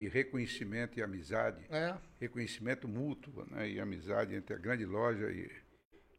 e 0.00 0.08
reconhecimento 0.08 0.98
e 0.98 1.02
amizade. 1.02 1.64
É. 1.70 1.94
Reconhecimento 2.18 2.88
mútuo 2.88 3.44
né, 3.50 3.68
e 3.68 3.80
amizade 3.80 4.34
entre 4.34 4.54
a 4.54 4.58
grande 4.58 4.84
loja 4.84 5.30
e. 5.30 5.50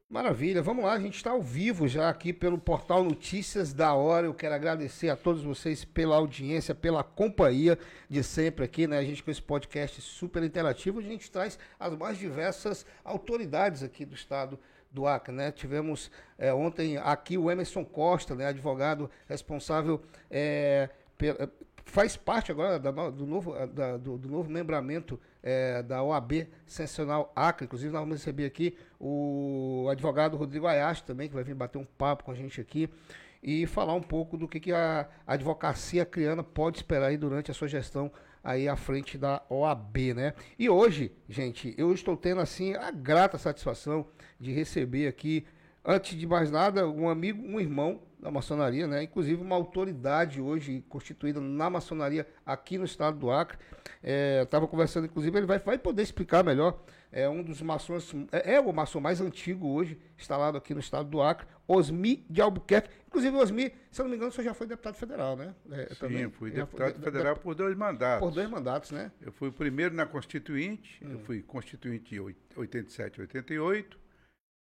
Maravilha, 0.07 0.61
vamos 0.61 0.83
lá, 0.83 0.91
a 0.91 0.99
gente 0.99 1.15
está 1.15 1.31
ao 1.31 1.41
vivo 1.41 1.87
já 1.87 2.09
aqui 2.09 2.33
pelo 2.33 2.57
portal 2.57 3.01
Notícias 3.01 3.71
da 3.71 3.93
Hora. 3.93 4.27
Eu 4.27 4.33
quero 4.33 4.53
agradecer 4.53 5.09
a 5.09 5.15
todos 5.15 5.41
vocês 5.41 5.85
pela 5.85 6.17
audiência, 6.17 6.75
pela 6.75 7.01
companhia 7.01 7.79
de 8.09 8.21
sempre 8.21 8.65
aqui, 8.65 8.87
né? 8.87 8.97
A 8.97 9.03
gente 9.05 9.23
com 9.23 9.31
esse 9.31 9.41
podcast 9.41 10.01
super 10.01 10.43
interativo, 10.43 10.99
a 10.99 11.01
gente 11.01 11.31
traz 11.31 11.57
as 11.79 11.95
mais 11.95 12.17
diversas 12.17 12.85
autoridades 13.05 13.83
aqui 13.83 14.03
do 14.03 14.13
estado 14.13 14.59
do 14.91 15.07
Acre, 15.07 15.33
né? 15.33 15.49
Tivemos 15.49 16.11
é, 16.37 16.53
ontem 16.53 16.97
aqui 16.97 17.37
o 17.37 17.49
Emerson 17.49 17.85
Costa, 17.85 18.35
né? 18.35 18.47
Advogado 18.47 19.09
responsável 19.29 20.01
é, 20.29 20.89
faz 21.85 22.15
parte 22.15 22.51
agora 22.51 22.79
da, 22.79 22.91
do, 22.91 23.25
novo, 23.25 23.53
da, 23.67 23.97
do, 23.97 24.17
do, 24.17 24.29
novo 24.29 24.49
membramento 24.49 25.19
é, 25.41 25.81
da 25.83 26.03
OAB 26.03 26.47
Sensacional 26.65 27.31
Acre. 27.35 27.65
Inclusive, 27.65 27.91
nós 27.91 28.01
vamos 28.01 28.17
receber 28.17 28.45
aqui 28.45 28.77
o 28.99 29.87
advogado 29.89 30.37
Rodrigo 30.37 30.67
Ayashi 30.67 31.03
também, 31.03 31.27
que 31.27 31.35
vai 31.35 31.43
vir 31.43 31.55
bater 31.55 31.77
um 31.77 31.85
papo 31.85 32.23
com 32.23 32.31
a 32.31 32.35
gente 32.35 32.61
aqui 32.61 32.89
e 33.43 33.65
falar 33.65 33.93
um 33.93 34.01
pouco 34.01 34.37
do 34.37 34.47
que, 34.47 34.59
que 34.59 34.71
a 34.71 35.07
advocacia 35.25 36.05
criana 36.05 36.43
pode 36.43 36.77
esperar 36.77 37.07
aí 37.07 37.17
durante 37.17 37.49
a 37.49 37.53
sua 37.53 37.67
gestão 37.67 38.11
aí 38.43 38.67
à 38.67 38.75
frente 38.75 39.17
da 39.17 39.41
OAB, 39.49 40.13
né? 40.15 40.33
E 40.57 40.69
hoje, 40.69 41.11
gente, 41.29 41.73
eu 41.77 41.93
estou 41.93 42.17
tendo 42.17 42.41
assim 42.41 42.73
a 42.75 42.91
grata 42.91 43.37
satisfação 43.37 44.05
de 44.39 44.51
receber 44.51 45.07
aqui, 45.07 45.45
antes 45.85 46.17
de 46.17 46.27
mais 46.27 46.49
nada, 46.49 46.87
um 46.87 47.07
amigo, 47.07 47.43
um 47.43 47.59
irmão 47.59 48.01
da 48.21 48.29
maçonaria, 48.29 48.85
né? 48.85 49.03
Inclusive 49.03 49.41
uma 49.41 49.55
autoridade 49.55 50.39
hoje 50.39 50.85
constituída 50.87 51.41
na 51.41 51.69
maçonaria 51.69 52.27
aqui 52.45 52.77
no 52.77 52.85
estado 52.85 53.17
do 53.17 53.31
Acre. 53.31 53.57
É, 54.03 54.43
Estava 54.43 54.67
conversando, 54.67 55.05
inclusive, 55.05 55.35
ele 55.35 55.47
vai, 55.47 55.57
vai 55.57 55.77
poder 55.77 56.03
explicar 56.03 56.43
melhor. 56.43 56.79
É 57.11 57.27
um 57.27 57.43
dos 57.43 57.61
maçons, 57.61 58.13
é, 58.31 58.53
é, 58.55 58.59
o 58.61 58.71
maçom 58.71 59.01
mais 59.01 59.19
antigo 59.19 59.67
hoje, 59.67 59.99
instalado 60.17 60.57
aqui 60.57 60.73
no 60.73 60.79
estado 60.79 61.09
do 61.09 61.21
Acre, 61.21 61.47
Osmi 61.67 62.25
de 62.29 62.41
Albuquerque. 62.41 62.89
Inclusive, 63.07 63.35
Osmi, 63.35 63.73
se 63.89 63.99
eu 63.99 64.03
não 64.03 64.11
me 64.11 64.15
engano, 64.15 64.29
o 64.29 64.33
senhor 64.33 64.45
já 64.45 64.53
foi 64.53 64.67
deputado 64.67 64.95
federal, 64.95 65.35
né? 65.35 65.55
É, 65.71 65.87
Sim, 65.87 65.95
também. 65.95 66.29
fui 66.29 66.51
deputado 66.51 66.93
foi, 66.93 67.03
federal 67.03 67.35
por 67.35 67.55
dois 67.55 67.75
mandatos. 67.75 68.19
Por 68.19 68.33
dois 68.33 68.49
mandatos, 68.49 68.91
né? 68.91 69.11
Eu 69.19 69.31
fui 69.31 69.49
o 69.49 69.51
primeiro 69.51 69.95
na 69.95 70.05
Constituinte, 70.05 71.03
hum. 71.03 71.13
eu 71.13 71.19
fui 71.19 71.41
Constituinte 71.41 72.17
87 72.55 73.21
88 73.21 73.99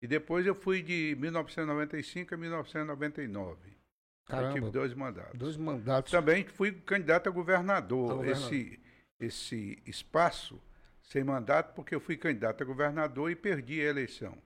e 0.02 0.08
depois 0.08 0.46
eu 0.46 0.56
fui 0.56 0.82
de 0.82 1.16
1995 1.20 2.34
a 2.34 2.38
1999. 2.38 3.78
Caramba, 4.26 4.50
eu 4.50 4.54
tive 4.54 4.72
dois 4.72 4.94
mandatos. 4.94 5.40
Dois 5.40 5.58
mandatos. 5.58 6.12
Também 6.12 6.46
fui 6.46 6.72
candidato 6.72 7.28
a 7.28 7.32
governador. 7.32 8.12
A 8.12 8.16
governador. 8.16 8.54
Esse, 8.54 8.80
esse 9.20 9.84
espaço 9.86 10.62
sem 11.02 11.24
mandato, 11.24 11.74
porque 11.74 11.96
eu 11.96 12.00
fui 12.00 12.16
candidato 12.16 12.62
a 12.62 12.66
governador 12.66 13.32
e 13.32 13.36
perdi 13.36 13.82
a 13.82 13.86
eleição. 13.86 14.38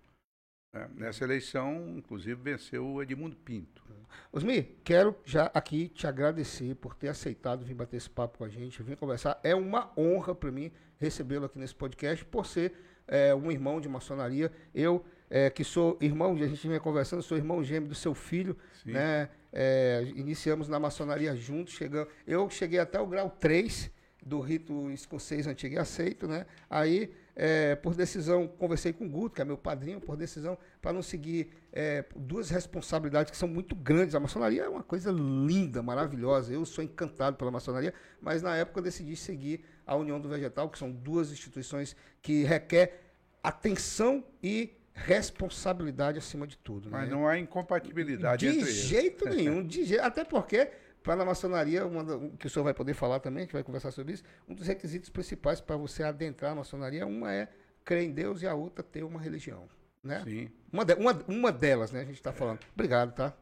É, 0.73 0.87
nessa 0.95 1.23
eleição, 1.23 1.97
inclusive, 1.97 2.41
venceu 2.41 2.87
o 2.87 3.03
Edmundo 3.03 3.35
Pinto. 3.35 3.83
Osmi, 4.31 4.63
quero 4.83 5.15
já 5.23 5.51
aqui 5.53 5.89
te 5.89 6.07
agradecer 6.07 6.75
por 6.75 6.95
ter 6.95 7.09
aceitado 7.09 7.65
vir 7.65 7.73
bater 7.73 7.97
esse 7.97 8.09
papo 8.09 8.39
com 8.39 8.43
a 8.43 8.49
gente, 8.49 8.81
vir 8.81 8.95
conversar. 8.95 9.39
É 9.43 9.53
uma 9.53 9.91
honra 9.97 10.33
para 10.33 10.51
mim 10.51 10.71
recebê-lo 10.97 11.45
aqui 11.45 11.59
nesse 11.59 11.75
podcast, 11.75 12.23
por 12.25 12.45
ser 12.45 12.73
é, 13.07 13.35
um 13.35 13.51
irmão 13.51 13.81
de 13.81 13.89
maçonaria. 13.89 14.51
Eu 14.73 15.05
é, 15.35 15.49
que 15.49 15.63
sou 15.63 15.97
irmão, 15.99 16.33
a 16.33 16.47
gente 16.47 16.67
vinha 16.67 16.79
conversando, 16.79 17.23
sou 17.23 17.35
irmão 17.35 17.63
gêmeo 17.63 17.89
do 17.89 17.95
seu 17.95 18.13
filho, 18.13 18.55
Sim. 18.83 18.91
né? 18.91 19.29
É, 19.51 20.11
iniciamos 20.15 20.69
na 20.69 20.79
maçonaria 20.79 21.35
juntos, 21.35 21.73
chegamos, 21.73 22.13
eu 22.27 22.47
cheguei 22.51 22.77
até 22.77 22.99
o 22.99 23.07
grau 23.07 23.31
3 23.31 23.89
do 24.23 24.39
rito 24.39 24.91
escocês 24.91 25.47
antigo 25.47 25.73
e 25.73 25.79
aceito, 25.79 26.27
né? 26.27 26.45
Aí, 26.69 27.11
é, 27.35 27.75
por 27.75 27.95
decisão, 27.95 28.47
conversei 28.47 28.93
com 28.93 29.07
o 29.07 29.09
Guto, 29.09 29.35
que 29.35 29.41
é 29.41 29.45
meu 29.45 29.57
padrinho, 29.57 29.99
por 29.99 30.15
decisão, 30.15 30.55
para 30.79 30.93
não 30.93 31.01
seguir 31.01 31.49
é, 31.71 32.05
duas 32.15 32.51
responsabilidades 32.51 33.31
que 33.31 33.37
são 33.37 33.47
muito 33.47 33.75
grandes. 33.75 34.13
A 34.13 34.19
maçonaria 34.19 34.61
é 34.61 34.69
uma 34.69 34.83
coisa 34.83 35.11
linda, 35.11 35.81
maravilhosa. 35.81 36.53
Eu 36.53 36.63
sou 36.63 36.83
encantado 36.83 37.37
pela 37.37 37.49
maçonaria, 37.49 37.91
mas 38.21 38.43
na 38.43 38.55
época 38.55 38.79
eu 38.79 38.83
decidi 38.83 39.15
seguir 39.15 39.65
a 39.83 39.95
União 39.95 40.21
do 40.21 40.29
Vegetal, 40.29 40.69
que 40.69 40.77
são 40.77 40.91
duas 40.91 41.31
instituições 41.31 41.95
que 42.21 42.43
requer 42.43 43.01
atenção 43.41 44.23
e 44.41 44.77
responsabilidade 44.93 46.17
acima 46.17 46.45
de 46.47 46.57
tudo. 46.57 46.89
Mas 46.89 47.09
né? 47.09 47.15
não 47.15 47.27
há 47.27 47.37
incompatibilidade 47.37 48.47
de 48.47 48.59
entre 48.59 48.71
jeito 48.71 49.25
nenhum, 49.29 49.65
de 49.65 49.83
jeito, 49.83 50.03
até 50.03 50.23
porque 50.23 50.69
para 51.01 51.21
a 51.21 51.25
maçonaria, 51.25 51.85
uma, 51.85 52.29
que 52.37 52.47
o 52.47 52.49
senhor 52.49 52.63
vai 52.63 52.73
poder 52.73 52.93
falar 52.93 53.19
também, 53.19 53.45
que 53.45 53.53
vai 53.53 53.63
conversar 53.63 53.91
sobre 53.91 54.13
isso, 54.13 54.23
um 54.47 54.53
dos 54.53 54.67
requisitos 54.67 55.09
principais 55.09 55.59
para 55.59 55.75
você 55.75 56.03
adentrar 56.03 56.53
a 56.53 56.55
maçonaria, 56.55 57.05
uma 57.05 57.31
é 57.33 57.49
crer 57.83 58.03
em 58.03 58.11
Deus 58.11 58.41
e 58.41 58.47
a 58.47 58.53
outra 58.53 58.81
ter 58.81 59.03
uma 59.03 59.19
religião, 59.19 59.67
né? 60.01 60.23
Sim. 60.23 60.49
Uma, 60.71 60.85
de, 60.85 60.93
uma, 60.93 61.11
uma 61.27 61.51
delas, 61.51 61.91
né? 61.91 62.01
A 62.01 62.05
gente 62.05 62.15
está 62.15 62.31
falando. 62.31 62.59
Obrigado, 62.73 63.13
tá? 63.13 63.35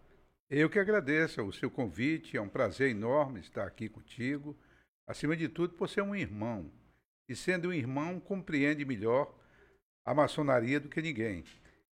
Eu 0.50 0.70
que 0.70 0.80
agradeço 0.80 1.42
o 1.44 1.54
seu 1.54 1.70
convite, 1.70 2.36
é 2.36 2.42
um 2.42 2.50
prazer 2.50 2.90
enorme 2.90 3.40
estar 3.40 3.66
aqui 3.66 3.88
contigo. 3.88 4.58
Acima 5.08 5.36
de 5.38 5.48
tudo, 5.48 5.76
por 5.76 5.88
ser 5.88 6.02
um 6.02 6.16
irmão. 6.16 6.72
E 7.30 7.36
sendo 7.36 7.70
um 7.70 7.74
irmão, 7.74 8.20
compreende 8.20 8.84
melhor 8.84 9.34
a 10.06 10.14
maçonaria 10.14 10.80
do 10.80 10.88
que 10.90 11.02
ninguém. 11.02 11.44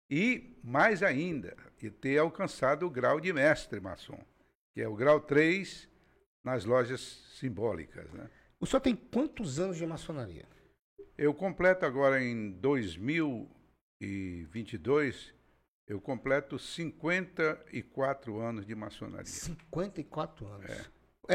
E, 0.09 0.57
mais 0.63 1.03
ainda, 1.03 1.56
e 1.81 1.90
ter 1.90 2.18
alcançado 2.18 2.85
o 2.85 2.90
grau 2.90 3.19
de 3.19 3.34
mestre 3.34 3.78
maçom, 3.79 4.19
que 4.73 4.81
é 4.81 4.88
o 4.88 4.95
grau 4.95 5.19
3 5.19 5.90
nas 6.44 6.66
lojas 6.66 7.01
simbólicas. 7.38 8.12
Né? 8.13 8.29
O 8.59 8.66
senhor 8.66 8.81
tem 8.81 8.95
quantos 8.95 9.59
anos 9.59 9.78
de 9.78 9.85
maçonaria? 9.85 10.47
Eu 11.18 11.31
completo 11.34 11.85
agora 11.85 12.23
em 12.23 12.51
2022, 12.51 15.34
eu 15.88 16.00
completo 16.00 16.57
54 16.57 18.39
anos 18.39 18.66
de 18.66 18.74
maçonaria. 18.75 19.25
54 19.25 20.47
anos? 20.47 20.69
É. 20.69 20.85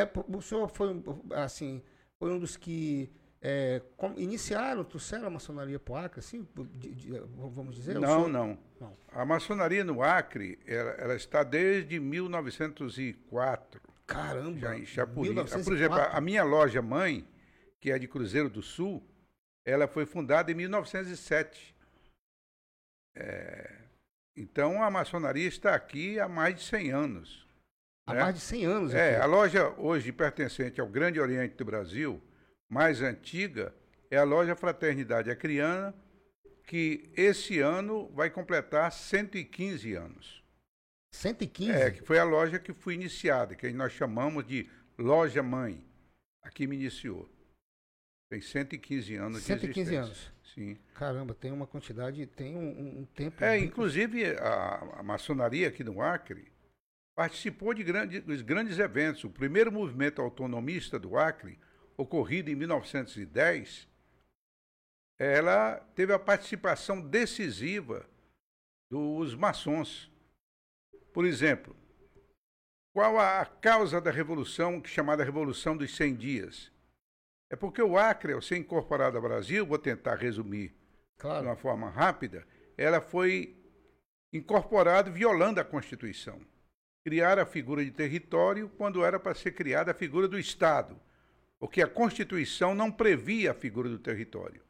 é 0.00 0.10
o 0.28 0.41
senhor 0.41 0.66
foi, 0.69 1.03
assim, 1.33 1.83
foi 2.19 2.33
um 2.33 2.39
dos 2.39 2.56
que 2.56 3.12
é, 3.44 3.82
como, 3.97 4.20
iniciaram, 4.20 4.84
trouxeram 4.84 5.26
a 5.26 5.30
maçonaria 5.30 5.76
para 5.76 5.92
o 5.92 5.97
Acre, 5.97 6.20
assim, 6.20 6.47
de, 6.54 6.94
de, 6.94 7.10
vamos 7.36 7.75
dizer? 7.75 7.98
Não, 7.98 8.28
não, 8.28 8.56
não, 8.80 8.97
A 9.08 9.25
maçonaria 9.25 9.82
no 9.82 10.00
Acre, 10.00 10.60
ela, 10.64 10.91
ela 10.92 11.16
está 11.16 11.42
desde 11.42 11.98
1904. 11.98 13.80
Caramba! 14.06 14.60
Já, 14.60 14.78
já 14.84 15.06
por, 15.06 15.22
1904? 15.22 15.64
por 15.64 15.75
exemplo, 15.75 15.98
a, 15.98 16.20
minha 16.20 16.44
loja 16.44 16.80
mãe, 16.80 17.26
que 17.80 17.91
é 17.91 17.98
de 17.98 18.06
Cruzeiro 18.06 18.48
do 18.48 18.62
Sul, 18.62 19.03
ela 19.64 19.88
foi 19.88 20.06
fundada 20.06 20.53
em 20.53 20.54
1907. 20.54 21.74
É, 23.16 23.72
então 24.36 24.84
a 24.84 24.88
maçonaria 24.88 25.48
está 25.48 25.74
aqui 25.74 26.20
há 26.20 26.28
mais 26.28 26.54
de 26.54 26.62
100 26.62 26.92
anos. 26.92 27.48
Há 28.06 28.14
né? 28.14 28.20
mais 28.20 28.36
de 28.36 28.41
100 28.41 28.64
anos. 28.66 28.94
É, 28.94 29.16
aqui. 29.16 29.22
a 29.24 29.26
loja 29.26 29.69
hoje 29.78 30.12
pertencente 30.12 30.80
ao 30.80 30.86
Grande 30.86 31.19
Oriente 31.19 31.56
do 31.56 31.64
Brasil, 31.64 32.22
mais 32.72 33.03
antiga 33.03 33.75
é 34.10 34.16
a 34.16 34.25
loja 34.25 34.56
Fraternidade 34.56 35.31
Acriana, 35.31 35.94
que 36.66 37.12
esse 37.15 37.59
ano 37.59 38.09
vai 38.15 38.31
completar 38.31 38.91
115 38.91 39.93
anos. 39.93 40.43
115? 41.12 41.71
É, 41.71 41.91
que 41.91 42.00
foi 42.03 42.19
a 42.19 42.25
loja 42.25 42.59
que 42.59 42.72
foi 42.72 42.94
iniciada, 42.94 43.55
que 43.55 43.71
nós 43.75 43.93
chamamos 43.93 44.47
de 44.47 44.71
loja 44.99 45.43
mãe. 45.43 45.87
Aqui 46.43 46.66
me 46.66 46.75
iniciou. 46.75 47.28
Tem 48.31 48.41
115 48.41 49.16
anos 49.16 49.43
115 49.43 49.91
de 49.91 49.97
anos. 49.97 50.33
Sim. 50.54 50.78
Caramba, 50.94 51.34
tem 51.34 51.53
uma 51.53 51.66
quantidade, 51.66 52.25
tem 52.25 52.56
um, 52.56 53.00
um 53.00 53.04
tempo. 53.04 53.44
É, 53.44 53.59
inclusive 53.59 54.34
a, 54.37 55.00
a, 55.00 55.03
maçonaria 55.03 55.69
aqui 55.69 55.84
no 55.84 56.00
Acre 56.00 56.50
participou 57.15 57.75
de 57.75 57.84
grande, 57.84 58.21
dos 58.21 58.41
grandes 58.41 58.78
eventos. 58.78 59.25
O 59.25 59.31
primeiro 59.31 59.71
movimento 59.71 60.22
autonomista 60.22 60.99
do 60.99 61.19
Acre 61.19 61.59
ocorrida 62.02 62.50
em 62.50 62.54
1910, 62.54 63.88
ela 65.18 65.77
teve 65.94 66.12
a 66.12 66.18
participação 66.18 67.00
decisiva 67.00 68.06
dos 68.91 69.34
maçons. 69.34 70.10
Por 71.12 71.24
exemplo, 71.24 71.77
qual 72.92 73.18
a 73.18 73.47
causa 73.47 74.00
da 74.00 74.10
revolução, 74.10 74.82
chamada 74.84 75.24
Revolução 75.24 75.77
dos 75.77 75.94
100 75.97 76.16
Dias? 76.16 76.72
É 77.50 77.56
porque 77.56 77.82
o 77.82 77.97
Acre, 77.97 78.32
ao 78.32 78.42
ser 78.42 78.56
incorporado 78.56 79.16
ao 79.16 79.22
Brasil, 79.22 79.65
vou 79.65 79.78
tentar 79.78 80.16
resumir 80.16 80.74
claro. 81.18 81.42
de 81.42 81.48
uma 81.48 81.56
forma 81.56 81.88
rápida, 81.88 82.47
ela 82.77 83.00
foi 83.00 83.56
incorporada 84.32 85.10
violando 85.10 85.60
a 85.60 85.65
Constituição. 85.65 86.41
Criar 87.04 87.38
a 87.38 87.47
figura 87.47 87.84
de 87.84 87.91
território 87.91 88.68
quando 88.71 89.04
era 89.04 89.21
para 89.21 89.34
ser 89.34 89.53
criada 89.53 89.91
a 89.91 89.94
figura 89.94 90.27
do 90.27 90.38
Estado 90.38 90.98
porque 91.62 91.80
a 91.80 91.86
Constituição 91.86 92.74
não 92.74 92.91
previa 92.91 93.53
a 93.53 93.54
figura 93.54 93.88
do 93.88 93.97
território. 93.97 94.60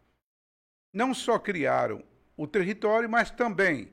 Não 0.92 1.14
só 1.14 1.38
criaram 1.38 2.04
o 2.36 2.46
território, 2.46 3.08
mas 3.08 3.30
também 3.30 3.90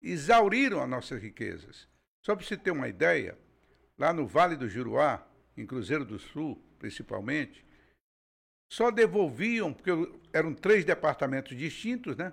exauriram 0.00 0.82
as 0.82 0.88
nossas 0.88 1.20
riquezas. 1.20 1.86
Só 2.22 2.34
para 2.34 2.42
você 2.42 2.56
ter 2.56 2.70
uma 2.70 2.88
ideia, 2.88 3.38
lá 3.98 4.14
no 4.14 4.26
Vale 4.26 4.56
do 4.56 4.66
Juruá, 4.66 5.22
em 5.58 5.66
Cruzeiro 5.66 6.06
do 6.06 6.18
Sul, 6.18 6.58
principalmente, 6.78 7.66
só 8.66 8.90
devolviam, 8.90 9.70
porque 9.70 9.90
eram 10.32 10.54
três 10.54 10.86
departamentos 10.86 11.54
distintos, 11.54 12.16
né? 12.16 12.32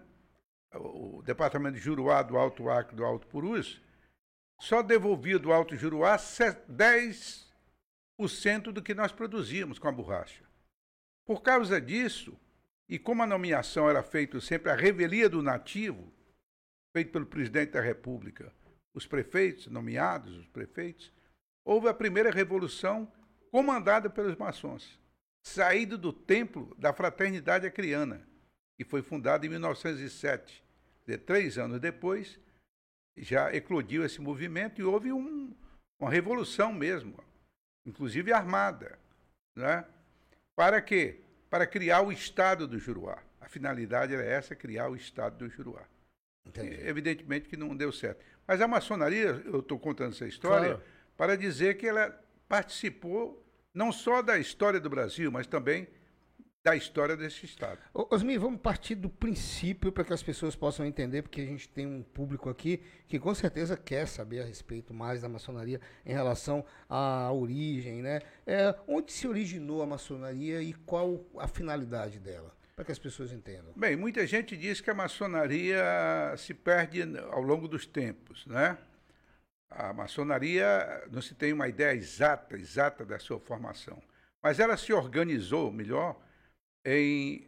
O 0.75 1.21
departamento 1.23 1.75
de 1.75 1.83
Juruá, 1.83 2.23
do 2.23 2.37
Alto 2.37 2.69
Acre, 2.69 2.95
do 2.95 3.03
Alto 3.03 3.27
Purus, 3.27 3.81
só 4.61 4.81
devolvia 4.81 5.37
do 5.37 5.51
Alto 5.51 5.75
Juruá 5.75 6.15
10% 6.15 7.48
do 8.73 8.81
que 8.81 8.93
nós 8.93 9.11
produzíamos 9.11 9.79
com 9.79 9.87
a 9.87 9.91
borracha. 9.91 10.43
Por 11.25 11.41
causa 11.41 11.79
disso, 11.79 12.37
e 12.89 12.97
como 12.97 13.23
a 13.23 13.27
nomeação 13.27 13.89
era 13.89 14.03
feita 14.03 14.41
sempre 14.41 14.71
a 14.71 14.75
revelia 14.75 15.29
do 15.29 15.41
nativo, 15.41 16.11
feito 16.91 17.11
pelo 17.11 17.25
presidente 17.25 17.71
da 17.71 17.81
República, 17.81 18.51
os 18.93 19.05
prefeitos, 19.05 19.67
nomeados 19.67 20.35
os 20.35 20.47
prefeitos, 20.47 21.13
houve 21.63 21.87
a 21.87 21.93
primeira 21.93 22.31
revolução 22.31 23.11
comandada 23.51 24.09
pelos 24.09 24.35
maçons, 24.35 24.99
saído 25.45 25.97
do 25.97 26.11
templo 26.11 26.75
da 26.77 26.91
Fraternidade 26.91 27.67
Acriana, 27.67 28.27
que 28.77 28.83
foi 28.83 29.01
fundada 29.01 29.45
em 29.45 29.49
1907. 29.49 30.63
De 31.05 31.17
três 31.17 31.57
anos 31.57 31.79
depois, 31.79 32.39
já 33.17 33.53
eclodiu 33.53 34.03
esse 34.03 34.21
movimento 34.21 34.81
e 34.81 34.83
houve 34.83 35.11
um, 35.11 35.55
uma 35.99 36.09
revolução 36.09 36.71
mesmo, 36.73 37.17
inclusive 37.85 38.31
armada, 38.31 38.97
né? 39.55 39.85
Para 40.55 40.81
quê? 40.81 41.21
Para 41.49 41.65
criar 41.65 42.01
o 42.01 42.11
Estado 42.11 42.67
do 42.67 42.77
Juruá. 42.77 43.17
A 43.39 43.47
finalidade 43.47 44.13
era 44.13 44.23
essa, 44.23 44.55
criar 44.55 44.89
o 44.89 44.95
Estado 44.95 45.37
do 45.37 45.49
Juruá. 45.49 45.83
Entendi. 46.45 46.79
Evidentemente 46.81 47.47
que 47.47 47.57
não 47.57 47.75
deu 47.75 47.91
certo. 47.91 48.23
Mas 48.47 48.61
a 48.61 48.67
maçonaria, 48.67 49.41
eu 49.45 49.59
estou 49.59 49.79
contando 49.79 50.13
essa 50.13 50.27
história 50.27 50.75
claro. 50.75 50.83
para 51.15 51.37
dizer 51.37 51.77
que 51.77 51.87
ela 51.87 52.19
participou 52.47 53.45
não 53.73 53.91
só 53.91 54.21
da 54.21 54.37
história 54.37 54.79
do 54.79 54.89
Brasil, 54.89 55.31
mas 55.31 55.47
também 55.47 55.87
da 56.69 56.75
história 56.75 57.17
desse 57.17 57.45
Estado. 57.45 57.79
Osmir, 57.93 58.39
vamos 58.39 58.61
partir 58.61 58.93
do 58.93 59.09
princípio 59.09 59.91
para 59.91 60.03
que 60.03 60.13
as 60.13 60.21
pessoas 60.21 60.55
possam 60.55 60.85
entender, 60.85 61.23
porque 61.23 61.41
a 61.41 61.45
gente 61.45 61.67
tem 61.67 61.87
um 61.87 62.03
público 62.03 62.47
aqui 62.47 62.83
que 63.07 63.17
com 63.17 63.33
certeza 63.33 63.75
quer 63.75 64.07
saber 64.07 64.41
a 64.41 64.45
respeito 64.45 64.93
mais 64.93 65.23
da 65.23 65.27
maçonaria 65.27 65.81
em 66.05 66.13
relação 66.13 66.63
à 66.87 67.31
origem, 67.31 68.03
né? 68.03 68.21
É, 68.45 68.75
onde 68.87 69.11
se 69.11 69.27
originou 69.27 69.81
a 69.81 69.87
maçonaria 69.87 70.61
e 70.61 70.73
qual 70.73 71.25
a 71.39 71.47
finalidade 71.47 72.19
dela? 72.19 72.55
Para 72.75 72.85
que 72.85 72.91
as 72.91 72.99
pessoas 72.99 73.33
entendam. 73.33 73.73
Bem, 73.75 73.95
muita 73.95 74.25
gente 74.27 74.55
diz 74.55 74.79
que 74.79 74.91
a 74.91 74.93
maçonaria 74.93 75.83
se 76.37 76.53
perde 76.53 77.01
ao 77.31 77.41
longo 77.41 77.67
dos 77.67 77.87
tempos, 77.87 78.45
né? 78.45 78.77
A 79.71 79.91
maçonaria 79.91 81.03
não 81.11 81.21
se 81.21 81.33
tem 81.33 81.51
uma 81.51 81.67
ideia 81.67 81.95
exata, 81.95 82.55
exata 82.55 83.03
da 83.03 83.17
sua 83.17 83.39
formação, 83.39 83.99
mas 84.41 84.59
ela 84.59 84.77
se 84.77 84.93
organizou 84.93 85.71
melhor 85.71 86.28
em, 86.85 87.47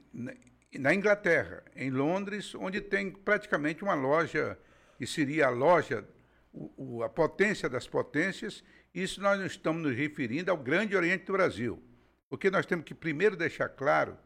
na 0.80 0.94
Inglaterra, 0.94 1.64
em 1.76 1.90
Londres, 1.90 2.56
onde 2.56 2.82
tem 2.82 3.12
praticamente 3.12 3.84
uma 3.84 3.94
loja, 3.94 4.58
que 4.98 5.06
seria 5.06 5.48
a 5.48 5.50
loja, 5.50 6.08
o, 6.54 6.72
o, 6.78 7.04
a 7.04 7.10
potência 7.10 7.70
das 7.70 7.88
potências. 7.88 8.64
Isso 8.94 9.22
nós 9.22 9.40
não 9.40 9.46
estamos 9.46 9.82
nos 9.82 9.96
referindo 9.96 10.52
ao 10.52 10.58
Grande 10.58 10.96
Oriente 10.96 11.26
do 11.26 11.34
Brasil. 11.34 11.82
Porque 12.30 12.50
nós 12.50 12.66
temos 12.66 12.86
que 12.86 12.94
primeiro 12.94 13.36
deixar 13.36 13.70
claro 13.70 14.18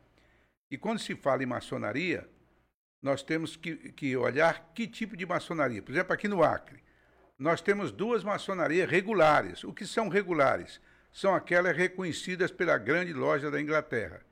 que 0.69 0.77
quando 0.77 0.99
se 0.99 1.15
fala 1.15 1.43
em 1.43 1.47
maçonaria, 1.47 2.27
nós 3.01 3.23
temos 3.23 3.55
que, 3.55 3.75
que 3.93 4.15
olhar 4.17 4.71
que 4.73 4.87
tipo 4.87 5.15
de 5.15 5.25
maçonaria. 5.25 5.81
Por 5.81 5.91
exemplo, 5.91 6.13
aqui 6.13 6.27
no 6.27 6.43
Acre, 6.43 6.83
nós 7.37 7.61
temos 7.61 7.91
duas 7.91 8.23
maçonarias 8.23 8.89
regulares. 8.89 9.63
O 9.63 9.73
que 9.73 9.85
são 9.85 10.09
regulares? 10.09 10.79
São 11.11 11.33
aquelas 11.33 11.75
reconhecidas 11.75 12.51
pela 12.51 12.77
grande 12.77 13.13
loja 13.13 13.49
da 13.49 13.61
Inglaterra 13.61 14.25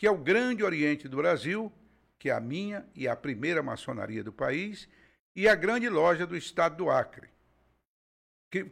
que 0.00 0.06
é 0.06 0.10
o 0.10 0.16
Grande 0.16 0.64
Oriente 0.64 1.06
do 1.06 1.18
Brasil, 1.18 1.70
que 2.18 2.30
é 2.30 2.32
a 2.32 2.40
minha 2.40 2.88
e 2.94 3.06
a 3.06 3.14
primeira 3.14 3.62
maçonaria 3.62 4.24
do 4.24 4.32
país, 4.32 4.88
e 5.36 5.46
a 5.46 5.54
Grande 5.54 5.90
Loja 5.90 6.26
do 6.26 6.34
Estado 6.34 6.78
do 6.78 6.90
Acre, 6.90 7.28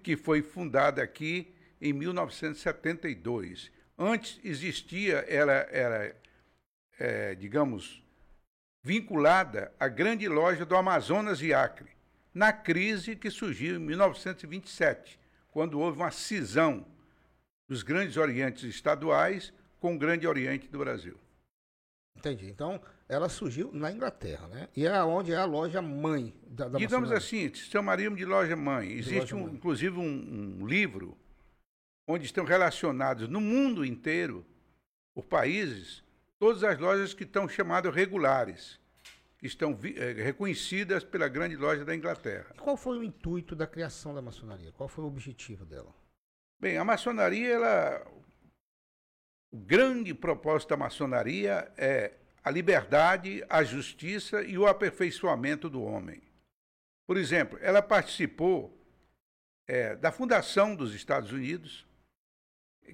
que, 0.02 0.16
foi 0.16 0.40
fundada 0.40 1.02
aqui 1.02 1.54
em 1.82 1.92
1972. 1.92 3.70
Antes 3.98 4.40
existia, 4.42 5.18
ela 5.28 5.52
era, 5.52 6.16
é, 6.98 7.34
digamos, 7.34 8.02
vinculada 8.82 9.70
à 9.78 9.86
Grande 9.86 10.26
Loja 10.26 10.64
do 10.64 10.74
Amazonas 10.74 11.42
e 11.42 11.52
Acre, 11.52 11.90
na 12.32 12.54
crise 12.54 13.14
que 13.14 13.30
surgiu 13.30 13.76
em 13.76 13.80
1927, 13.80 15.20
quando 15.48 15.78
houve 15.78 15.98
uma 15.98 16.10
cisão 16.10 16.86
dos 17.68 17.82
grandes 17.82 18.16
orientes 18.16 18.64
estaduais 18.64 19.52
com 19.80 19.94
o 19.94 19.98
Grande 19.98 20.26
Oriente 20.26 20.68
do 20.68 20.78
Brasil. 20.78 21.16
Entendi. 22.18 22.50
Então, 22.50 22.80
ela 23.08 23.28
surgiu 23.28 23.70
na 23.72 23.92
Inglaterra, 23.92 24.48
né? 24.48 24.68
E 24.76 24.86
é 24.86 25.02
onde 25.04 25.32
é 25.32 25.36
a 25.36 25.44
loja 25.44 25.80
mãe 25.80 26.34
da, 26.46 26.68
da 26.68 26.78
Digamos 26.78 27.12
assim, 27.12 27.52
chamaríamos 27.54 28.18
de 28.18 28.24
loja 28.24 28.56
mãe. 28.56 28.90
Existe, 28.90 29.20
loja 29.20 29.36
um, 29.36 29.44
mãe. 29.44 29.54
inclusive, 29.54 29.96
um, 29.96 30.60
um, 30.60 30.66
livro 30.66 31.16
onde 32.06 32.26
estão 32.26 32.44
relacionados 32.44 33.28
no 33.28 33.40
mundo 33.40 33.84
inteiro, 33.84 34.44
por 35.14 35.24
países, 35.24 36.02
todas 36.38 36.64
as 36.64 36.78
lojas 36.78 37.14
que 37.14 37.22
estão 37.22 37.48
chamadas 37.48 37.94
regulares, 37.94 38.80
que 39.38 39.46
estão 39.46 39.78
é, 39.96 40.12
reconhecidas 40.22 41.04
pela 41.04 41.28
grande 41.28 41.54
loja 41.54 41.84
da 41.84 41.94
Inglaterra. 41.94 42.52
E 42.54 42.58
qual 42.58 42.76
foi 42.76 42.98
o 42.98 43.04
intuito 43.04 43.54
da 43.54 43.66
criação 43.66 44.12
da 44.12 44.20
maçonaria? 44.20 44.72
Qual 44.72 44.88
foi 44.88 45.04
o 45.04 45.06
objetivo 45.06 45.64
dela? 45.64 45.94
Bem, 46.60 46.76
a 46.76 46.84
maçonaria, 46.84 47.50
ela, 47.50 48.04
o 49.50 49.56
grande 49.56 50.14
propósito 50.14 50.70
da 50.70 50.76
maçonaria 50.76 51.70
é 51.76 52.12
a 52.42 52.50
liberdade, 52.50 53.44
a 53.48 53.62
justiça 53.62 54.42
e 54.42 54.56
o 54.56 54.66
aperfeiçoamento 54.66 55.68
do 55.68 55.82
homem. 55.82 56.22
Por 57.06 57.16
exemplo, 57.16 57.58
ela 57.62 57.82
participou 57.82 58.78
é, 59.66 59.96
da 59.96 60.10
fundação 60.10 60.74
dos 60.74 60.94
Estados 60.94 61.32
Unidos. 61.32 61.86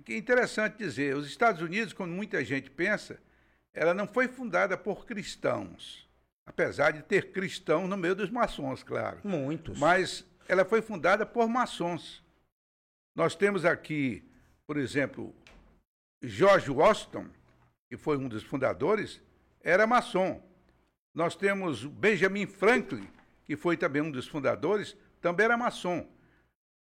Que 0.04 0.14
é 0.14 0.16
interessante 0.16 0.76
dizer, 0.76 1.16
os 1.16 1.26
Estados 1.26 1.62
Unidos, 1.62 1.92
como 1.92 2.12
muita 2.12 2.44
gente 2.44 2.68
pensa, 2.68 3.20
ela 3.72 3.94
não 3.94 4.08
foi 4.08 4.26
fundada 4.26 4.76
por 4.76 5.06
cristãos, 5.06 6.08
apesar 6.44 6.92
de 6.92 7.02
ter 7.02 7.30
cristãos 7.30 7.88
no 7.88 7.96
meio 7.96 8.14
dos 8.14 8.30
maçons, 8.30 8.82
claro. 8.82 9.20
Muitos. 9.22 9.78
Mas 9.78 10.24
ela 10.48 10.64
foi 10.64 10.82
fundada 10.82 11.24
por 11.24 11.48
maçons. 11.48 12.24
Nós 13.14 13.36
temos 13.36 13.64
aqui, 13.64 14.28
por 14.66 14.76
exemplo, 14.76 15.32
George 16.26 16.70
Washington, 16.70 17.26
que 17.88 17.96
foi 17.96 18.16
um 18.16 18.28
dos 18.28 18.42
fundadores, 18.42 19.20
era 19.60 19.86
maçom. 19.86 20.42
Nós 21.14 21.36
temos 21.36 21.84
Benjamin 21.84 22.46
Franklin, 22.46 23.08
que 23.44 23.56
foi 23.56 23.76
também 23.76 24.02
um 24.02 24.10
dos 24.10 24.26
fundadores, 24.26 24.96
também 25.20 25.44
era 25.44 25.56
maçom. 25.56 26.08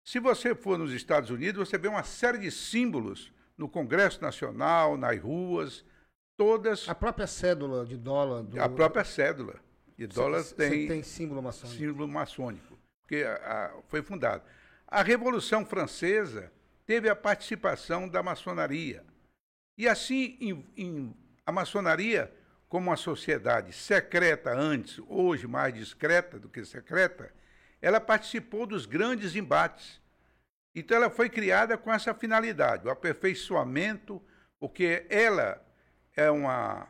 Se 0.04 0.20
você 0.20 0.54
for 0.54 0.78
nos 0.78 0.94
Estados 0.94 1.30
Unidos, 1.30 1.70
você 1.70 1.78
vê 1.78 1.88
uma 1.88 2.04
série 2.04 2.40
de 2.40 2.52
símbolos 2.52 3.32
no 3.58 3.70
Congresso 3.70 4.22
Nacional, 4.22 4.98
nas 4.98 5.20
ruas, 5.20 5.86
todas. 6.36 6.90
A 6.90 6.96
própria 6.96 7.28
cédula 7.28 7.86
de 7.86 7.98
dólar. 7.98 8.44
Do... 8.44 8.62
A 8.62 8.68
própria 8.68 9.04
cédula 9.04 9.56
de 9.98 10.08
dólar 10.08 10.44
cê, 10.44 10.56
tem. 10.56 10.88
tem 10.88 11.04
símbolo 11.04 11.42
maçônico. 11.42 11.80
Símbolo 11.80 12.08
maçônico, 12.08 12.80
porque 13.02 13.24
a, 13.24 13.36
a, 13.36 13.82
foi 13.88 14.02
fundado. 14.02 14.44
A 14.88 15.04
Revolução 15.04 15.66
Francesa 15.66 16.52
teve 16.86 17.08
a 17.08 17.16
participação 17.16 18.10
da 18.10 18.24
maçonaria. 18.24 19.06
E 19.82 19.88
assim, 19.88 20.38
em, 20.40 20.64
em, 20.78 21.16
a 21.44 21.52
maçonaria, 21.52 22.32
como 22.70 22.92
uma 22.92 22.96
sociedade 22.96 23.74
secreta 23.74 24.54
antes, 24.54 25.02
hoje 25.08 25.48
mais 25.48 25.74
discreta 25.74 26.38
do 26.38 26.48
que 26.48 26.64
secreta, 26.64 27.34
ela 27.82 28.00
participou 28.00 28.68
dos 28.68 28.86
grandes 28.86 29.36
embates. 29.36 30.00
Então, 30.76 30.98
ela 30.98 31.10
foi 31.10 31.32
criada 31.32 31.80
com 31.80 31.92
essa 31.92 32.14
finalidade, 32.14 32.86
o 32.86 32.92
aperfeiçoamento, 32.92 34.22
porque 34.60 35.08
ela 35.10 35.60
é 36.16 36.30
uma 36.30 36.88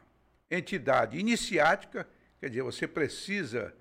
entidade 0.50 1.18
iniciática, 1.18 2.06
quer 2.42 2.50
dizer, 2.50 2.62
você 2.62 2.90
precisa 2.90 3.74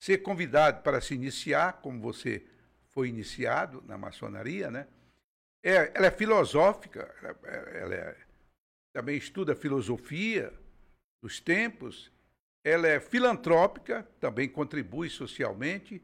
ser 0.00 0.18
convidado 0.18 0.82
para 0.82 1.00
se 1.00 1.14
iniciar, 1.14 1.74
como 1.74 2.00
você 2.00 2.44
foi 2.88 3.10
iniciado 3.10 3.80
na 3.86 3.96
maçonaria, 3.96 4.72
né? 4.72 4.88
É, 5.62 5.92
ela 5.94 6.08
é 6.08 6.10
filosófica, 6.10 7.14
ela, 7.22 7.48
ela 7.76 7.94
é 7.94 8.29
também 8.92 9.16
estuda 9.16 9.54
filosofia 9.54 10.52
dos 11.22 11.40
tempos, 11.40 12.10
ela 12.64 12.88
é 12.88 13.00
filantrópica, 13.00 14.02
também 14.18 14.48
contribui 14.48 15.08
socialmente 15.08 16.02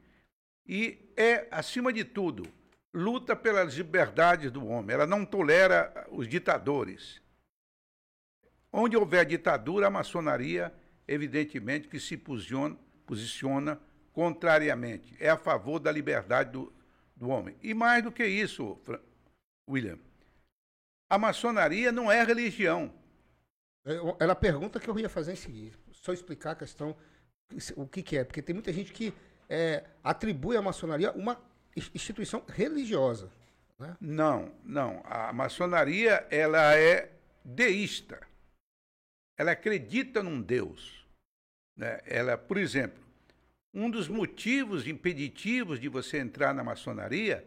e 0.66 1.12
é, 1.16 1.46
acima 1.50 1.92
de 1.92 2.04
tudo, 2.04 2.44
luta 2.92 3.36
pelas 3.36 3.74
liberdades 3.74 4.50
do 4.50 4.66
homem. 4.66 4.94
Ela 4.94 5.06
não 5.06 5.24
tolera 5.24 6.06
os 6.10 6.26
ditadores. 6.28 7.20
Onde 8.72 8.96
houver 8.96 9.24
ditadura, 9.26 9.86
a 9.86 9.90
maçonaria, 9.90 10.74
evidentemente, 11.06 11.88
que 11.88 12.00
se 12.00 12.16
posiciona, 12.16 12.76
posiciona 13.06 13.80
contrariamente. 14.12 15.14
É 15.20 15.28
a 15.28 15.36
favor 15.36 15.78
da 15.78 15.92
liberdade 15.92 16.52
do, 16.52 16.72
do 17.14 17.28
homem. 17.28 17.56
E 17.62 17.74
mais 17.74 18.02
do 18.02 18.10
que 18.10 18.26
isso, 18.26 18.78
William, 19.68 19.98
a 21.08 21.18
maçonaria 21.18 21.92
não 21.92 22.10
é 22.10 22.22
religião. 22.22 22.92
Era 24.18 24.32
a 24.32 24.36
pergunta 24.36 24.80
que 24.80 24.88
eu 24.88 24.98
ia 24.98 25.08
fazer 25.08 25.32
em 25.32 25.36
seguida. 25.36 25.76
Só 25.92 26.12
explicar 26.12 26.52
a 26.52 26.56
questão, 26.56 26.96
o 27.76 27.86
que, 27.86 28.02
que 28.02 28.16
é. 28.16 28.24
Porque 28.24 28.42
tem 28.42 28.54
muita 28.54 28.72
gente 28.72 28.92
que 28.92 29.14
é, 29.48 29.84
atribui 30.02 30.56
à 30.56 30.62
maçonaria 30.62 31.12
uma 31.12 31.40
instituição 31.94 32.44
religiosa. 32.48 33.30
Né? 33.78 33.96
Não, 34.00 34.52
não. 34.64 35.02
A 35.04 35.32
maçonaria 35.32 36.26
ela 36.30 36.74
é 36.74 37.12
deísta. 37.44 38.20
Ela 39.38 39.52
acredita 39.52 40.22
num 40.22 40.40
Deus. 40.40 41.06
Né? 41.76 42.00
Ela, 42.06 42.36
por 42.36 42.56
exemplo, 42.56 43.04
um 43.72 43.88
dos 43.90 44.08
motivos 44.08 44.86
impeditivos 44.88 45.78
de 45.78 45.88
você 45.88 46.18
entrar 46.18 46.54
na 46.54 46.64
maçonaria 46.64 47.46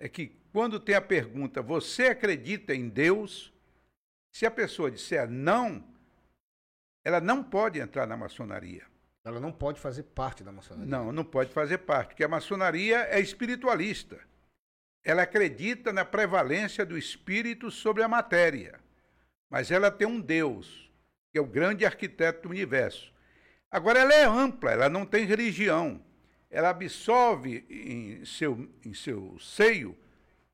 é 0.00 0.08
que 0.08 0.41
quando 0.52 0.78
tem 0.78 0.94
a 0.94 1.00
pergunta, 1.00 1.62
você 1.62 2.08
acredita 2.08 2.74
em 2.74 2.88
Deus? 2.88 3.52
Se 4.30 4.44
a 4.44 4.50
pessoa 4.50 4.90
disser 4.90 5.28
não, 5.28 5.82
ela 7.04 7.20
não 7.20 7.42
pode 7.42 7.80
entrar 7.80 8.06
na 8.06 8.16
maçonaria. 8.16 8.84
Ela 9.24 9.40
não 9.40 9.50
pode 9.50 9.80
fazer 9.80 10.02
parte 10.02 10.44
da 10.44 10.52
maçonaria. 10.52 10.90
Não, 10.90 11.10
não 11.10 11.24
pode 11.24 11.52
fazer 11.52 11.78
parte, 11.78 12.08
porque 12.08 12.24
a 12.24 12.28
maçonaria 12.28 13.06
é 13.10 13.18
espiritualista. 13.18 14.20
Ela 15.04 15.22
acredita 15.22 15.92
na 15.92 16.04
prevalência 16.04 16.84
do 16.84 16.98
espírito 16.98 17.70
sobre 17.70 18.02
a 18.02 18.08
matéria. 18.08 18.78
Mas 19.48 19.70
ela 19.70 19.90
tem 19.90 20.06
um 20.06 20.20
Deus, 20.20 20.90
que 21.30 21.38
é 21.38 21.40
o 21.40 21.46
grande 21.46 21.86
arquiteto 21.86 22.42
do 22.42 22.50
universo. 22.50 23.12
Agora, 23.70 24.00
ela 24.00 24.12
é 24.12 24.24
ampla, 24.24 24.72
ela 24.72 24.88
não 24.88 25.06
tem 25.06 25.24
religião. 25.24 26.04
Ela 26.50 26.70
absorve 26.70 27.64
em 27.70 28.24
seu, 28.24 28.68
em 28.84 28.92
seu 28.92 29.38
seio 29.38 29.96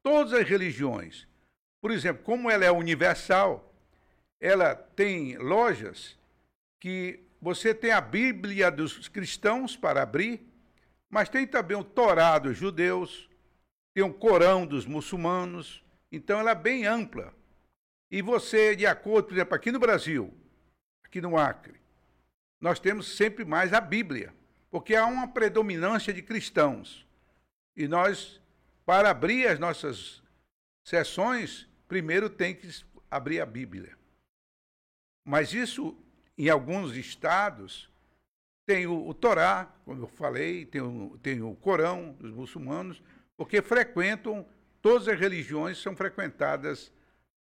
todas 0.03 0.33
as 0.33 0.49
religiões. 0.49 1.27
Por 1.81 1.91
exemplo, 1.91 2.23
como 2.25 2.51
ela 2.51 2.65
é 2.65 2.71
universal, 2.71 3.75
ela 4.41 4.75
tem 4.75 5.37
lojas 5.39 6.19
que 6.81 7.21
você 7.41 7.75
tem 7.75 7.93
a 7.93 8.01
Bíblia 8.01 8.71
dos 8.71 9.09
cristãos 9.09 9.77
para 9.77 10.03
abrir, 10.03 10.43
mas 11.09 11.29
tem 11.29 11.47
também 11.47 11.77
o 11.77 11.85
Torá 11.85 12.39
dos 12.39 12.57
judeus, 12.57 13.29
tem 13.95 14.05
o 14.05 14.13
Corão 14.13 14.67
dos 14.67 14.87
muçulmanos, 14.87 15.85
então 16.11 16.41
ela 16.41 16.51
é 16.51 16.55
bem 16.55 16.87
ampla. 16.87 17.35
E 18.11 18.23
você, 18.23 18.75
de 18.75 18.87
acordo, 18.87 19.29
por 19.29 19.35
exemplo, 19.35 19.55
aqui 19.55 19.71
no 19.71 19.79
Brasil, 19.79 20.33
aqui 21.05 21.21
no 21.21 21.37
Acre, 21.37 21.81
nós 22.61 22.81
temos 22.81 23.17
sempre 23.17 23.45
mais 23.45 23.73
a 23.73 23.81
Bíblia, 23.81 24.35
porque 24.71 24.95
há 24.95 25.07
uma 25.07 25.29
predominância 25.29 26.13
de 26.13 26.23
cristãos. 26.23 27.07
E 27.77 27.87
nós, 27.87 28.41
para 28.89 29.11
abrir 29.11 29.47
as 29.47 29.59
nossas 29.59 30.23
sessões, 30.83 31.69
primeiro 31.87 32.31
tem 32.31 32.55
que 32.55 32.67
abrir 33.11 33.39
a 33.39 33.45
Bíblia. 33.45 33.95
Mas 35.27 35.53
isso 35.53 35.95
em 36.39 36.49
alguns 36.49 36.97
estados, 36.97 37.91
tem 38.65 38.87
o, 38.87 39.07
o 39.07 39.13
Torá, 39.13 39.71
como 39.85 40.05
eu 40.05 40.07
falei, 40.07 40.65
tem 40.65 40.81
o, 40.81 41.19
tem 41.23 41.43
o 41.43 41.55
Corão 41.57 42.17
dos 42.19 42.33
muçulmanos, 42.33 43.03
porque 43.37 43.61
frequentam, 43.61 44.47
todas 44.81 45.07
as 45.07 45.21
religiões 45.21 45.77
são 45.77 45.95
frequentadas, 45.95 46.91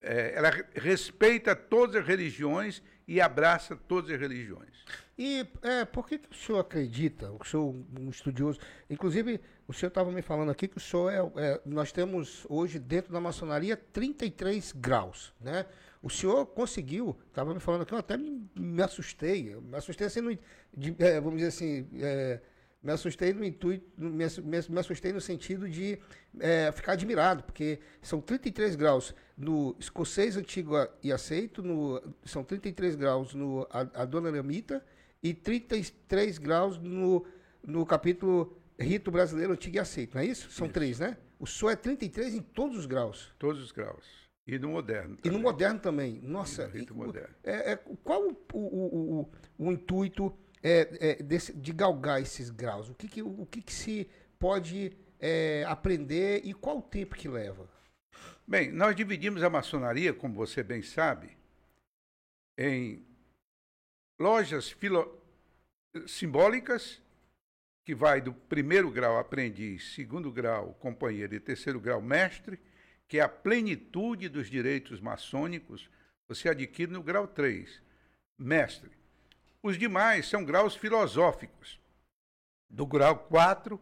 é, 0.02 0.34
ela 0.34 0.50
respeita 0.74 1.54
todas 1.54 1.94
as 1.94 2.04
religiões 2.04 2.82
e 3.06 3.20
abraça 3.20 3.76
todas 3.76 4.10
as 4.10 4.18
religiões. 4.18 4.84
E 5.16 5.46
é, 5.62 5.84
por 5.84 6.08
que, 6.08 6.18
que 6.18 6.32
o 6.32 6.34
senhor 6.34 6.58
acredita, 6.58 7.30
o 7.30 7.44
senhor 7.44 7.76
um 7.96 8.10
estudioso, 8.10 8.58
inclusive 8.90 9.40
o 9.68 9.72
senhor 9.74 9.88
estava 9.88 10.10
me 10.10 10.22
falando 10.22 10.50
aqui 10.50 10.66
que 10.66 10.78
o 10.78 10.80
senhor 10.80 11.12
é, 11.12 11.44
é, 11.44 11.60
nós 11.66 11.92
temos 11.92 12.46
hoje 12.48 12.78
dentro 12.78 13.12
da 13.12 13.20
maçonaria 13.20 13.76
33 13.76 14.72
graus, 14.72 15.34
né? 15.38 15.66
O 16.02 16.08
senhor 16.08 16.46
conseguiu, 16.46 17.14
estava 17.28 17.52
me 17.52 17.60
falando 17.60 17.82
aqui, 17.82 17.92
eu 17.92 17.98
até 17.98 18.16
me, 18.16 18.48
me 18.58 18.82
assustei, 18.82 19.54
me 19.56 19.76
assustei 19.76 20.06
assim, 20.06 20.22
no, 20.22 20.38
de, 20.74 20.96
é, 20.98 21.20
vamos 21.20 21.36
dizer 21.36 21.48
assim, 21.48 21.86
é, 22.00 22.40
me 22.82 22.92
assustei 22.92 23.34
no 23.34 23.44
intuito, 23.44 23.84
me, 23.98 24.24
me, 24.68 24.80
assustei 24.80 25.12
no 25.12 25.20
sentido 25.20 25.68
de 25.68 25.98
é, 26.40 26.72
ficar 26.72 26.92
admirado, 26.92 27.42
porque 27.42 27.78
são 28.00 28.22
33 28.22 28.74
graus 28.74 29.14
no 29.36 29.76
escocês 29.78 30.38
antigo 30.38 30.76
e 31.02 31.12
aceito, 31.12 31.62
no, 31.62 32.00
são 32.24 32.42
33 32.42 32.96
graus 32.96 33.34
no 33.34 33.66
Adoniramita 33.70 34.82
e 35.22 35.34
33 35.34 36.38
graus 36.38 36.78
no, 36.78 37.26
no 37.62 37.84
capítulo 37.84 38.56
Rito 38.78 39.10
Brasileiro 39.10 39.52
Antigo 39.52 39.76
e 39.76 39.78
Aceito, 39.80 40.14
não 40.14 40.22
é 40.22 40.26
isso? 40.26 40.50
São 40.50 40.66
isso. 40.66 40.74
três, 40.74 41.00
né? 41.00 41.16
O 41.38 41.46
senhor 41.46 41.72
é 41.72 41.76
33 41.76 42.34
em 42.34 42.42
todos 42.42 42.76
os 42.78 42.86
graus. 42.86 43.32
Todos 43.38 43.62
os 43.62 43.72
graus. 43.72 44.04
E 44.46 44.58
no 44.58 44.70
moderno. 44.70 45.16
Também. 45.16 45.20
E 45.24 45.30
no 45.30 45.38
moderno 45.38 45.78
também. 45.78 46.20
Nossa. 46.22 46.70
E 46.74 46.90
moderno. 46.92 47.34
É, 47.44 47.72
é, 47.72 47.76
qual 47.76 48.28
o, 48.28 48.36
o, 48.54 49.20
o, 49.20 49.30
o 49.58 49.72
intuito 49.72 50.32
é, 50.62 50.88
é, 51.00 51.22
desse, 51.22 51.52
de 51.52 51.72
galgar 51.72 52.20
esses 52.20 52.50
graus? 52.50 52.88
O 52.88 52.94
que, 52.94 53.08
que 53.08 53.22
o 53.22 53.46
que, 53.46 53.60
que 53.60 53.72
se 53.72 54.08
pode 54.38 54.96
é, 55.20 55.64
aprender 55.68 56.40
e 56.44 56.54
qual 56.54 56.78
o 56.78 56.82
tempo 56.82 57.14
que 57.14 57.28
leva? 57.28 57.68
Bem, 58.46 58.72
nós 58.72 58.96
dividimos 58.96 59.42
a 59.42 59.50
maçonaria, 59.50 60.14
como 60.14 60.34
você 60.34 60.62
bem 60.62 60.82
sabe, 60.82 61.36
em 62.56 63.04
lojas 64.18 64.70
filo... 64.70 65.22
simbólicas, 66.06 67.02
que 67.88 67.94
vai 67.94 68.20
do 68.20 68.34
primeiro 68.34 68.90
grau 68.90 69.16
aprendiz, 69.16 69.94
segundo 69.94 70.30
grau 70.30 70.74
companheiro 70.74 71.34
e 71.34 71.40
terceiro 71.40 71.80
grau 71.80 72.02
mestre, 72.02 72.60
que 73.08 73.18
é 73.18 73.22
a 73.22 73.28
plenitude 73.30 74.28
dos 74.28 74.50
direitos 74.50 75.00
maçônicos, 75.00 75.88
você 76.28 76.50
adquire 76.50 76.92
no 76.92 77.02
grau 77.02 77.26
3, 77.26 77.80
mestre. 78.38 78.90
Os 79.62 79.78
demais 79.78 80.28
são 80.28 80.44
graus 80.44 80.76
filosóficos, 80.76 81.80
do 82.68 82.84
grau 82.84 83.20
4 83.20 83.80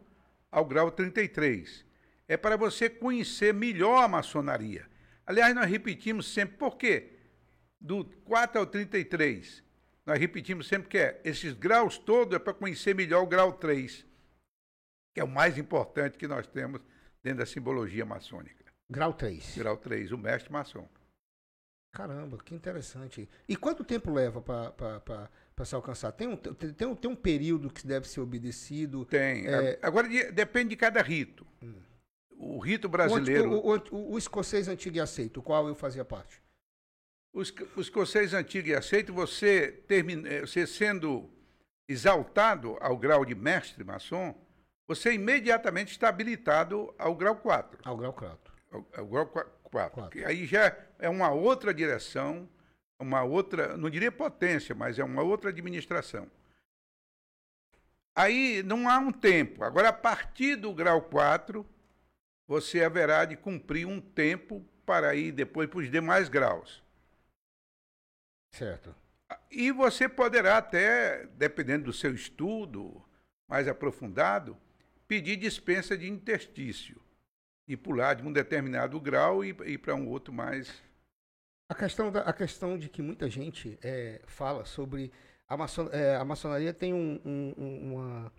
ao 0.53 0.65
grau 0.65 0.93
33. 0.93 1.85
É 2.29 2.37
para 2.37 2.57
você 2.57 2.89
conhecer 2.89 3.53
melhor 3.53 4.05
a 4.05 4.07
maçonaria. 4.07 4.89
Aliás, 5.27 5.53
nós 5.53 5.69
repetimos 5.69 6.33
sempre, 6.33 6.57
por 6.57 6.77
quê? 6.77 7.11
Do 7.81 8.05
4 8.25 8.61
ao 8.61 8.67
33, 8.67 9.65
nós 10.07 10.21
repetimos 10.21 10.69
sempre 10.69 10.89
que 10.89 10.99
é, 10.99 11.21
esses 11.25 11.53
graus 11.53 11.99
todos 11.99 12.37
é 12.37 12.39
para 12.39 12.55
conhecer 12.55 12.95
melhor 12.95 13.25
o 13.25 13.27
grau 13.27 13.53
3, 13.53 14.07
que 15.13 15.21
é 15.21 15.25
o 15.25 15.29
mais 15.29 15.59
importante 15.59 16.17
que 16.17 16.29
nós 16.29 16.47
temos 16.47 16.81
dentro 17.23 17.41
da 17.41 17.47
simbologia 17.47 18.07
maçônica. 18.07 18.65
Grau 18.89 19.13
3. 19.13 19.59
Grau 19.59 19.77
3, 19.77 20.13
o 20.13 20.19
mestre 20.19 20.53
maçom. 20.53 20.89
Caramba, 21.93 22.39
que 22.39 22.55
interessante. 22.55 23.29
E 23.49 23.57
quanto 23.57 23.83
tempo 23.83 24.13
leva 24.13 24.41
para 24.41 25.65
se 25.65 25.75
alcançar? 25.75 26.13
Tem 26.13 26.29
um, 26.29 26.37
tem, 26.37 26.87
um, 26.87 26.95
tem 26.95 27.11
um 27.11 27.17
período 27.17 27.71
que 27.71 27.87
deve 27.87 28.07
ser 28.07 28.21
obedecido? 28.21 29.05
Tem. 29.07 29.47
É... 29.47 29.79
Agora 29.83 30.07
depende 30.31 30.71
de 30.71 30.77
cada 30.77 31.03
rito. 31.03 31.47
Hum. 31.61 31.75
O 32.39 32.59
rito 32.59 32.89
brasileiro. 32.89 33.51
O, 33.51 33.75
o, 33.75 33.83
o, 33.91 34.13
o, 34.13 34.19
escocês 34.19 34.69
antigo 34.69 34.99
e 34.99 35.01
aceito, 35.01 35.41
o 35.41 35.43
qual 35.43 35.67
eu 35.67 35.75
fazia 35.75 36.05
parte? 36.05 36.41
O, 37.37 37.43
o 37.77 37.83
escocês 37.83 38.33
antigo 38.33 38.69
e 38.69 38.75
aceito, 38.75 39.13
você, 39.13 39.71
termina, 39.87 40.27
eh, 40.27 40.41
você 40.41 40.67
sendo 40.67 41.29
exaltado 41.87 42.79
ao 42.81 42.97
grau 42.97 43.27
de 43.27 43.35
mestre 43.35 43.85
maçom, 43.85 44.35
você 44.89 45.13
imediatamente 45.13 45.91
está 45.91 46.09
habilitado 46.09 46.95
ao 46.99 47.15
grau 47.15 47.37
4. 47.37 47.81
Ao 47.85 47.95
grau 47.95 48.15
4 48.15 48.55
é 48.95 49.01
o 49.03 49.07
grau 49.07 49.27
4. 49.27 50.27
Aí 50.27 50.47
já 50.47 50.75
é 50.99 51.11
uma 51.11 51.31
outra 51.31 51.75
direção, 51.75 52.49
uma 52.99 53.23
outra, 53.23 53.77
não 53.77 53.91
diria 53.91 54.11
potência, 54.11 54.75
mas 54.75 54.99
é 54.99 55.05
uma 55.05 55.23
outra 55.23 55.51
administração. 55.51 56.31
Aí 58.15 58.63
não 58.63 58.89
há 58.89 58.97
um 58.99 59.13
tempo. 59.13 59.63
Agora, 59.63 59.91
a 59.91 59.93
partir 59.93 60.57
do 60.57 60.73
grau 60.73 61.03
4, 61.03 61.67
você 62.49 62.83
haverá 62.83 63.27
de 63.27 63.37
cumprir 63.37 63.87
um 63.87 64.01
tempo 64.01 64.65
para 64.87 65.15
ir 65.15 65.33
depois 65.33 65.69
para 65.69 65.81
os 65.81 65.91
demais 65.91 66.31
graus. 66.31 66.86
Certo. 68.57 68.95
E 69.51 69.71
você 69.71 70.09
poderá 70.09 70.59
até, 70.59 71.27
dependendo 71.27 71.85
do 71.85 71.93
seu 71.93 72.15
estudo 72.15 73.03
mais 73.49 73.69
aprofundado, 73.69 74.57
pedir 75.07 75.37
dispensa 75.37 75.97
de 75.97 76.09
interstício 76.09 77.01
e 77.69 77.77
pular 77.77 78.15
de 78.15 78.23
um 78.23 78.33
determinado 78.33 79.01
grau 79.01 79.45
e 79.45 79.51
ir 79.65 79.79
para 79.79 79.95
um 79.95 80.09
outro 80.09 80.33
mais. 80.33 80.83
A 81.69 81.75
questão, 81.75 82.11
da, 82.11 82.21
a 82.21 82.33
questão 82.33 82.79
de 82.79 82.89
que 82.89 83.03
muita 83.03 83.29
gente 83.29 83.79
é, 83.83 84.23
fala 84.27 84.65
sobre 84.65 85.13
a, 85.49 85.57
maçon, 85.57 85.89
é, 85.93 86.17
a 86.17 86.25
maçonaria 86.25 86.73
tem 86.73 86.95
um, 86.95 87.21
um, 87.25 87.93
uma, 87.93 88.33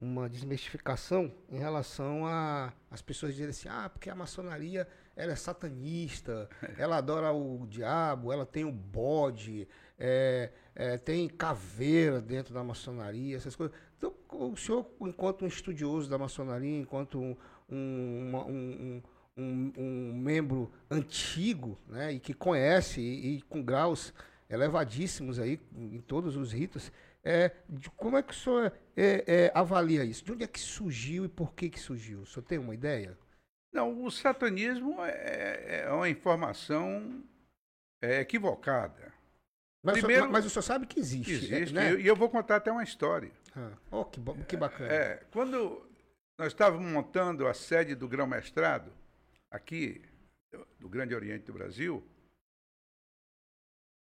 uma 0.00 0.28
desmistificação 0.28 1.34
em 1.48 1.58
relação 1.58 2.26
a 2.26 2.72
as 2.90 3.00
pessoas 3.00 3.32
dizerem 3.32 3.50
assim, 3.50 3.68
ah, 3.68 3.88
porque 3.88 4.10
a 4.10 4.14
maçonaria 4.14 4.86
ela 5.18 5.32
é 5.32 5.36
satanista, 5.36 6.48
ela 6.78 6.98
adora 6.98 7.32
o 7.32 7.66
diabo, 7.66 8.32
ela 8.32 8.46
tem 8.46 8.64
o 8.64 8.70
bode, 8.70 9.66
é, 9.98 10.52
é, 10.76 10.96
tem 10.96 11.28
caveira 11.28 12.20
dentro 12.20 12.54
da 12.54 12.62
maçonaria, 12.62 13.36
essas 13.36 13.56
coisas. 13.56 13.76
Então, 13.98 14.14
o 14.30 14.56
senhor, 14.56 14.86
enquanto 15.00 15.44
um 15.44 15.48
estudioso 15.48 16.08
da 16.08 16.16
maçonaria, 16.16 16.78
enquanto 16.78 17.20
um, 17.20 17.36
um, 17.68 19.02
um, 19.36 19.72
um, 19.76 20.12
membro 20.14 20.70
antigo 20.88 21.76
né, 21.88 22.12
e 22.12 22.20
que 22.20 22.32
conhece 22.32 23.00
e, 23.00 23.38
e, 23.38 23.42
com 23.42 23.60
graus 23.60 24.14
elevadíssimos 24.48 25.40
aí 25.40 25.60
em 25.76 26.00
todos 26.00 26.36
os 26.36 26.52
ritos. 26.52 26.92
É, 27.24 27.50
de 27.68 27.90
como 27.90 28.16
é 28.16 28.22
que 28.22 28.32
o 28.32 28.36
senhor 28.36 28.72
é, 28.96 29.24
é, 29.26 29.52
avalia 29.52 30.04
isso? 30.04 30.24
De 30.24 30.30
onde 30.30 30.44
é 30.44 30.46
que 30.46 30.60
surgiu 30.60 31.24
e 31.24 31.28
por 31.28 31.52
que, 31.52 31.68
que 31.68 31.80
surgiu? 31.80 32.20
O 32.20 32.26
senhor 32.26 32.44
tem 32.44 32.58
uma 32.58 32.72
ideia? 32.72 33.18
Não, 33.72 34.02
o 34.02 34.10
satanismo 34.10 35.04
é, 35.04 35.82
é 35.82 35.92
uma 35.92 36.08
informação 36.08 37.22
é, 38.02 38.20
equivocada. 38.20 39.12
Mas, 39.82 39.98
Primeiro, 39.98 40.22
o 40.22 40.24
senhor, 40.24 40.32
mas 40.32 40.46
o 40.46 40.50
senhor 40.50 40.62
sabe 40.62 40.86
que 40.86 40.98
existe. 40.98 41.32
Existe, 41.32 41.74
né? 41.74 41.94
e 41.94 42.06
eu 42.06 42.16
vou 42.16 42.28
contar 42.28 42.56
até 42.56 42.72
uma 42.72 42.82
história. 42.82 43.30
Ah, 43.54 43.72
oh, 43.90 44.04
que, 44.04 44.20
que 44.48 44.56
bacana. 44.56 44.92
É, 44.92 45.24
quando 45.30 45.88
nós 46.38 46.48
estávamos 46.48 46.90
montando 46.90 47.46
a 47.46 47.54
sede 47.54 47.94
do 47.94 48.08
grão-mestrado, 48.08 48.92
aqui, 49.50 50.02
do 50.78 50.88
Grande 50.88 51.14
Oriente 51.14 51.44
do 51.44 51.52
Brasil, 51.52 52.06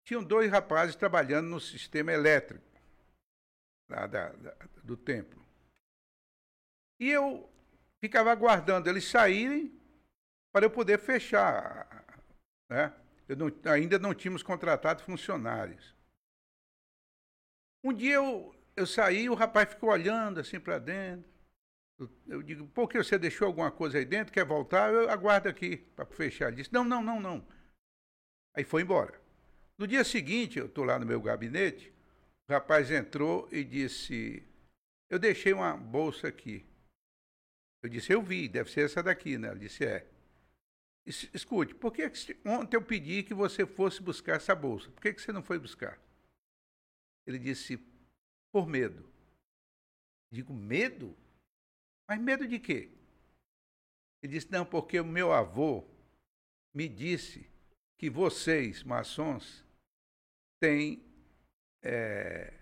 tinham 0.06 0.22
dois 0.22 0.50
rapazes 0.50 0.94
trabalhando 0.94 1.48
no 1.48 1.60
sistema 1.60 2.12
elétrico 2.12 2.64
lá 3.88 4.06
da, 4.06 4.30
da, 4.30 4.56
do 4.82 4.96
templo. 4.96 5.44
E 7.00 7.10
eu 7.10 7.50
ficava 8.00 8.30
aguardando 8.30 8.88
eles 8.88 9.04
saírem 9.04 9.72
para 10.52 10.66
eu 10.66 10.70
poder 10.70 10.98
fechar. 10.98 12.04
Né? 12.70 12.92
Não, 13.36 13.72
ainda 13.72 13.98
não 13.98 14.14
tínhamos 14.14 14.42
contratado 14.42 15.02
funcionários. 15.02 15.94
Um 17.84 17.92
dia 17.92 18.14
eu, 18.14 18.54
eu 18.74 18.86
saí 18.86 19.28
o 19.28 19.34
rapaz 19.34 19.68
ficou 19.68 19.90
olhando 19.90 20.40
assim 20.40 20.58
para 20.58 20.78
dentro. 20.78 21.30
Eu, 21.98 22.10
eu, 22.26 22.42
digo, 22.42 22.66
por 22.68 22.88
que 22.88 22.98
você 22.98 23.18
deixou 23.18 23.46
alguma 23.46 23.70
coisa 23.70 23.98
aí 23.98 24.04
dentro? 24.04 24.32
Quer 24.32 24.44
voltar? 24.44 24.92
Eu 24.92 25.08
aguardo 25.08 25.48
aqui 25.48 25.76
para 25.76 26.04
fechar. 26.04 26.48
Ele 26.48 26.56
disse, 26.56 26.72
não, 26.72 26.84
não, 26.84 27.02
não, 27.02 27.20
não. 27.20 27.46
Aí 28.54 28.64
foi 28.64 28.82
embora. 28.82 29.20
No 29.78 29.86
dia 29.86 30.04
seguinte, 30.04 30.58
eu 30.58 30.66
estou 30.66 30.84
lá 30.84 30.98
no 30.98 31.06
meu 31.06 31.20
gabinete, 31.20 31.92
o 32.48 32.52
rapaz 32.52 32.90
entrou 32.90 33.48
e 33.50 33.62
disse, 33.64 34.42
eu 35.10 35.18
deixei 35.18 35.52
uma 35.52 35.76
bolsa 35.76 36.28
aqui. 36.28 36.64
Eu 37.82 37.88
disse, 37.88 38.12
eu 38.12 38.22
vi, 38.22 38.48
deve 38.48 38.70
ser 38.70 38.86
essa 38.86 39.02
daqui, 39.02 39.38
né? 39.38 39.50
Ele 39.50 39.60
disse, 39.60 39.84
é. 39.84 40.08
Escute, 41.06 41.74
por 41.74 41.92
que, 41.92 42.08
que 42.10 42.36
ontem 42.44 42.76
eu 42.76 42.82
pedi 42.82 43.22
que 43.22 43.32
você 43.32 43.64
fosse 43.64 44.02
buscar 44.02 44.36
essa 44.36 44.54
bolsa? 44.54 44.90
Por 44.90 45.00
que, 45.00 45.12
que 45.12 45.22
você 45.22 45.32
não 45.32 45.42
foi 45.42 45.58
buscar? 45.58 46.00
Ele 47.26 47.38
disse, 47.38 47.78
por 48.52 48.66
medo. 48.66 49.08
Digo, 50.32 50.52
medo? 50.52 51.16
Mas 52.08 52.20
medo 52.20 52.46
de 52.46 52.58
quê? 52.58 52.90
Ele 54.22 54.32
disse, 54.32 54.50
não, 54.50 54.66
porque 54.66 54.98
o 54.98 55.04
meu 55.04 55.32
avô 55.32 55.86
me 56.74 56.88
disse 56.88 57.48
que 57.98 58.10
vocês, 58.10 58.82
maçons, 58.82 59.64
têm 60.60 61.04
é, 61.84 62.52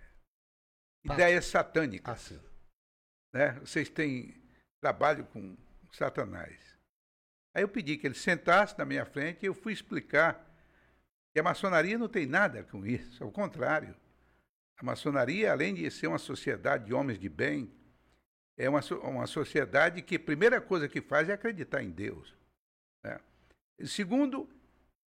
ideias 1.03 1.45
satânicas. 1.45 2.31
Ah, 2.31 2.39
né? 3.33 3.59
Vocês 3.59 3.89
têm 3.89 4.44
trabalho 4.85 5.25
com 5.33 5.57
Satanás. 5.91 6.77
Aí 7.55 7.63
eu 7.63 7.67
pedi 7.67 7.97
que 7.97 8.05
ele 8.05 8.13
sentasse 8.13 8.77
na 8.77 8.85
minha 8.85 9.03
frente 9.03 9.41
e 9.41 9.47
eu 9.47 9.53
fui 9.55 9.73
explicar 9.73 10.45
que 11.33 11.39
a 11.39 11.43
maçonaria 11.43 11.97
não 11.97 12.07
tem 12.07 12.27
nada 12.27 12.63
com 12.65 12.85
isso, 12.85 13.23
ao 13.23 13.31
contrário. 13.31 13.95
A 14.77 14.85
maçonaria, 14.85 15.51
além 15.51 15.73
de 15.73 15.89
ser 15.89 16.05
uma 16.05 16.19
sociedade 16.19 16.85
de 16.85 16.93
homens 16.93 17.17
de 17.17 17.27
bem, 17.27 17.73
é 18.55 18.69
uma, 18.69 18.81
uma 19.01 19.25
sociedade 19.25 20.03
que 20.03 20.17
a 20.17 20.19
primeira 20.19 20.61
coisa 20.61 20.87
que 20.87 21.01
faz 21.01 21.29
é 21.29 21.33
acreditar 21.33 21.81
em 21.81 21.89
Deus. 21.89 22.35
Né? 23.03 23.19
Segundo, 23.85 24.47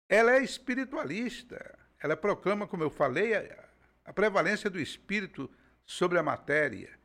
ela 0.08 0.34
é 0.36 0.44
espiritualista. 0.44 1.76
Ela 2.00 2.16
proclama, 2.16 2.68
como 2.68 2.84
eu 2.84 2.92
falei, 2.92 3.34
a, 3.34 3.70
a 4.06 4.14
prevalência 4.14 4.70
do 4.70 4.80
espírito 4.80 5.50
sobre 5.84 6.20
a 6.20 6.24
matéria. 6.24 7.00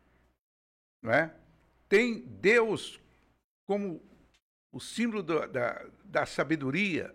Não 1.00 1.10
é? 1.10 1.39
Tem 1.90 2.20
Deus 2.20 3.00
como 3.66 4.00
o 4.70 4.78
símbolo 4.78 5.24
do, 5.24 5.44
da, 5.48 5.84
da 6.04 6.24
sabedoria 6.24 7.12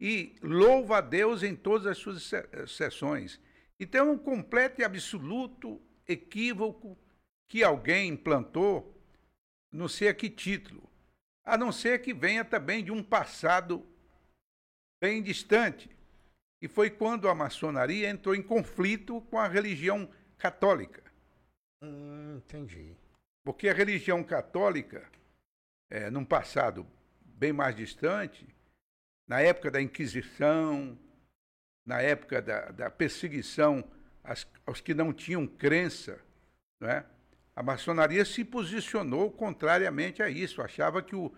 e 0.00 0.34
louva 0.42 0.98
a 0.98 1.00
Deus 1.02 1.42
em 1.42 1.54
todas 1.54 1.86
as 1.86 1.98
suas 1.98 2.32
sessões. 2.66 3.38
Então, 3.78 4.08
é 4.08 4.10
um 4.10 4.18
completo 4.18 4.80
e 4.80 4.84
absoluto 4.84 5.78
equívoco 6.08 6.98
que 7.46 7.62
alguém 7.62 8.08
implantou, 8.08 8.98
não 9.70 9.86
sei 9.86 10.08
a 10.08 10.14
que 10.14 10.30
título, 10.30 10.88
a 11.44 11.58
não 11.58 11.70
ser 11.70 12.00
que 12.00 12.14
venha 12.14 12.42
também 12.42 12.82
de 12.82 12.90
um 12.90 13.02
passado 13.02 13.86
bem 14.98 15.22
distante, 15.22 15.90
e 16.62 16.68
foi 16.68 16.88
quando 16.88 17.28
a 17.28 17.34
maçonaria 17.34 18.08
entrou 18.08 18.34
em 18.34 18.42
conflito 18.42 19.20
com 19.30 19.38
a 19.38 19.46
religião 19.46 20.08
católica. 20.38 21.04
Hum, 21.82 22.38
entendi. 22.38 22.96
Porque 23.46 23.68
a 23.68 23.72
religião 23.72 24.24
católica, 24.24 25.08
é, 25.88 26.10
num 26.10 26.24
passado 26.24 26.84
bem 27.22 27.52
mais 27.52 27.76
distante, 27.76 28.44
na 29.24 29.40
época 29.40 29.70
da 29.70 29.80
Inquisição, 29.80 30.98
na 31.84 32.02
época 32.02 32.42
da, 32.42 32.72
da 32.72 32.90
perseguição 32.90 33.88
aos, 34.24 34.80
que 34.80 34.92
não 34.92 35.12
tinham 35.12 35.46
crença, 35.46 36.20
não 36.80 36.90
é? 36.90 37.06
a 37.54 37.62
maçonaria 37.62 38.24
se 38.24 38.44
posicionou 38.44 39.30
contrariamente 39.30 40.24
a 40.24 40.28
isso, 40.28 40.60
achava 40.60 41.00
que 41.00 41.14
o, 41.14 41.32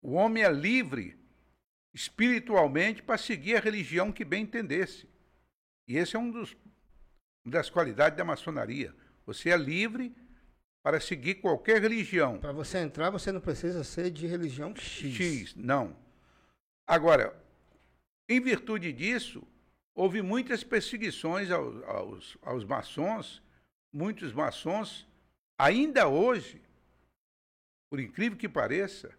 o 0.00 0.12
homem 0.12 0.44
é 0.44 0.52
livre 0.52 1.18
espiritualmente 1.92 3.02
para 3.02 3.18
seguir 3.18 3.56
a 3.56 3.60
religião 3.60 4.12
que 4.12 4.24
bem 4.24 4.44
entendesse. 4.44 5.08
E 5.88 5.96
esse 5.96 6.14
é 6.14 6.18
um 6.20 6.30
dos, 6.30 6.56
uma 7.44 7.50
das 7.50 7.68
qualidades 7.68 8.16
da 8.16 8.24
maçonaria. 8.24 8.94
Você 9.26 9.50
é 9.50 9.56
livre 9.56 10.14
para 10.82 11.00
seguir 11.00 11.36
qualquer 11.36 11.80
religião. 11.80 12.38
Para 12.38 12.52
você 12.52 12.78
entrar, 12.78 13.10
você 13.10 13.30
não 13.30 13.40
precisa 13.40 13.84
ser 13.84 14.10
de 14.10 14.26
religião 14.26 14.74
X. 14.74 15.14
X, 15.14 15.54
não. 15.54 15.96
Agora, 16.86 17.34
em 18.28 18.40
virtude 18.40 18.92
disso, 18.92 19.42
houve 19.94 20.22
muitas 20.22 20.64
perseguições 20.64 21.50
aos, 21.50 21.82
aos, 21.84 22.38
aos 22.42 22.64
maçons, 22.64 23.42
muitos 23.92 24.32
maçons 24.32 25.06
Ainda 25.60 26.08
hoje, 26.08 26.58
por 27.90 28.00
incrível 28.00 28.38
que 28.38 28.48
pareça, 28.48 29.14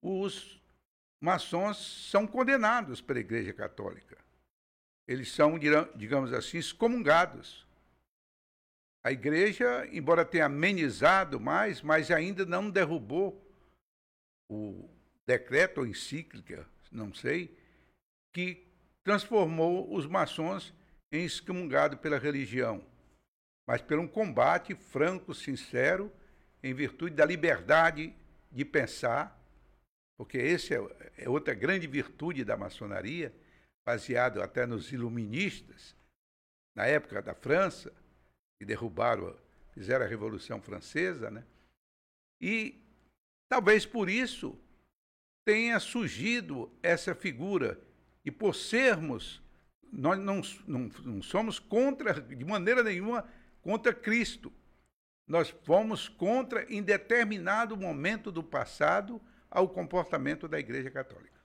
os 0.00 0.62
maçons 1.20 1.76
são 2.08 2.24
condenados 2.24 3.00
pela 3.00 3.18
Igreja 3.18 3.52
Católica. 3.52 4.16
Eles 5.08 5.32
são, 5.32 5.58
digamos 5.96 6.32
assim, 6.32 6.56
excomungados. 6.56 7.66
A 9.02 9.12
igreja, 9.12 9.88
embora 9.92 10.24
tenha 10.24 10.46
amenizado 10.46 11.40
mais, 11.40 11.80
mas 11.82 12.10
ainda 12.10 12.44
não 12.44 12.70
derrubou 12.70 13.42
o 14.50 14.88
decreto 15.26 15.78
ou 15.78 15.86
encíclica, 15.86 16.68
não 16.92 17.14
sei, 17.14 17.56
que 18.32 18.66
transformou 19.02 19.94
os 19.94 20.06
maçons 20.06 20.74
em 21.10 21.24
excomungado 21.24 21.96
pela 21.98 22.18
religião 22.18 22.84
mas 23.70 23.80
por 23.80 24.00
um 24.00 24.08
combate 24.08 24.74
franco, 24.74 25.32
sincero, 25.32 26.12
em 26.60 26.74
virtude 26.74 27.14
da 27.14 27.24
liberdade 27.24 28.12
de 28.50 28.64
pensar, 28.64 29.40
porque 30.18 30.38
essa 30.38 30.74
é, 30.74 31.12
é 31.18 31.28
outra 31.28 31.54
grande 31.54 31.86
virtude 31.86 32.44
da 32.44 32.56
maçonaria, 32.56 33.32
baseado 33.86 34.42
até 34.42 34.66
nos 34.66 34.90
iluministas, 34.90 35.94
na 36.74 36.86
época 36.86 37.22
da 37.22 37.32
França, 37.32 37.92
que 38.60 38.66
derrubaram, 38.66 39.34
fizeram 39.72 40.04
a 40.04 40.08
Revolução 40.08 40.60
Francesa, 40.60 41.30
né? 41.30 41.42
E 42.38 42.78
talvez 43.48 43.86
por 43.86 44.10
isso 44.10 44.54
tenha 45.46 45.80
surgido 45.80 46.70
essa 46.82 47.14
figura. 47.14 47.80
E 48.22 48.30
por 48.30 48.54
sermos, 48.54 49.42
nós 49.90 50.18
não, 50.18 50.42
não, 50.66 50.90
não 51.02 51.22
somos 51.22 51.58
contra, 51.58 52.20
de 52.20 52.44
maneira 52.44 52.82
nenhuma, 52.82 53.26
contra 53.62 53.94
Cristo. 53.94 54.52
Nós 55.26 55.48
fomos 55.64 56.06
contra, 56.06 56.70
em 56.70 56.82
determinado 56.82 57.78
momento 57.78 58.30
do 58.30 58.42
passado, 58.42 59.18
ao 59.50 59.70
comportamento 59.70 60.46
da 60.46 60.58
Igreja 60.60 60.90
Católica. 60.90 61.40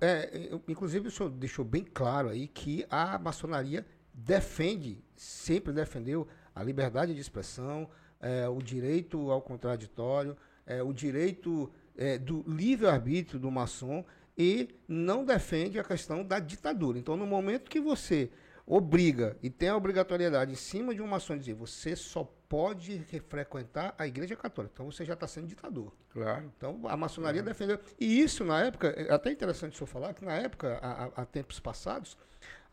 É, 0.00 0.50
inclusive, 0.68 1.08
o 1.08 1.10
senhor 1.10 1.28
deixou 1.30 1.64
bem 1.64 1.82
claro 1.82 2.28
aí 2.28 2.46
que 2.46 2.86
a 2.88 3.18
maçonaria 3.18 3.84
defende, 4.16 5.04
sempre 5.14 5.72
defendeu 5.72 6.26
a 6.54 6.62
liberdade 6.62 7.14
de 7.14 7.20
expressão, 7.20 7.88
é, 8.18 8.48
o 8.48 8.62
direito 8.62 9.30
ao 9.30 9.42
contraditório, 9.42 10.34
é, 10.64 10.82
o 10.82 10.92
direito 10.92 11.70
é, 11.96 12.16
do 12.16 12.42
livre-arbítrio 12.48 13.38
do 13.38 13.50
maçom 13.50 14.02
e 14.36 14.68
não 14.88 15.24
defende 15.24 15.78
a 15.78 15.84
questão 15.84 16.24
da 16.24 16.38
ditadura. 16.38 16.98
Então, 16.98 17.16
no 17.16 17.26
momento 17.26 17.70
que 17.70 17.80
você 17.80 18.30
obriga 18.66 19.36
e 19.42 19.48
tem 19.48 19.68
a 19.68 19.76
obrigatoriedade 19.76 20.52
em 20.52 20.56
cima 20.56 20.92
de 20.92 21.00
uma 21.00 21.10
maçom 21.10 21.38
dizer 21.38 21.54
você 21.54 21.94
só 21.94 22.24
pode 22.48 22.98
frequentar 23.28 23.94
a 23.96 24.06
igreja 24.06 24.34
católica. 24.34 24.72
Então 24.74 24.90
você 24.90 25.04
já 25.04 25.14
está 25.14 25.26
sendo 25.26 25.46
ditador. 25.46 25.92
Claro. 26.10 26.52
Então 26.56 26.80
a 26.84 26.96
maçonaria 26.96 27.42
claro. 27.42 27.56
defendeu. 27.56 27.80
E 27.98 28.20
isso 28.20 28.44
na 28.44 28.64
época, 28.64 28.88
é 28.88 29.12
até 29.12 29.30
interessante 29.30 29.74
o 29.74 29.76
senhor 29.76 29.86
falar 29.86 30.14
que 30.14 30.24
na 30.24 30.34
época, 30.34 30.78
há, 30.82 31.22
há 31.22 31.24
tempos 31.24 31.60
passados, 31.60 32.16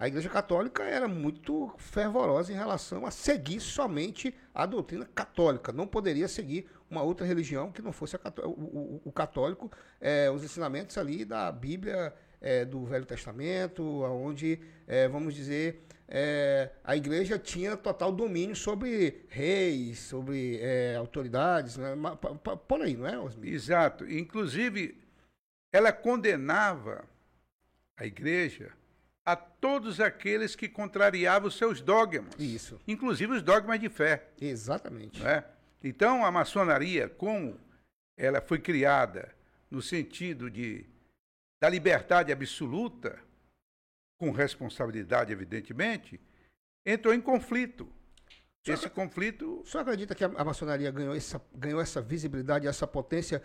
a 0.03 0.07
Igreja 0.09 0.27
Católica 0.27 0.83
era 0.83 1.07
muito 1.07 1.73
fervorosa 1.77 2.51
em 2.51 2.55
relação 2.55 3.05
a 3.05 3.11
seguir 3.11 3.61
somente 3.61 4.35
a 4.53 4.65
doutrina 4.65 5.05
católica. 5.15 5.71
Não 5.71 5.87
poderia 5.87 6.27
seguir 6.27 6.69
uma 6.91 7.01
outra 7.01 7.25
religião 7.25 7.71
que 7.71 7.81
não 7.81 7.93
fosse 7.93 8.17
o, 8.17 8.49
o, 8.49 9.01
o, 9.05 9.11
católico, 9.13 9.71
é, 10.01 10.29
os 10.29 10.43
ensinamentos 10.43 10.97
ali 10.97 11.23
da 11.23 11.49
Bíblia 11.53 12.13
é, 12.41 12.65
do 12.65 12.83
Velho 12.83 13.05
Testamento, 13.05 13.81
onde, 14.03 14.59
é, 14.85 15.07
vamos 15.07 15.33
dizer, 15.35 15.85
é, 16.05 16.71
a 16.83 16.97
igreja 16.97 17.39
tinha 17.39 17.77
total 17.77 18.11
domínio 18.11 18.57
sobre 18.57 19.23
reis, 19.29 19.99
sobre 19.99 20.59
é, 20.59 20.97
autoridades, 20.97 21.77
né? 21.77 21.95
por 22.67 22.81
aí, 22.81 22.97
não 22.97 23.07
é, 23.07 23.17
Osmir? 23.17 23.53
Exato. 23.53 24.05
Inclusive, 24.11 25.01
ela 25.71 25.93
condenava 25.93 27.05
a 27.95 28.05
igreja 28.05 28.73
a 29.25 29.36
todos 29.36 29.99
aqueles 29.99 30.55
que 30.55 30.67
contrariavam 30.67 31.47
os 31.47 31.57
seus 31.57 31.81
dogmas. 31.81 32.33
Isso. 32.38 32.79
Inclusive 32.88 33.33
os 33.33 33.41
dogmas 33.41 33.79
de 33.79 33.89
fé. 33.89 34.27
Exatamente. 34.39 35.25
É? 35.25 35.45
Então, 35.83 36.25
a 36.25 36.31
maçonaria, 36.31 37.07
como 37.07 37.59
ela 38.17 38.41
foi 38.41 38.59
criada 38.59 39.33
no 39.69 39.81
sentido 39.81 40.49
de 40.49 40.86
da 41.62 41.69
liberdade 41.69 42.29
absoluta, 42.29 43.17
com 44.19 44.31
responsabilidade, 44.31 45.31
evidentemente, 45.31 46.19
entrou 46.86 47.13
em 47.13 47.21
conflito. 47.21 47.88
Só 48.65 48.73
Esse 48.73 48.89
conflito. 48.89 49.62
O 49.62 49.65
senhor 49.65 49.81
acredita 49.81 50.13
que 50.13 50.23
a, 50.23 50.27
a 50.27 50.43
maçonaria 50.43 50.91
ganhou 50.91 51.15
essa, 51.15 51.41
ganhou 51.55 51.81
essa 51.81 52.01
visibilidade, 52.01 52.67
essa 52.67 52.86
potência 52.86 53.41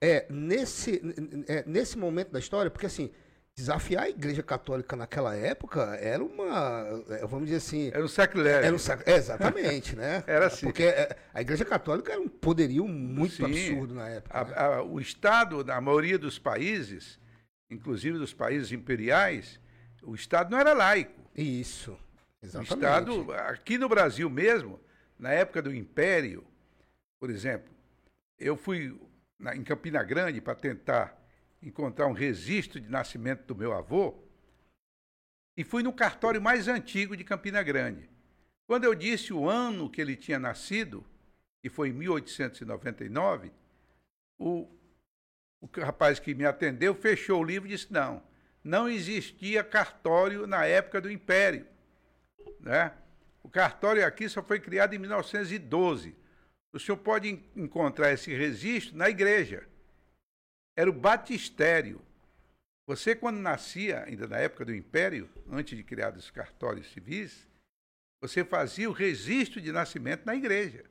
é, 0.00 0.26
nesse, 0.30 1.00
é, 1.46 1.64
nesse 1.66 1.96
momento 1.96 2.30
da 2.30 2.38
história? 2.38 2.70
Porque, 2.70 2.86
assim, 2.86 3.10
desafiar 3.56 4.04
a 4.04 4.08
Igreja 4.08 4.42
Católica 4.42 4.96
naquela 4.96 5.36
época 5.36 5.96
era 5.96 6.24
uma, 6.24 7.04
é, 7.08 7.26
vamos 7.26 7.46
dizer 7.46 7.58
assim... 7.58 7.88
Era 7.88 8.04
um 8.04 8.08
sacrilégio. 8.08 8.66
Era 8.66 8.74
um 8.74 8.78
sac... 8.78 9.02
é, 9.06 9.16
exatamente, 9.16 9.94
né? 9.94 10.24
era 10.26 10.46
assim. 10.46 10.66
Porque 10.66 10.84
é, 10.84 11.16
a 11.34 11.40
Igreja 11.40 11.64
Católica 11.64 12.12
era 12.12 12.20
um 12.20 12.28
poderio 12.28 12.88
muito 12.88 13.34
Sim, 13.34 13.44
absurdo 13.44 13.94
na 13.94 14.08
época. 14.08 14.38
A, 14.38 14.44
né? 14.44 14.54
a, 14.56 14.82
o 14.82 14.98
Estado, 14.98 15.64
na 15.64 15.80
maioria 15.80 16.18
dos 16.18 16.38
países, 16.38 17.20
inclusive 17.70 18.18
dos 18.18 18.32
países 18.32 18.72
imperiais, 18.72 19.60
o 20.02 20.14
Estado 20.14 20.50
não 20.50 20.58
era 20.58 20.72
laico. 20.72 21.20
Isso, 21.36 21.96
exatamente. 22.42 22.72
O 22.72 23.20
Estado, 23.20 23.32
aqui 23.32 23.76
no 23.76 23.88
Brasil 23.88 24.28
mesmo, 24.30 24.80
na 25.18 25.30
época 25.30 25.60
do 25.60 25.74
Império, 25.74 26.44
por 27.20 27.30
exemplo, 27.30 27.70
eu 28.38 28.56
fui 28.56 28.98
na, 29.38 29.54
em 29.54 29.62
Campina 29.62 30.02
Grande 30.02 30.40
para 30.40 30.54
tentar 30.54 31.21
encontrar 31.62 32.06
um 32.06 32.12
registro 32.12 32.80
de 32.80 32.90
nascimento 32.90 33.44
do 33.46 33.54
meu 33.54 33.72
avô 33.72 34.18
e 35.56 35.62
fui 35.62 35.82
no 35.82 35.92
cartório 35.92 36.42
mais 36.42 36.66
antigo 36.66 37.16
de 37.16 37.22
Campina 37.22 37.62
Grande. 37.62 38.10
Quando 38.66 38.84
eu 38.84 38.94
disse 38.94 39.32
o 39.32 39.48
ano 39.48 39.88
que 39.88 40.00
ele 40.00 40.16
tinha 40.16 40.38
nascido, 40.38 41.04
que 41.62 41.68
foi 41.68 41.90
em 41.90 41.92
1899, 41.92 43.52
o, 44.38 44.68
o 45.60 45.68
rapaz 45.80 46.18
que 46.18 46.34
me 46.34 46.44
atendeu 46.44 46.94
fechou 46.94 47.40
o 47.40 47.44
livro 47.44 47.68
e 47.68 47.72
disse: 47.72 47.92
não, 47.92 48.22
não 48.64 48.88
existia 48.88 49.62
cartório 49.62 50.46
na 50.46 50.64
época 50.64 51.00
do 51.00 51.10
Império. 51.10 51.66
Né? 52.58 52.92
O 53.42 53.48
cartório 53.48 54.06
aqui 54.06 54.28
só 54.28 54.42
foi 54.42 54.58
criado 54.58 54.94
em 54.94 54.98
1912. 54.98 56.16
O 56.72 56.80
senhor 56.80 56.96
pode 56.96 57.44
encontrar 57.54 58.12
esse 58.12 58.34
registro 58.34 58.96
na 58.96 59.10
igreja 59.10 59.68
era 60.76 60.88
o 60.88 60.92
batistério. 60.92 62.00
Você, 62.86 63.14
quando 63.14 63.38
nascia, 63.38 64.04
ainda 64.04 64.26
na 64.26 64.38
época 64.38 64.64
do 64.64 64.74
Império, 64.74 65.28
antes 65.50 65.76
de 65.76 65.84
criar 65.84 66.16
os 66.16 66.30
cartórios 66.30 66.90
civis, 66.92 67.48
você 68.20 68.44
fazia 68.44 68.88
o 68.88 68.92
registro 68.92 69.60
de 69.60 69.72
nascimento 69.72 70.24
na 70.24 70.34
igreja. 70.34 70.84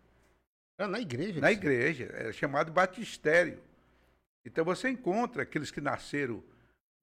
Ah, 0.78 0.88
na 0.88 1.00
igreja? 1.00 1.40
Na 1.40 1.52
igreja. 1.52 2.06
Era 2.14 2.34
chamado 2.34 2.72
batistério. 2.72 3.62
Então 4.46 4.66
você 4.66 4.90
encontra 4.90 5.44
aqueles 5.44 5.70
que 5.70 5.80
nasceram 5.80 6.44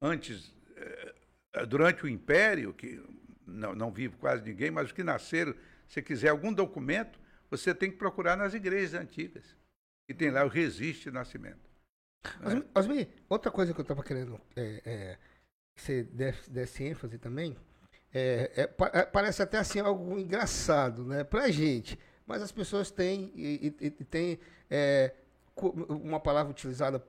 antes, 0.02 0.52
eh, 0.76 1.14
durante 1.66 2.04
o 2.04 2.08
Império, 2.08 2.74
que 2.74 3.00
não, 3.46 3.74
não 3.74 3.90
vive 3.90 4.16
quase 4.16 4.42
ninguém, 4.42 4.70
mas 4.70 4.86
os 4.86 4.92
que 4.92 5.04
nasceram, 5.04 5.54
se 5.88 6.02
quiser 6.02 6.28
algum 6.28 6.52
documento, 6.52 7.18
você 7.50 7.74
tem 7.74 7.90
que 7.90 7.96
procurar 7.96 8.36
nas 8.36 8.54
igrejas 8.54 9.00
antigas. 9.00 9.56
E 10.08 10.14
tem 10.14 10.30
lá 10.30 10.44
o 10.44 10.48
registro 10.48 11.10
de 11.10 11.14
nascimento. 11.14 11.67
Osmi, 12.74 13.08
outra 13.28 13.50
coisa 13.50 13.72
que 13.72 13.80
eu 13.80 13.82
estava 13.82 14.02
querendo 14.02 14.40
é, 14.56 14.82
é, 14.84 15.18
que 15.76 15.82
você 15.82 16.02
desse, 16.02 16.50
desse 16.50 16.84
ênfase 16.84 17.18
também, 17.18 17.56
é, 18.12 18.50
é, 18.56 18.98
é, 18.98 19.02
parece 19.04 19.42
até 19.42 19.58
assim 19.58 19.80
algo 19.80 20.18
engraçado, 20.18 21.04
né, 21.04 21.24
pra 21.24 21.50
gente, 21.50 21.98
mas 22.26 22.42
as 22.42 22.52
pessoas 22.52 22.90
têm, 22.90 23.32
e, 23.34 23.74
e, 23.80 23.86
e 23.86 24.04
têm 24.04 24.38
é, 24.70 25.14
uma 25.88 26.20
palavra 26.20 26.50
utilizada 26.50 27.04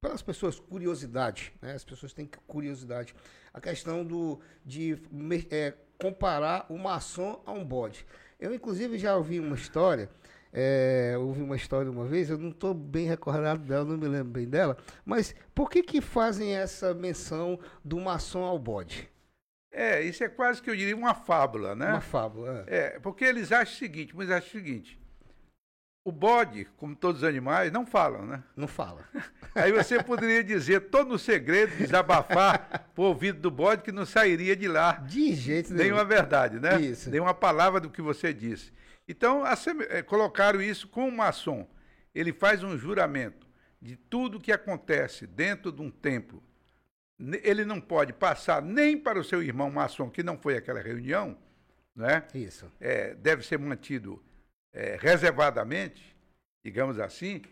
pelas 0.00 0.22
pessoas, 0.22 0.58
curiosidade, 0.58 1.52
né, 1.60 1.72
as 1.72 1.84
pessoas 1.84 2.12
têm 2.12 2.28
curiosidade, 2.46 3.14
a 3.52 3.60
questão 3.60 4.04
do, 4.04 4.40
de 4.64 4.98
é, 5.50 5.74
comparar 5.98 6.66
o 6.70 6.78
maçom 6.78 7.42
a 7.44 7.52
um 7.52 7.64
bode. 7.64 8.06
Eu, 8.38 8.54
inclusive, 8.54 8.96
já 8.96 9.14
ouvi 9.14 9.38
uma 9.38 9.54
história 9.54 10.08
é, 10.52 11.14
ouvi 11.18 11.42
uma 11.42 11.56
história 11.56 11.90
uma 11.90 12.06
vez, 12.06 12.30
eu 12.30 12.38
não 12.38 12.50
estou 12.50 12.74
bem 12.74 13.06
recordado 13.06 13.60
dela, 13.60 13.84
não 13.84 13.96
me 13.96 14.08
lembro 14.08 14.32
bem 14.32 14.48
dela, 14.48 14.76
mas 15.04 15.34
por 15.54 15.70
que 15.70 15.82
que 15.82 16.00
fazem 16.00 16.56
essa 16.56 16.92
menção 16.92 17.58
do 17.84 18.00
maçom 18.00 18.42
ao 18.42 18.58
bode? 18.58 19.08
É, 19.72 20.02
isso 20.02 20.24
é 20.24 20.28
quase 20.28 20.60
que 20.60 20.68
eu 20.68 20.76
diria 20.76 20.96
uma 20.96 21.14
fábula, 21.14 21.76
né? 21.76 21.90
Uma 21.90 22.00
fábula, 22.00 22.64
é. 22.66 22.96
é 22.96 22.98
porque 22.98 23.24
eles 23.24 23.52
acham 23.52 23.74
o 23.74 23.78
seguinte, 23.78 24.16
mas 24.16 24.30
acham 24.30 24.48
o 24.48 24.52
seguinte, 24.52 25.00
o 26.02 26.10
bode, 26.10 26.66
como 26.76 26.96
todos 26.96 27.22
os 27.22 27.28
animais, 27.28 27.70
não 27.70 27.86
falam, 27.86 28.26
né? 28.26 28.42
Não 28.56 28.66
fala. 28.66 29.04
Aí 29.54 29.70
você 29.70 30.02
poderia 30.02 30.42
dizer 30.42 30.88
todo 30.88 31.14
o 31.14 31.18
segredo, 31.18 31.76
desabafar 31.76 32.90
pro 32.94 33.04
ouvido 33.04 33.38
do 33.38 33.50
bode 33.50 33.82
que 33.82 33.92
não 33.92 34.06
sairia 34.06 34.56
de 34.56 34.66
lá. 34.66 34.92
De 34.92 35.34
jeito 35.34 35.68
nenhum. 35.72 35.82
Nenhuma 35.82 36.04
verdade, 36.04 36.58
né? 36.58 36.80
Isso. 36.80 37.10
Nenhuma 37.10 37.34
palavra 37.34 37.80
do 37.80 37.90
que 37.90 38.00
você 38.00 38.32
disse. 38.32 38.72
Então, 39.10 39.42
é, 39.88 40.02
colocaram 40.02 40.62
isso 40.62 40.86
com 40.86 41.08
o 41.08 41.10
maçom. 41.10 41.68
Ele 42.14 42.32
faz 42.32 42.62
um 42.62 42.78
juramento 42.78 43.44
de 43.82 43.96
tudo 43.96 44.38
que 44.38 44.52
acontece 44.52 45.26
dentro 45.26 45.72
de 45.72 45.82
um 45.82 45.90
templo. 45.90 46.40
Ele 47.18 47.64
não 47.64 47.80
pode 47.80 48.12
passar 48.12 48.62
nem 48.62 48.96
para 48.96 49.18
o 49.18 49.24
seu 49.24 49.42
irmão 49.42 49.68
maçom, 49.68 50.08
que 50.08 50.22
não 50.22 50.38
foi 50.38 50.56
aquela 50.56 50.80
reunião, 50.80 51.36
né? 51.92 52.24
Isso. 52.32 52.70
É, 52.78 53.12
deve 53.16 53.44
ser 53.44 53.58
mantido 53.58 54.22
é, 54.72 54.96
reservadamente, 55.00 56.16
digamos 56.64 57.00
assim. 57.00 57.42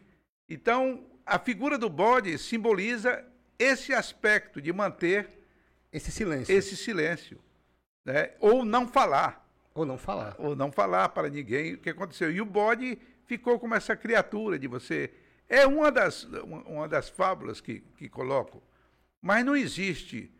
Então, 0.49 1.11
a 1.27 1.40
figura 1.40 1.77
do 1.77 1.90
bode 1.90 2.38
simboliza 2.38 3.27
esse 3.59 3.92
aspecto 3.92 4.62
de 4.62 4.73
manter 4.73 5.29
esse 5.92 6.12
silêncio. 6.12 6.55
Esse 6.55 6.77
silêncio, 6.77 7.42
né? 8.05 8.31
Ou 8.38 8.64
não 8.64 8.87
falar. 8.87 9.47
Ou 9.79 9.87
não 9.87 9.99
falar. 9.99 10.35
Ou 10.38 10.57
não 10.57 10.73
falar 10.73 11.09
para 11.11 11.29
ninguém 11.29 11.75
o 11.75 11.79
que 11.79 11.91
aconteceu. 11.91 12.31
E 12.31 12.41
o 12.41 12.45
bode 12.45 12.99
ficou 13.25 13.59
como 13.59 13.75
essa 13.75 13.97
criatura 13.97 14.59
de 14.59 14.67
você. 14.67 15.11
É 15.49 15.67
uma 15.67 15.91
das, 15.91 16.25
uma 16.25 16.88
das 16.88 17.09
fábulas 17.09 17.61
que, 17.61 17.81
que 17.97 18.09
coloco. 18.09 18.62
Mas 19.21 19.45
não 19.45 19.57
existe 19.57 20.31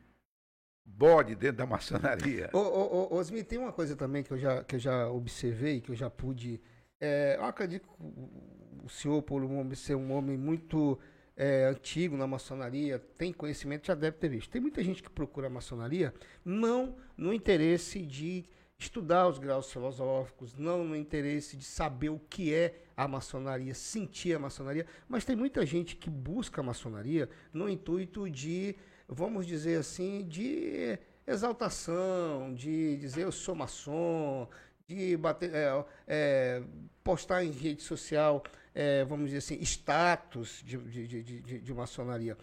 bode 0.85 1.35
dentro 1.35 1.59
da 1.59 1.66
maçonaria. 1.66 2.51
Ô, 2.53 2.59
ô, 2.59 3.14
ô, 3.14 3.16
Osmi, 3.16 3.44
tem 3.44 3.59
uma 3.59 3.72
coisa 3.72 3.94
também 3.94 4.22
que 4.22 4.33
eu 4.33 4.38
já, 4.38 4.64
que 4.64 4.77
eu 4.77 4.81
já 4.81 5.09
observei, 5.09 5.81
que 5.81 5.90
eu 5.90 5.96
já 5.96 6.11
pude. 6.11 6.61
É, 7.01 7.37
eu 7.38 7.44
acredito 7.44 7.87
que 7.88 8.85
o 8.85 8.88
senhor, 8.88 9.22
por 9.22 9.42
um 9.44 9.59
homem, 9.59 9.74
ser 9.74 9.94
um 9.94 10.12
homem 10.12 10.37
muito 10.37 10.98
é, 11.37 11.66
antigo 11.66 12.16
na 12.16 12.27
maçonaria, 12.27 12.98
tem 13.16 13.33
conhecimento, 13.33 13.87
já 13.87 13.94
deve 13.94 14.16
ter 14.16 14.29
visto. 14.29 14.51
Tem 14.51 14.61
muita 14.61 14.83
gente 14.83 15.03
que 15.03 15.11
procura 15.11 15.46
a 15.46 15.51
maçonaria 15.51 16.12
não 16.44 16.96
no 17.16 17.33
interesse 17.33 18.03
de 18.03 18.44
estudar 18.78 19.26
os 19.26 19.38
graus 19.38 19.72
filosóficos, 19.72 20.54
não 20.54 20.84
no 20.84 20.94
interesse 20.94 21.56
de 21.56 21.64
saber 21.64 22.10
o 22.10 22.20
que 22.30 22.54
é 22.54 22.76
a 22.96 23.08
maçonaria, 23.08 23.74
sentir 23.74 24.34
a 24.34 24.38
maçonaria, 24.38 24.86
mas 25.08 25.24
tem 25.24 25.34
muita 25.34 25.66
gente 25.66 25.96
que 25.96 26.08
busca 26.08 26.60
a 26.60 26.64
maçonaria 26.64 27.28
no 27.52 27.68
intuito 27.68 28.30
de, 28.30 28.76
vamos 29.08 29.46
dizer 29.46 29.80
assim, 29.80 30.24
de 30.26 30.96
exaltação, 31.26 32.54
de 32.54 32.96
dizer 32.98 33.22
eu 33.22 33.32
sou 33.32 33.54
maçom, 33.54 34.48
de 34.86 35.16
bater, 35.16 35.52
é, 35.52 35.84
é, 36.06 36.62
postar 37.02 37.44
em 37.44 37.50
rede 37.50 37.82
social, 37.82 38.44
é, 38.74 39.04
vamos 39.04 39.26
dizer 39.26 39.38
assim, 39.38 39.60
status 39.62 40.62
de, 40.64 40.78
de, 40.78 41.22
de, 41.22 41.60
de, 41.60 41.74
maçonaria. 41.74 42.38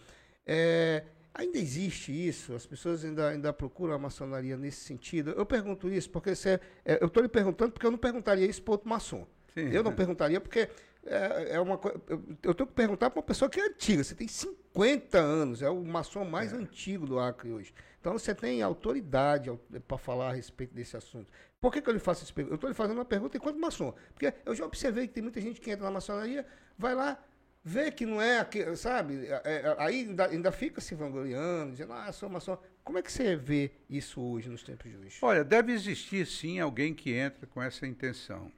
É, 0.46 1.04
Ainda 1.38 1.58
existe 1.58 2.14
isso? 2.14 2.54
As 2.54 2.66
pessoas 2.66 3.04
ainda, 3.04 3.28
ainda 3.28 3.52
procuram 3.52 3.94
a 3.94 4.00
maçonaria 4.00 4.56
nesse 4.56 4.86
sentido? 4.86 5.32
Eu 5.32 5.46
pergunto 5.46 5.90
isso 5.90 6.10
porque 6.10 6.34
você, 6.34 6.62
é, 6.86 6.98
eu 7.02 7.08
estou 7.08 7.22
lhe 7.22 7.28
perguntando 7.28 7.74
porque 7.74 7.86
eu 7.86 7.92
não 7.92 7.98
perguntaria 7.98 8.46
isso 8.46 8.62
para 8.62 8.72
outro 8.72 8.88
maçom. 8.88 9.28
Sim, 9.54 9.70
eu 9.70 9.84
não 9.84 9.92
é. 9.92 9.94
perguntaria 9.94 10.40
porque 10.40 10.70
é, 11.06 11.56
é 11.56 11.60
uma 11.60 11.80
Eu, 12.08 12.24
eu 12.42 12.54
tenho 12.54 12.68
que 12.68 12.74
perguntar 12.74 13.10
para 13.10 13.20
uma 13.20 13.26
pessoa 13.26 13.50
que 13.50 13.60
é 13.60 13.66
antiga. 13.66 14.02
Você 14.02 14.16
tem 14.16 14.30
50 14.30 15.18
anos, 15.18 15.62
é 15.62 15.70
o 15.70 15.84
maçom 15.84 16.24
mais 16.24 16.54
é. 16.54 16.56
antigo 16.56 17.06
do 17.06 17.20
Acre 17.20 17.52
hoje. 17.52 17.74
Então 18.00 18.14
você 18.14 18.34
tem 18.34 18.62
autoridade 18.62 19.52
para 19.86 19.98
falar 19.98 20.30
a 20.30 20.34
respeito 20.34 20.74
desse 20.74 20.96
assunto. 20.96 21.30
Por 21.60 21.74
que, 21.74 21.82
que 21.82 21.90
eu 21.90 21.94
lhe 21.94 22.00
faço 22.00 22.24
esse 22.24 22.32
pergunta? 22.32 22.54
Eu 22.54 22.56
estou 22.56 22.70
lhe 22.70 22.76
fazendo 22.76 22.98
uma 22.98 23.06
pergunta 23.06 23.36
enquanto 23.36 23.60
maçom. 23.60 23.94
Porque 24.14 24.34
eu 24.46 24.56
já 24.56 24.66
observei 24.66 25.06
que 25.06 25.14
tem 25.14 25.24
muita 25.24 25.42
gente 25.42 25.60
que 25.60 25.70
entra 25.70 25.84
na 25.84 25.92
maçonaria, 25.92 26.46
vai 26.78 26.96
lá, 26.96 27.22
vê 27.66 27.92
que 27.92 28.06
não 28.06 28.22
é, 28.22 28.48
sabe? 28.76 29.26
É, 29.26 29.42
é, 29.44 29.76
aí 29.80 30.02
ainda, 30.02 30.28
ainda 30.28 30.52
fica 30.52 30.80
se 30.80 30.94
vangloriando, 30.94 31.72
dizendo, 31.72 31.94
ah, 31.94 32.12
sou 32.12 32.30
maçom. 32.30 32.56
Como 32.84 33.00
é 33.00 33.02
que 33.02 33.12
você 33.12 33.36
vê 33.36 33.72
isso 33.90 34.22
hoje, 34.22 34.48
nos 34.48 34.62
tempos 34.62 34.92
de 34.92 34.96
hoje? 34.96 35.18
Olha, 35.24 35.44
deve 35.44 35.74
existir 35.74 36.28
sim 36.28 36.60
alguém 36.60 36.94
que 36.94 37.12
entra 37.12 37.48
com 37.48 37.60
essa 37.60 37.88
intenção. 37.88 38.52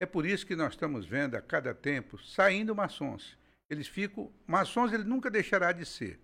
É 0.00 0.06
por 0.06 0.24
isso 0.24 0.46
que 0.46 0.54
nós 0.54 0.74
estamos 0.74 1.04
vendo 1.04 1.34
a 1.34 1.42
cada 1.42 1.74
tempo 1.74 2.16
saindo 2.18 2.76
maçons. 2.76 3.36
Eles 3.68 3.88
ficam. 3.88 4.32
Maçons 4.46 4.92
ele 4.92 5.04
nunca 5.04 5.28
deixará 5.30 5.72
de 5.72 5.84
ser, 5.84 6.20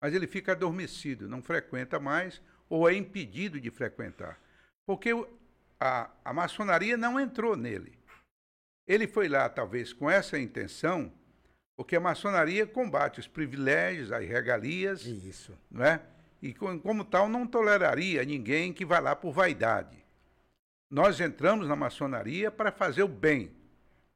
mas 0.00 0.14
ele 0.14 0.28
fica 0.28 0.52
adormecido, 0.52 1.28
não 1.28 1.42
frequenta 1.42 1.98
mais 1.98 2.40
ou 2.68 2.88
é 2.88 2.94
impedido 2.94 3.60
de 3.60 3.70
frequentar. 3.70 4.40
Porque 4.86 5.10
a, 5.80 6.10
a 6.24 6.32
maçonaria 6.32 6.96
não 6.96 7.18
entrou 7.18 7.56
nele. 7.56 7.98
Ele 8.86 9.08
foi 9.08 9.28
lá, 9.28 9.48
talvez, 9.48 9.92
com 9.92 10.10
essa 10.10 10.38
intenção 10.38 11.12
porque 11.76 11.96
a 11.96 12.00
maçonaria 12.00 12.66
combate 12.66 13.20
os 13.20 13.26
privilégios, 13.26 14.12
as 14.12 14.26
regalias. 14.26 15.04
Isso. 15.04 15.52
Não 15.70 15.84
é? 15.84 16.00
E 16.40 16.54
como 16.54 17.04
tal, 17.04 17.28
não 17.28 17.46
toleraria 17.46 18.24
ninguém 18.24 18.72
que 18.72 18.84
vá 18.84 18.98
lá 18.98 19.16
por 19.16 19.32
vaidade. 19.32 20.04
Nós 20.90 21.18
entramos 21.18 21.66
na 21.66 21.74
maçonaria 21.74 22.50
para 22.50 22.70
fazer 22.70 23.02
o 23.02 23.08
bem, 23.08 23.50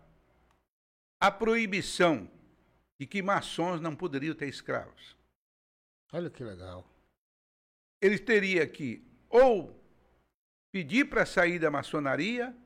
a 1.22 1.30
proibição 1.30 2.28
de 3.00 3.06
que 3.06 3.22
maçons 3.22 3.80
não 3.80 3.96
poderiam 3.96 4.34
ter 4.34 4.50
escravos. 4.50 5.16
Olha 6.12 6.32
que 6.32 6.44
legal. 6.44 6.84
Ele 8.02 8.18
teria 8.18 8.68
que 8.68 9.08
ou 9.30 9.80
pedir 10.72 11.08
para 11.08 11.28
sair 11.28 11.60
da 11.60 11.70
maçonaria 11.70 12.58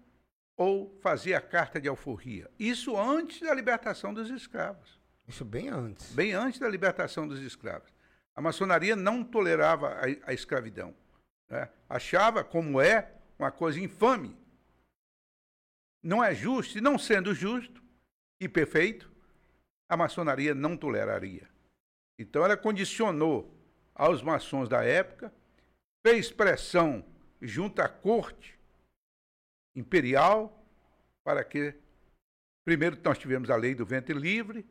ou 0.56 0.98
fazia 1.02 1.38
a 1.38 1.42
carta 1.42 1.80
de 1.80 1.88
alforria. 1.88 2.50
Isso 2.60 2.98
antes 2.98 3.42
da 3.42 3.54
libertação 3.54 4.14
dos 4.14 4.30
escravos. 4.30 5.00
Isso 5.28 5.44
bem 5.44 5.70
antes. 5.70 6.14
Bem 6.14 6.34
antes 6.34 6.60
da 6.60 6.70
libertação 6.70 7.28
dos 7.28 7.40
escravos. 7.40 7.92
A 8.36 8.42
maçonaria 8.42 8.96
não 8.96 9.24
tolerava 9.24 9.90
a, 9.90 10.30
a 10.30 10.34
escravidão. 10.34 10.94
Né? 11.50 11.70
Achava, 11.90 12.44
como 12.44 12.82
é, 12.82 13.14
uma 13.38 13.52
coisa 13.52 13.80
infame. 13.80 14.38
Não 16.02 16.24
é 16.24 16.36
justo, 16.36 16.78
e 16.78 16.82
não 16.82 16.98
sendo 16.98 17.34
justo 17.34 17.82
e 18.40 18.50
perfeito, 18.50 19.12
a 19.88 19.96
maçonaria 19.96 20.54
não 20.54 20.76
toleraria. 20.76 21.48
Então 22.20 22.44
ela 22.44 22.58
condicionou 22.58 23.54
aos 23.96 24.22
maçons 24.22 24.68
da 24.68 24.84
época, 24.84 25.34
fez 26.06 26.32
pressão 26.32 27.06
junto 27.42 27.82
à 27.82 27.88
corte 27.88 28.53
imperial, 29.76 30.64
para 31.24 31.44
que, 31.44 31.74
primeiro, 32.66 32.98
nós 33.04 33.18
tivemos 33.18 33.50
a 33.50 33.56
lei 33.56 33.74
do 33.74 33.86
ventre 33.86 34.14
livre, 34.14 34.66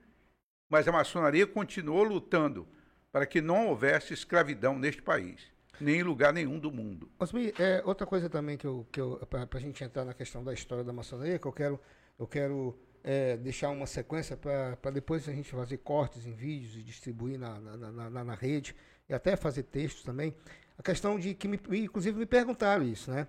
mas 0.71 0.87
a 0.89 0.93
maçonaria 0.93 1.47
continuou 1.47 2.03
lutando 2.03 2.67
para 3.11 3.27
que 3.27 3.41
não 3.41 3.69
houvesse 3.69 4.15
escravidão 4.15 4.79
neste 4.79 5.03
país, 5.03 5.43
nem 5.79 6.01
em 6.01 6.03
lugar 6.03 6.33
nenhum 6.33 6.59
do 6.59 6.73
mundo. 6.73 7.11
Osmi, 7.19 7.53
é, 7.59 7.83
outra 7.85 8.07
coisa 8.07 8.31
também 8.31 8.57
que 8.57 8.67
eu, 8.67 8.87
que 8.91 9.01
eu 9.01 9.19
para 9.29 9.47
a 9.53 9.61
gente 9.61 9.85
entrar 9.85 10.05
na 10.05 10.15
questão 10.15 10.43
da 10.43 10.55
história 10.55 10.83
da 10.83 10.93
maçonaria, 10.93 11.39
que 11.39 11.47
eu 11.47 11.53
quero, 11.53 11.81
eu 12.19 12.27
quero 12.27 12.79
é, 13.05 13.37
deixar 13.37 13.71
uma 13.71 13.87
sequência 13.87 14.37
para 14.37 14.91
depois 14.91 15.29
a 15.29 15.33
gente 15.33 15.51
fazer 15.51 15.79
cortes 15.79 16.27
em 16.27 16.33
vídeos 16.33 16.77
e 16.77 16.83
distribuir 16.83 17.39
na, 17.39 17.61
na, 17.61 18.11
na, 18.11 18.25
na, 18.25 18.35
rede 18.35 18.75
e 19.09 19.13
até 19.13 19.37
fazer 19.37 19.65
textos 19.65 20.03
também. 20.03 20.35
A 20.79 20.83
questão 20.83 21.19
de 21.19 21.35
que, 21.35 21.47
me, 21.47 21.61
inclusive, 21.73 22.19
me 22.19 22.27
perguntaram 22.27 22.85
isso, 22.85 23.11
né? 23.11 23.27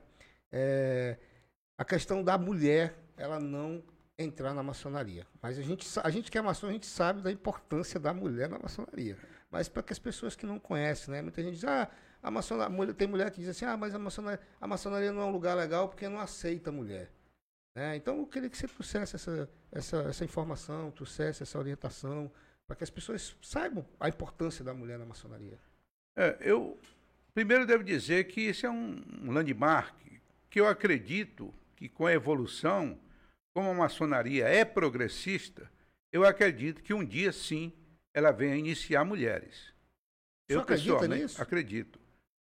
É, 0.51 1.17
a 1.77 1.85
questão 1.85 2.23
da 2.23 2.37
mulher 2.37 2.95
ela 3.17 3.39
não 3.39 3.83
entrar 4.17 4.53
na 4.53 4.63
maçonaria. 4.63 5.25
Mas 5.41 5.57
a 5.57 5.61
gente, 5.61 5.87
a 6.03 6.09
gente 6.09 6.31
que 6.31 6.37
é 6.37 6.41
maçom, 6.41 6.67
a 6.67 6.71
gente 6.71 6.85
sabe 6.85 7.21
da 7.21 7.31
importância 7.31 7.99
da 7.99 8.13
mulher 8.13 8.49
na 8.49 8.59
maçonaria. 8.59 9.17
Mas 9.49 9.67
para 9.67 9.83
que 9.83 9.93
as 9.93 9.99
pessoas 9.99 10.35
que 10.35 10.45
não 10.45 10.59
conhecem, 10.59 11.13
né? 11.13 11.21
Muita 11.21 11.41
gente 11.41 11.55
diz, 11.55 11.65
ah, 11.65 11.89
a 12.21 12.31
maçonaria, 12.31 12.93
tem 12.93 13.07
mulher 13.07 13.29
que 13.31 13.39
diz 13.39 13.49
assim, 13.49 13.65
ah, 13.65 13.77
mas 13.77 13.93
a 13.93 13.99
maçonaria, 13.99 14.39
a 14.59 14.67
maçonaria 14.67 15.11
não 15.11 15.21
é 15.21 15.25
um 15.25 15.31
lugar 15.31 15.55
legal 15.55 15.89
porque 15.89 16.07
não 16.07 16.19
aceita 16.19 16.71
mulher. 16.71 17.11
Né? 17.75 17.95
Então 17.95 18.17
eu 18.17 18.27
queria 18.27 18.49
que 18.49 18.57
você 18.57 18.67
trouxesse 18.67 19.15
essa, 19.15 19.49
essa, 19.71 19.97
essa 20.03 20.25
informação, 20.25 20.91
trouxesse 20.91 21.43
essa 21.43 21.57
orientação, 21.57 22.31
para 22.67 22.75
que 22.75 22.83
as 22.83 22.89
pessoas 22.89 23.35
saibam 23.41 23.85
a 23.99 24.07
importância 24.07 24.63
da 24.63 24.73
mulher 24.73 24.97
na 24.97 25.05
maçonaria. 25.05 25.59
É, 26.15 26.37
eu 26.39 26.79
primeiro 27.33 27.65
devo 27.65 27.83
dizer 27.83 28.25
que 28.25 28.41
isso 28.41 28.65
é 28.65 28.69
um 28.69 29.31
landmark 29.31 29.95
que 30.49 30.59
eu 30.59 30.67
acredito 30.67 31.53
que 31.83 31.89
com 31.89 32.05
a 32.05 32.13
evolução, 32.13 32.97
como 33.53 33.69
a 33.69 33.73
maçonaria 33.73 34.47
é 34.47 34.63
progressista, 34.63 35.69
eu 36.13 36.25
acredito 36.25 36.81
que 36.81 36.93
um 36.93 37.03
dia 37.03 37.33
sim 37.33 37.73
ela 38.13 38.31
venha 38.31 38.55
iniciar 38.55 39.03
mulheres. 39.03 39.73
Você 40.47 40.55
eu 40.55 40.63
pessoalmente 40.63 41.23
nisso? 41.23 41.41
acredito. 41.41 41.99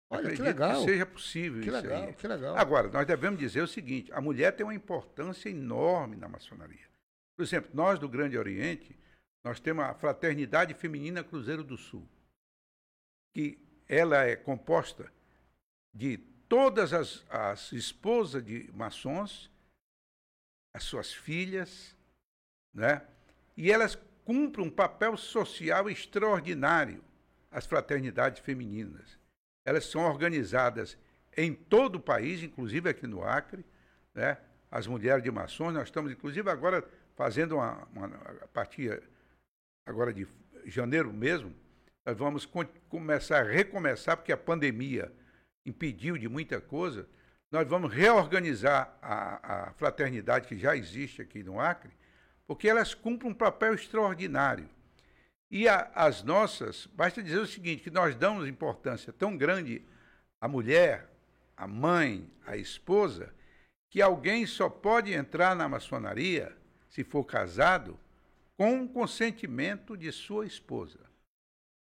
Olha, 0.09 0.21
acredito 0.21 0.45
que, 0.45 0.49
legal. 0.49 0.79
que 0.79 0.89
seja 0.89 1.05
possível 1.05 1.63
que 1.63 1.69
isso 1.69 1.81
legal, 1.81 2.05
aí. 2.05 2.13
Que 2.13 2.29
legal. 2.29 2.57
Agora, 2.57 2.87
nós 2.87 3.05
devemos 3.05 3.41
dizer 3.41 3.61
o 3.63 3.67
seguinte: 3.67 4.13
a 4.13 4.21
mulher 4.21 4.55
tem 4.55 4.65
uma 4.65 4.73
importância 4.73 5.49
enorme 5.49 6.15
na 6.15 6.29
maçonaria. 6.29 6.87
Por 7.37 7.43
exemplo, 7.43 7.73
nós 7.75 7.99
do 7.99 8.09
Grande 8.09 8.39
Oriente, 8.39 8.97
nós 9.43 9.59
temos 9.59 9.85
a 9.85 9.95
Fraternidade 9.95 10.75
Feminina 10.75 11.25
Cruzeiro 11.25 11.65
do 11.65 11.77
Sul, 11.77 12.09
que 13.33 13.59
ela 13.89 14.23
é 14.23 14.37
composta 14.37 15.13
de 15.93 16.34
todas 16.55 16.93
as, 16.93 17.25
as 17.29 17.73
esposas 17.73 18.41
de 18.45 18.71
maçons, 18.73 19.51
as 20.73 20.85
suas 20.85 21.13
filhas, 21.13 21.97
né? 22.73 23.03
e 23.57 23.73
elas 23.73 23.99
cumprem 24.25 24.65
um 24.65 24.71
papel 24.71 25.17
social 25.17 25.91
extraordinário, 25.91 27.03
as 27.51 27.67
fraternidades 27.67 28.39
femininas. 28.39 29.19
Elas 29.65 29.87
são 29.87 30.03
organizadas 30.03 30.97
em 31.37 31.53
todo 31.53 31.97
o 31.97 32.01
país, 32.01 32.41
inclusive 32.41 32.89
aqui 32.89 33.05
no 33.05 33.25
Acre, 33.25 33.67
né? 34.15 34.39
as 34.71 34.87
mulheres 34.87 35.25
de 35.25 35.33
maçons, 35.33 35.75
nós 35.75 35.89
estamos 35.89 36.13
inclusive 36.13 36.49
agora 36.49 36.89
fazendo 37.17 37.57
uma, 37.57 37.83
uma 37.93 38.07
a 38.43 38.47
partir 38.47 39.03
agora 39.85 40.13
de 40.13 40.25
janeiro 40.67 41.13
mesmo, 41.13 41.53
nós 42.07 42.17
vamos 42.17 42.49
começar 42.89 43.41
a 43.41 43.51
recomeçar, 43.51 44.17
porque 44.17 44.31
a 44.31 44.37
pandemia 44.37 45.13
impediu 45.65 46.19
de 46.19 46.29
muita 46.29 46.61
coisa, 46.61 47.09
nós 47.51 47.67
vamos 47.69 47.93
reorganizar 47.93 48.97
a, 49.01 49.69
a 49.69 49.73
fraternidade 49.75 50.49
que 50.49 50.59
já 50.59 50.77
existe 50.77 51.23
aqui 51.23 51.43
no 51.43 51.61
Acre, 51.61 51.91
porque 52.47 52.69
elas 52.69 52.95
cumprem 52.95 53.31
um 53.31 53.35
papel 53.35 53.75
extraordinário. 53.75 54.69
E 55.51 55.69
a, 55.69 55.91
as 55.95 56.23
nossas, 56.23 56.87
basta 56.95 57.23
dizer 57.23 57.39
o 57.39 57.47
seguinte, 57.47 57.83
que 57.83 57.91
nós 57.91 58.15
damos 58.15 58.49
importância 58.49 59.13
tão 59.13 59.37
grande 59.37 59.83
à 60.41 60.49
mulher, 60.49 61.09
à 61.57 61.67
mãe, 61.67 62.29
à 62.45 62.57
esposa, 62.57 63.33
que 63.89 64.03
alguém 64.03 64.45
só 64.47 64.69
pode 64.69 65.13
entrar 65.13 65.55
na 65.55 65.69
maçonaria, 65.69 66.57
se 66.89 67.05
for 67.05 67.25
casado, 67.25 67.99
com 68.57 68.83
o 68.83 68.89
consentimento 68.89 69.97
de 69.97 70.11
sua 70.11 70.47
esposa. 70.47 70.99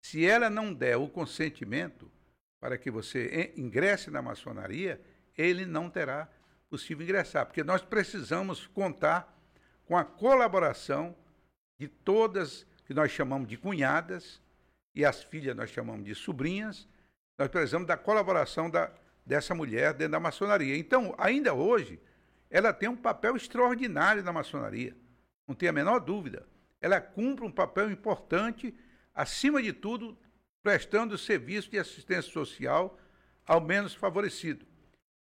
Se 0.04 0.24
ela 0.26 0.50
não 0.50 0.72
der 0.72 0.96
o 0.96 1.08
consentimento, 1.08 2.10
para 2.60 2.78
que 2.78 2.90
você 2.90 3.52
ingresse 3.56 4.10
na 4.10 4.22
maçonaria, 4.22 5.00
ele 5.36 5.66
não 5.66 5.90
terá 5.90 6.28
possível 6.68 7.04
ingressar, 7.04 7.46
porque 7.46 7.62
nós 7.62 7.82
precisamos 7.82 8.66
contar 8.66 9.34
com 9.84 9.96
a 9.96 10.04
colaboração 10.04 11.14
de 11.78 11.88
todas 11.88 12.66
que 12.84 12.94
nós 12.94 13.10
chamamos 13.10 13.48
de 13.48 13.56
cunhadas 13.56 14.42
e 14.94 15.04
as 15.04 15.22
filhas 15.22 15.54
nós 15.54 15.70
chamamos 15.70 16.04
de 16.04 16.14
sobrinhas. 16.14 16.88
Nós 17.38 17.48
precisamos 17.48 17.86
da 17.86 17.96
colaboração 17.96 18.70
da, 18.70 18.90
dessa 19.24 19.54
mulher 19.54 19.92
dentro 19.92 20.12
da 20.12 20.20
maçonaria. 20.20 20.76
Então, 20.76 21.14
ainda 21.18 21.52
hoje, 21.52 22.00
ela 22.50 22.72
tem 22.72 22.88
um 22.88 22.96
papel 22.96 23.36
extraordinário 23.36 24.22
na 24.22 24.32
maçonaria, 24.32 24.96
não 25.46 25.54
tem 25.54 25.68
a 25.68 25.72
menor 25.72 25.98
dúvida. 25.98 26.46
ela 26.80 27.00
cumpre 27.00 27.44
um 27.44 27.50
papel 27.50 27.90
importante, 27.90 28.74
acima 29.14 29.62
de 29.62 29.72
tudo, 29.72 30.16
prestando 30.66 31.16
serviço 31.16 31.70
de 31.70 31.78
assistência 31.78 32.32
social 32.32 32.98
ao 33.46 33.60
menos 33.60 33.94
favorecido. 33.94 34.66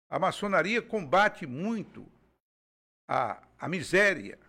A 0.10 0.17
maçonaria 0.17 0.82
combate 0.82 1.45
muito 1.45 2.10
a, 3.06 3.43
a 3.60 3.67
miséria. 3.67 4.39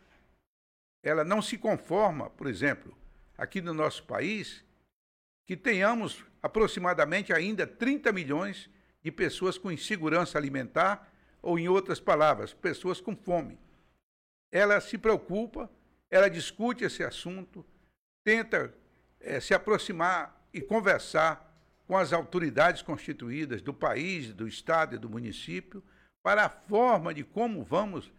Ela 1.03 1.25
não 1.25 1.43
se 1.43 1.59
conforma, 1.59 2.31
por 2.31 2.47
exemplo, 2.47 2.97
aqui 3.37 3.61
no 3.61 3.75
nosso 3.75 4.05
país, 4.05 4.65
que 5.45 5.57
tenhamos 5.57 6.25
aproximadamente 6.41 7.33
ainda 7.33 7.67
30 7.67 8.13
milhões 8.13 8.71
de 9.03 9.11
pessoas 9.11 9.59
com 9.59 9.73
insegurança 9.73 10.39
alimentar, 10.39 11.13
ou, 11.43 11.59
em 11.59 11.67
outras 11.69 11.99
palavras, 11.99 12.55
pessoas 12.55 13.01
com 13.01 13.17
fome. 13.17 13.59
Ela 14.53 14.81
se 14.81 14.97
preocupa, 14.97 15.69
ela 16.09 16.31
discute 16.31 16.85
esse 16.85 17.03
assunto, 17.03 17.67
tenta 18.23 18.73
é, 19.19 19.41
se 19.41 19.53
aproximar 19.53 20.36
e 20.57 20.63
conversar 20.63 21.55
com 21.87 21.99
as 21.99 22.15
autoridades 22.15 22.81
constituídas 22.81 23.61
do 23.61 23.75
país, 23.75 24.33
do 24.33 24.49
estado 24.49 24.97
e 24.97 24.99
do 24.99 25.11
município, 25.11 25.85
para 26.23 26.47
a 26.47 26.49
forma 26.49 27.13
de 27.13 27.23
como 27.23 27.63
vamos 27.63 28.11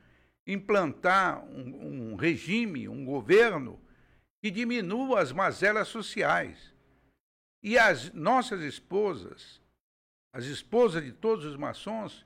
implantar 0.45 1.43
um, 1.45 2.11
um 2.11 2.15
regime, 2.15 2.87
um 2.87 3.03
governo 3.03 3.81
que 4.39 4.51
diminua 4.51 5.19
as 5.19 5.31
mazelas 5.31 5.87
sociais. 5.87 6.73
E 7.63 7.75
as 7.75 8.13
nossas 8.13 8.61
esposas, 8.61 9.59
as 10.31 10.45
esposas 10.45 11.03
de 11.03 11.11
todos 11.11 11.43
os 11.43 11.57
maçons, 11.57 12.23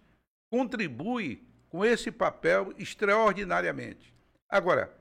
contribuem 0.52 1.42
com 1.70 1.86
esse 1.86 2.12
papel 2.12 2.74
extraordinariamente. 2.78 4.14
Agora, 4.50 4.94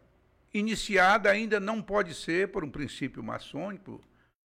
iniciada 0.55 1.29
ainda 1.29 1.59
não 1.59 1.83
pode 1.83 2.15
ser 2.15 2.53
por 2.53 2.63
um 2.63 2.71
princípio 2.71 3.25
maçônico, 3.25 4.01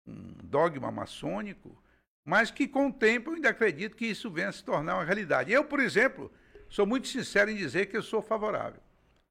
um 0.07 0.35
dogma 0.45 0.91
maçônico, 0.91 1.77
mas 2.25 2.51
que 2.51 2.67
com 2.67 2.89
o 2.89 2.93
tempo 2.93 3.31
eu 3.31 3.35
ainda 3.35 3.51
acredito 3.51 3.97
que 3.97 4.07
isso 4.07 4.31
venha 4.31 4.49
a 4.49 4.53
se 4.53 4.65
tornar 4.65 4.95
uma 4.95 5.05
realidade. 5.05 5.53
Eu, 5.53 5.65
por 5.65 5.81
exemplo, 5.81 6.31
sou 6.69 6.87
muito 6.87 7.09
sincero 7.09 7.51
em 7.51 7.57
dizer 7.57 7.87
que 7.87 7.97
eu 7.97 8.03
sou 8.03 8.21
favorável. 8.21 8.81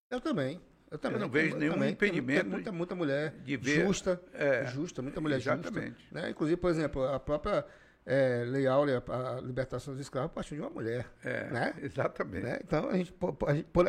Eu 0.10 0.22
também. 0.22 0.62
Eu 0.90 0.98
também. 0.98 1.18
Eu 1.18 1.22
não 1.22 1.30
vejo 1.30 1.58
nenhum 1.58 1.74
também, 1.74 1.92
impedimento. 1.92 2.44
Tem 2.44 2.50
muita, 2.50 2.72
muita 2.72 2.96
mulher 2.96 3.34
ver, 3.44 3.86
justa, 3.86 4.22
é, 4.34 4.66
justa, 4.68 5.02
muita 5.02 5.20
mulher 5.20 5.38
exatamente. 5.38 6.00
justa. 6.00 6.22
Né? 6.22 6.30
Inclusive, 6.30 6.58
por 6.58 6.70
exemplo, 6.70 7.04
a 7.04 7.20
própria 7.20 7.66
é, 8.06 8.44
Lei 8.46 8.68
Áurea, 8.68 9.04
a 9.08 9.42
libertação 9.42 9.94
dos 9.94 10.02
escravos, 10.02 10.32
partiu 10.32 10.56
de 10.56 10.62
uma 10.62 10.70
mulher. 10.70 11.06
É, 11.24 11.50
né? 11.50 11.74
Exatamente. 11.82 12.44
Né? 12.46 12.60
Então, 12.64 12.88
a 12.88 12.96
gente, 12.96 13.14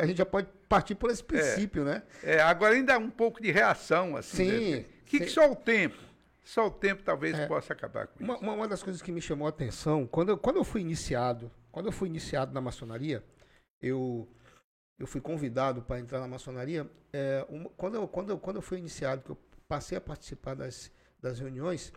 a 0.01 0.05
gente 0.05 0.17
já 0.17 0.25
pode 0.25 0.47
partir 0.67 0.95
por 0.95 1.11
esse 1.11 1.23
princípio, 1.23 1.85
né? 1.85 2.01
É, 2.23 2.41
agora 2.41 2.73
ainda 2.73 2.95
há 2.95 2.97
um 2.97 3.11
pouco 3.11 3.41
de 3.41 3.51
reação, 3.51 4.17
assim. 4.17 4.49
Sim. 4.49 4.71
Né? 4.71 4.85
Que, 5.05 5.19
que 5.19 5.29
só 5.29 5.49
o 5.49 5.55
tempo. 5.55 6.06
Só 6.47 6.67
o 6.67 6.71
tempo 6.71 7.03
talvez 7.03 7.37
é, 7.37 7.45
possa 7.45 7.73
acabar 7.73 8.07
com 8.07 8.23
uma, 8.23 8.35
isso. 8.35 8.43
Uma, 8.45 8.67
das 8.69 8.81
coisas 8.81 9.01
que 9.01 9.11
me 9.11 9.19
chamou 9.19 9.47
a 9.47 9.49
atenção, 9.49 10.07
quando 10.07 10.29
eu, 10.29 10.37
quando 10.37 10.55
eu 10.55 10.63
fui 10.63 10.79
iniciado, 10.79 11.51
quando 11.69 11.87
eu 11.87 11.91
fui 11.91 12.07
iniciado 12.07 12.53
na 12.53 12.61
maçonaria, 12.61 13.21
eu, 13.81 14.25
eu 14.97 15.05
fui 15.05 15.19
convidado 15.19 15.81
para 15.81 15.99
entrar 15.99 16.21
na 16.21 16.27
maçonaria. 16.27 16.89
É, 17.11 17.45
uma, 17.49 17.69
quando, 17.71 17.95
eu, 17.95 18.07
quando, 18.07 18.29
eu, 18.29 18.39
quando 18.39 18.55
eu 18.55 18.61
fui 18.61 18.77
iniciado, 18.77 19.23
que 19.23 19.29
eu 19.29 19.37
passei 19.67 19.97
a 19.97 20.01
participar 20.01 20.55
das, 20.55 20.89
das 21.21 21.37
reuniões, 21.37 21.91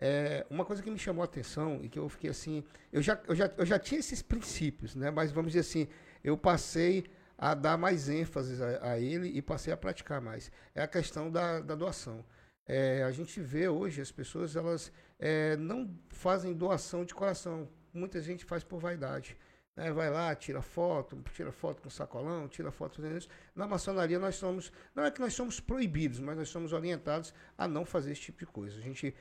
é, 0.00 0.44
uma 0.50 0.64
coisa 0.64 0.82
que 0.82 0.90
me 0.90 0.98
chamou 0.98 1.22
a 1.22 1.26
atenção 1.26 1.78
e 1.80 1.88
que 1.88 1.96
eu 2.00 2.08
fiquei 2.08 2.30
assim, 2.30 2.64
eu 2.92 3.00
já, 3.00 3.22
eu, 3.28 3.36
já, 3.36 3.52
eu 3.56 3.64
já 3.64 3.78
tinha 3.78 4.00
esses 4.00 4.20
princípios, 4.20 4.96
né? 4.96 5.12
Mas 5.12 5.30
vamos 5.30 5.52
dizer 5.52 5.60
assim, 5.60 5.86
eu 6.24 6.36
passei 6.36 7.04
a 7.38 7.54
dar 7.54 7.78
mais 7.78 8.08
ênfase 8.08 8.60
a, 8.60 8.94
a 8.94 8.98
ele 8.98 9.28
e 9.28 9.40
passei 9.40 9.72
a 9.72 9.76
praticar 9.76 10.20
mais. 10.20 10.50
É 10.74 10.82
a 10.82 10.88
questão 10.88 11.30
da, 11.30 11.60
da 11.60 11.76
doação. 11.76 12.24
É, 12.66 13.02
a 13.02 13.10
gente 13.10 13.40
vê 13.40 13.68
hoje 13.68 14.00
as 14.00 14.12
pessoas 14.12 14.54
elas 14.56 14.92
é, 15.18 15.56
não 15.56 15.90
fazem 16.08 16.52
doação 16.54 17.04
de 17.04 17.14
coração. 17.14 17.68
Muita 17.92 18.20
gente 18.20 18.44
faz 18.44 18.62
por 18.62 18.78
vaidade. 18.78 19.36
Né? 19.76 19.90
Vai 19.92 20.10
lá, 20.10 20.34
tira 20.34 20.62
foto, 20.62 21.22
tira 21.32 21.50
foto 21.50 21.82
com 21.82 21.90
sacolão, 21.90 22.48
tira 22.48 22.70
foto 22.70 22.96
fazendo 22.96 23.16
isso. 23.16 23.28
Na 23.54 23.66
maçonaria 23.66 24.18
nós 24.18 24.36
somos, 24.36 24.72
não 24.94 25.04
é 25.04 25.10
que 25.10 25.20
nós 25.20 25.34
somos 25.34 25.60
proibidos, 25.60 26.20
mas 26.20 26.36
nós 26.36 26.48
somos 26.48 26.72
orientados 26.72 27.34
a 27.56 27.66
não 27.66 27.84
fazer 27.84 28.12
esse 28.12 28.20
tipo 28.22 28.38
de 28.38 28.46
coisa. 28.46 28.78
A 28.78 28.80
gente, 28.80 29.14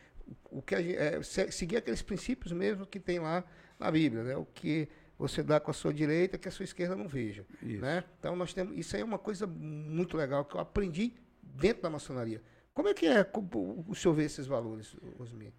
o 0.50 0.62
que 0.62 0.76
a 0.76 0.82
gente, 0.82 0.96
é, 0.98 1.22
seguir 1.52 1.78
aqueles 1.78 2.02
princípios 2.02 2.52
mesmo 2.52 2.86
que 2.86 3.00
tem 3.00 3.20
lá 3.20 3.44
na 3.80 3.90
Bíblia, 3.90 4.24
né? 4.24 4.36
O 4.36 4.46
que 4.46 4.88
você 5.18 5.44
dá 5.44 5.60
com 5.60 5.70
a 5.70 5.74
sua 5.74 5.94
direita 5.94 6.38
que 6.38 6.48
a 6.48 6.52
sua 6.52 6.64
esquerda 6.64 6.96
não 6.96 7.08
veja, 7.08 7.46
isso. 7.62 7.82
né? 7.82 8.04
Então 8.20 8.36
nós 8.36 8.54
temos, 8.54 8.78
isso 8.78 8.96
aí 8.96 9.02
é 9.02 9.06
uma 9.06 9.20
coisa 9.20 9.46
muito 9.46 10.18
legal 10.18 10.44
que 10.44 10.56
eu 10.56 10.60
aprendi 10.60 11.14
dentro 11.42 11.84
da 11.84 11.90
maçonaria. 11.90 12.42
Como 12.74 12.88
é 12.88 12.94
que 12.94 13.06
é 13.06 13.30
o 13.36 13.96
senhor 13.96 14.14
vê 14.14 14.24
esses 14.24 14.48
valores, 14.48 14.96
Osmir? 15.20 15.52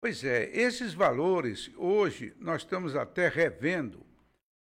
Pois 0.00 0.24
é, 0.24 0.50
esses 0.56 0.94
valores, 0.94 1.70
hoje, 1.76 2.34
nós 2.38 2.62
estamos 2.62 2.96
até 2.96 3.28
revendo, 3.28 4.04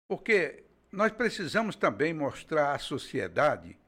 porque 0.09 0.65
nós 0.91 1.13
precisamos 1.13 1.77
também 1.77 2.13
mostrar 2.13 2.75
à 2.75 2.79
sociedade 2.79 3.79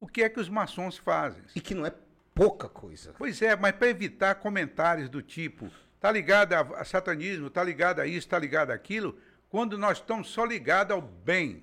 o 0.00 0.06
que 0.06 0.22
é 0.22 0.28
que 0.28 0.40
os 0.40 0.48
maçons 0.48 0.96
fazem. 0.96 1.42
E 1.54 1.60
que 1.60 1.74
não 1.74 1.84
é 1.84 1.92
pouca 2.34 2.68
coisa. 2.68 3.14
Pois 3.18 3.42
é, 3.42 3.54
mas 3.54 3.72
para 3.72 3.88
evitar 3.88 4.34
comentários 4.36 5.08
do 5.08 5.20
tipo, 5.20 5.70
tá 6.00 6.10
ligado 6.10 6.54
a, 6.54 6.60
a 6.80 6.84
satanismo, 6.84 7.50
tá 7.50 7.62
ligado 7.62 8.00
a 8.00 8.06
isso, 8.06 8.28
tá 8.28 8.38
ligado 8.38 8.70
aquilo, 8.70 9.18
quando 9.50 9.76
nós 9.76 9.98
estamos 9.98 10.30
só 10.30 10.44
ligados 10.44 10.94
ao 10.94 11.02
bem. 11.02 11.62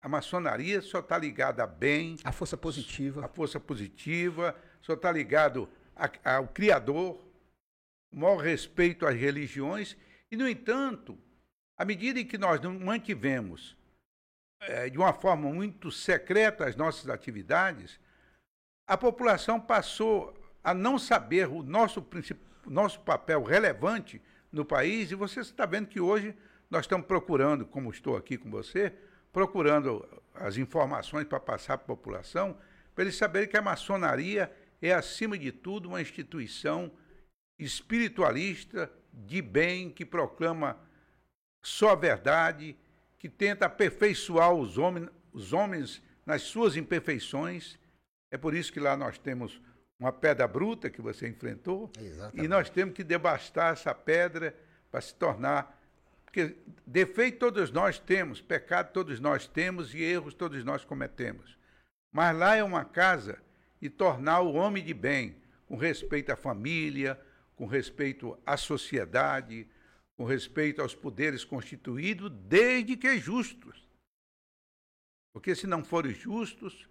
A 0.00 0.08
maçonaria 0.08 0.82
só 0.82 0.98
está 0.98 1.16
ligada 1.16 1.62
a 1.62 1.66
bem. 1.66 2.16
A 2.24 2.32
força 2.32 2.56
positiva. 2.56 3.24
A 3.24 3.28
força 3.28 3.60
positiva, 3.60 4.56
só 4.82 4.94
está 4.94 5.10
ligado 5.10 5.68
a, 5.96 6.36
ao 6.36 6.48
Criador, 6.48 7.18
maior 8.12 8.36
respeito 8.36 9.06
às 9.06 9.16
religiões, 9.16 9.96
e, 10.30 10.36
no 10.36 10.48
entanto, 10.48 11.16
à 11.78 11.84
medida 11.84 12.20
em 12.20 12.26
que 12.26 12.36
nós 12.36 12.60
não 12.60 12.78
mantivemos 12.78 13.76
é, 14.60 14.88
de 14.90 14.98
uma 14.98 15.12
forma 15.12 15.50
muito 15.50 15.90
secreta 15.90 16.66
as 16.66 16.76
nossas 16.76 17.08
atividades, 17.08 17.98
a 18.86 18.96
população 18.96 19.60
passou 19.60 20.34
a 20.62 20.74
não 20.74 20.98
saber 20.98 21.48
o 21.48 21.62
nosso, 21.62 22.06
nosso 22.66 23.00
papel 23.00 23.42
relevante 23.42 24.20
no 24.50 24.64
país, 24.64 25.10
e 25.10 25.14
você 25.14 25.40
está 25.40 25.64
vendo 25.64 25.88
que 25.88 26.00
hoje 26.00 26.34
nós 26.70 26.82
estamos 26.84 27.06
procurando, 27.06 27.66
como 27.66 27.90
estou 27.90 28.16
aqui 28.16 28.36
com 28.36 28.50
você, 28.50 28.92
procurando 29.32 30.06
as 30.34 30.56
informações 30.56 31.26
para 31.26 31.40
passar 31.40 31.78
para 31.78 31.84
a 31.84 31.96
população, 31.96 32.56
para 32.94 33.04
eles 33.04 33.16
saberem 33.16 33.48
que 33.48 33.56
a 33.56 33.62
maçonaria 33.62 34.52
é, 34.82 34.92
acima 34.92 35.38
de 35.38 35.52
tudo, 35.52 35.88
uma 35.88 36.02
instituição 36.02 36.92
espiritualista 37.58 38.92
de 39.12 39.40
bem 39.40 39.90
que 39.90 40.04
proclama 40.04 40.78
só 41.62 41.90
a 41.90 41.94
verdade, 41.94 42.76
que 43.18 43.28
tenta 43.28 43.66
aperfeiçoar 43.66 44.52
os 44.52 44.76
homens, 44.76 45.08
os 45.32 45.52
homens 45.52 46.02
nas 46.26 46.42
suas 46.42 46.76
imperfeições. 46.76 47.78
É 48.30 48.36
por 48.36 48.54
isso 48.54 48.72
que 48.72 48.80
lá 48.80 48.96
nós 48.96 49.18
temos 49.18 49.60
uma 49.98 50.12
pedra 50.12 50.48
bruta 50.48 50.90
que 50.90 51.00
você 51.00 51.28
enfrentou 51.28 51.90
Exatamente. 51.96 52.44
e 52.44 52.48
nós 52.48 52.68
temos 52.68 52.94
que 52.94 53.04
debastar 53.04 53.72
essa 53.72 53.94
pedra 53.94 54.54
para 54.90 55.00
se 55.00 55.14
tornar 55.14 55.80
porque 56.32 56.56
defeito 56.86 57.38
todos 57.38 57.70
nós 57.70 57.98
temos, 57.98 58.40
pecado 58.40 58.90
todos 58.90 59.20
nós 59.20 59.46
temos 59.46 59.94
e 59.94 60.02
erros 60.02 60.32
todos 60.32 60.64
nós 60.64 60.82
cometemos. 60.82 61.58
Mas 62.10 62.34
lá 62.34 62.56
é 62.56 62.64
uma 62.64 62.86
casa 62.86 63.38
e 63.82 63.90
tornar 63.90 64.40
o 64.42 64.54
homem 64.54 64.82
de 64.82 64.94
bem, 64.94 65.36
com 65.66 65.76
respeito 65.76 66.30
à 66.30 66.36
família, 66.36 67.20
com 67.56 67.66
respeito 67.66 68.38
à 68.46 68.56
sociedade, 68.56 69.68
com 70.16 70.24
respeito 70.24 70.80
aos 70.80 70.94
poderes 70.94 71.44
constituídos, 71.44 72.30
desde 72.30 72.96
que 72.96 73.18
justos. 73.18 73.88
Porque 75.32 75.54
se 75.56 75.66
não 75.66 75.82
forem 75.82 76.14
justos, 76.14 76.88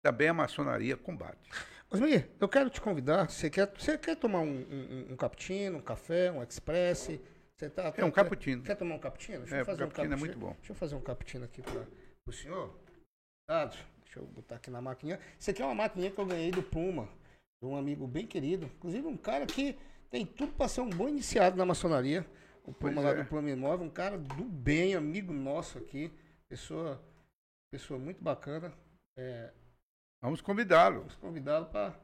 também 0.00 0.28
a 0.28 0.34
maçonaria 0.34 0.96
combate. 0.96 1.50
Osmir, 1.90 2.30
eu 2.38 2.48
quero 2.48 2.70
te 2.70 2.80
convidar. 2.80 3.28
Você 3.28 3.50
quer, 3.50 3.72
você 3.76 3.98
quer 3.98 4.14
tomar 4.14 4.40
um, 4.40 4.60
um, 4.60 5.12
um 5.12 5.16
cappuccino, 5.16 5.78
um 5.78 5.82
café, 5.82 6.30
um 6.30 6.42
express? 6.42 7.18
Você 7.56 7.68
tá, 7.68 7.92
é 7.96 8.04
um 8.04 8.10
cappuccino. 8.10 8.62
Quer 8.62 8.76
tomar 8.76 8.94
um 8.94 9.00
cappuccino? 9.00 9.40
Deixa 9.40 9.56
é, 9.56 9.60
eu 9.62 9.64
fazer 9.64 9.82
um 9.82 9.88
cappuccino 9.88 10.14
é 10.14 10.16
muito 10.16 10.38
bom. 10.38 10.52
Deixa 10.58 10.72
eu 10.72 10.76
fazer 10.76 10.94
um 10.94 11.00
cappuccino 11.00 11.44
aqui 11.46 11.62
para 11.62 11.84
o 12.26 12.32
senhor. 12.32 12.87
Dado. 13.48 13.78
Deixa 14.04 14.18
eu 14.18 14.26
botar 14.26 14.56
aqui 14.56 14.70
na 14.70 14.82
maquininha. 14.82 15.18
Isso 15.38 15.50
aqui 15.50 15.62
é 15.62 15.64
uma 15.64 15.74
maquininha 15.74 16.10
que 16.10 16.20
eu 16.20 16.26
ganhei 16.26 16.50
do 16.50 16.62
Puma, 16.62 17.08
de 17.62 17.66
um 17.66 17.76
amigo 17.76 18.06
bem 18.06 18.26
querido. 18.26 18.66
Inclusive 18.66 19.06
um 19.06 19.16
cara 19.16 19.46
que 19.46 19.74
tem 20.10 20.26
tudo 20.26 20.52
para 20.52 20.68
ser 20.68 20.82
um 20.82 20.90
bom 20.90 21.08
iniciado 21.08 21.56
na 21.56 21.64
maçonaria. 21.64 22.26
O 22.62 22.74
Puma 22.74 23.00
lá 23.00 23.10
é. 23.10 23.22
do 23.22 23.24
Plano 23.24 23.48
Imóvel, 23.48 23.86
um 23.86 23.90
cara 23.90 24.18
do 24.18 24.44
bem, 24.44 24.94
amigo 24.94 25.32
nosso 25.32 25.78
aqui. 25.78 26.12
Pessoa, 26.46 27.02
pessoa 27.70 27.98
muito 27.98 28.22
bacana. 28.22 28.70
É, 29.16 29.50
vamos 30.20 30.42
convidá-lo. 30.42 30.98
Vamos 30.98 31.16
convidá-lo 31.16 31.66
para 31.66 31.94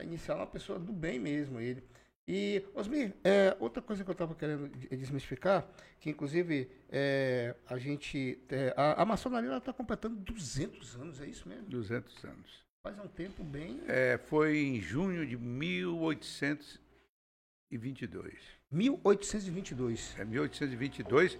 iniciar 0.00 0.36
uma 0.36 0.46
pessoa 0.46 0.78
do 0.78 0.92
bem 0.92 1.18
mesmo, 1.18 1.58
ele. 1.58 1.82
E, 2.28 2.62
Osmir, 2.74 3.14
é, 3.24 3.56
outra 3.58 3.80
coisa 3.80 4.04
que 4.04 4.10
eu 4.10 4.12
estava 4.12 4.34
querendo 4.34 4.68
desmistificar, 4.68 5.66
que 5.98 6.10
inclusive 6.10 6.70
é, 6.90 7.56
a 7.66 7.78
gente. 7.78 8.38
É, 8.50 8.74
a, 8.76 9.00
a, 9.00 9.06
maçonaria 9.06 9.56
está 9.56 9.72
completando 9.72 10.16
200 10.16 10.96
anos, 10.96 11.22
é 11.22 11.26
isso 11.26 11.48
mesmo? 11.48 11.64
200 11.70 12.24
anos. 12.24 12.66
Faz 12.86 12.98
um 12.98 13.08
tempo 13.08 13.42
bem. 13.42 13.80
É, 13.88 14.18
foi 14.18 14.58
em 14.58 14.78
junho 14.78 15.26
de 15.26 15.38
1822. 15.38 18.34
1822. 18.70 20.14
É 20.18 20.24
1822. 20.26 21.38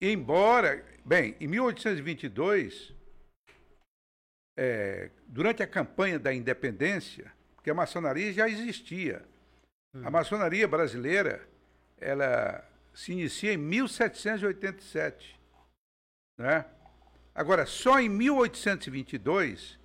Embora, 0.00 0.86
bem, 1.04 1.34
em 1.40 1.48
1822, 1.48 2.94
é, 4.56 5.10
durante 5.26 5.64
a 5.64 5.66
campanha 5.66 6.16
da 6.16 6.32
independência, 6.32 7.32
porque 7.56 7.70
a 7.70 7.74
maçonaria 7.74 8.32
já 8.32 8.48
existia. 8.48 9.26
A 10.04 10.10
maçonaria 10.10 10.66
brasileira, 10.66 11.46
ela 11.98 12.66
se 12.94 13.12
inicia 13.12 13.52
em 13.52 13.56
1787, 13.56 15.38
né? 16.38 16.64
Agora, 17.34 17.66
só 17.66 18.00
em 18.00 18.08
1822, 18.08 19.78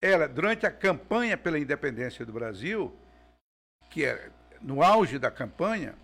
ela, 0.00 0.26
durante 0.26 0.64
a 0.66 0.70
campanha 0.70 1.36
pela 1.36 1.58
independência 1.58 2.24
do 2.24 2.32
Brasil, 2.32 2.96
que 3.90 4.04
é 4.04 4.30
no 4.62 4.82
auge 4.82 5.18
da 5.18 5.30
campanha, 5.30 5.94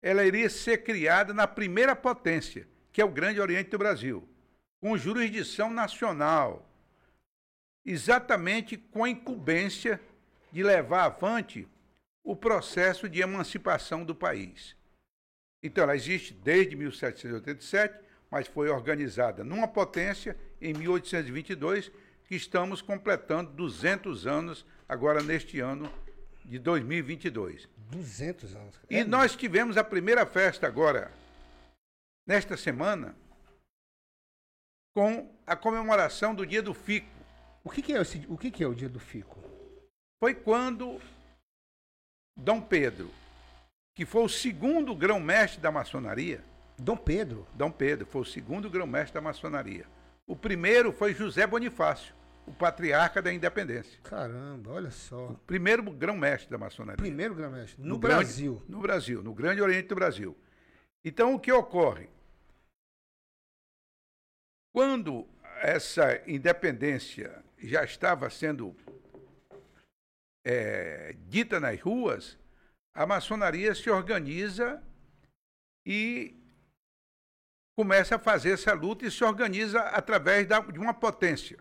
ela 0.00 0.24
iria 0.24 0.48
ser 0.48 0.84
criada 0.84 1.34
na 1.34 1.46
primeira 1.46 1.96
potência, 1.96 2.66
que 2.92 3.00
é 3.00 3.04
o 3.04 3.10
Grande 3.10 3.40
Oriente 3.40 3.70
do 3.70 3.78
Brasil, 3.78 4.28
com 4.80 4.96
jurisdição 4.96 5.70
nacional, 5.70 6.68
exatamente 7.84 8.76
com 8.76 9.02
a 9.02 9.08
incumbência 9.08 10.00
de 10.52 10.62
levar 10.62 11.04
avante 11.04 11.66
o 12.24 12.34
processo 12.34 13.08
de 13.08 13.20
emancipação 13.20 14.02
do 14.04 14.14
país. 14.14 14.74
Então, 15.62 15.84
ela 15.84 15.94
existe 15.94 16.32
desde 16.32 16.74
1787, 16.74 18.02
mas 18.30 18.48
foi 18.48 18.68
organizada 18.68 19.44
numa 19.44 19.68
potência 19.68 20.36
em 20.60 20.72
1822, 20.72 21.92
que 22.24 22.34
estamos 22.34 22.80
completando 22.80 23.52
200 23.52 24.26
anos 24.26 24.66
agora 24.88 25.22
neste 25.22 25.60
ano 25.60 25.92
de 26.44 26.58
2022. 26.58 27.68
200 27.90 28.56
anos. 28.56 28.80
E 28.90 28.96
é 28.96 29.04
nós 29.04 29.36
tivemos 29.36 29.76
a 29.76 29.84
primeira 29.84 30.26
festa 30.26 30.66
agora, 30.66 31.12
nesta 32.26 32.56
semana, 32.56 33.14
com 34.94 35.30
a 35.46 35.54
comemoração 35.54 36.34
do 36.34 36.46
Dia 36.46 36.62
do 36.62 36.72
Fico. 36.72 37.08
O 37.62 37.70
que, 37.70 37.82
que 37.82 37.92
é, 37.92 38.00
esse, 38.00 38.24
o 38.28 38.36
que, 38.36 38.50
que 38.50 38.62
é 38.62 38.66
o 38.66 38.74
Dia 38.74 38.88
do 38.88 39.00
Fico? 39.00 39.38
Foi 40.20 40.34
quando 40.34 41.00
Dom 42.36 42.60
Pedro, 42.60 43.10
que 43.94 44.04
foi 44.04 44.24
o 44.24 44.28
segundo 44.28 44.94
grão-mestre 44.94 45.60
da 45.60 45.70
maçonaria. 45.70 46.42
Dom 46.76 46.96
Pedro? 46.96 47.46
Dom 47.54 47.70
Pedro, 47.70 48.06
foi 48.06 48.22
o 48.22 48.24
segundo 48.24 48.68
grão-mestre 48.68 49.14
da 49.14 49.20
maçonaria. 49.20 49.86
O 50.26 50.34
primeiro 50.34 50.92
foi 50.92 51.14
José 51.14 51.46
Bonifácio, 51.46 52.14
o 52.46 52.52
patriarca 52.52 53.22
da 53.22 53.32
independência. 53.32 54.00
Caramba, 54.02 54.72
olha 54.72 54.90
só. 54.90 55.28
O 55.28 55.38
primeiro 55.46 55.82
grão-mestre 55.90 56.50
da 56.50 56.58
maçonaria. 56.58 56.96
Primeiro 56.96 57.34
grão-mestre. 57.34 57.80
No, 57.80 57.90
No 57.90 57.98
Brasil. 57.98 58.54
Grande, 58.54 58.72
no 58.72 58.80
Brasil, 58.80 59.22
no 59.22 59.34
Grande 59.34 59.62
Oriente 59.62 59.88
do 59.88 59.94
Brasil. 59.94 60.36
Então, 61.04 61.34
o 61.34 61.38
que 61.38 61.52
ocorre? 61.52 62.08
Quando 64.72 65.28
essa 65.62 66.20
independência 66.26 67.44
já 67.58 67.84
estava 67.84 68.28
sendo 68.28 68.74
é, 70.44 71.14
dita 71.26 71.58
nas 71.58 71.80
ruas, 71.80 72.38
a 72.94 73.06
maçonaria 73.06 73.74
se 73.74 73.90
organiza 73.90 74.82
e 75.84 76.36
começa 77.76 78.16
a 78.16 78.18
fazer 78.18 78.52
essa 78.52 78.72
luta 78.72 79.06
e 79.06 79.10
se 79.10 79.24
organiza 79.24 79.80
através 79.80 80.46
da, 80.46 80.60
de 80.60 80.78
uma 80.78 80.94
potência, 80.94 81.58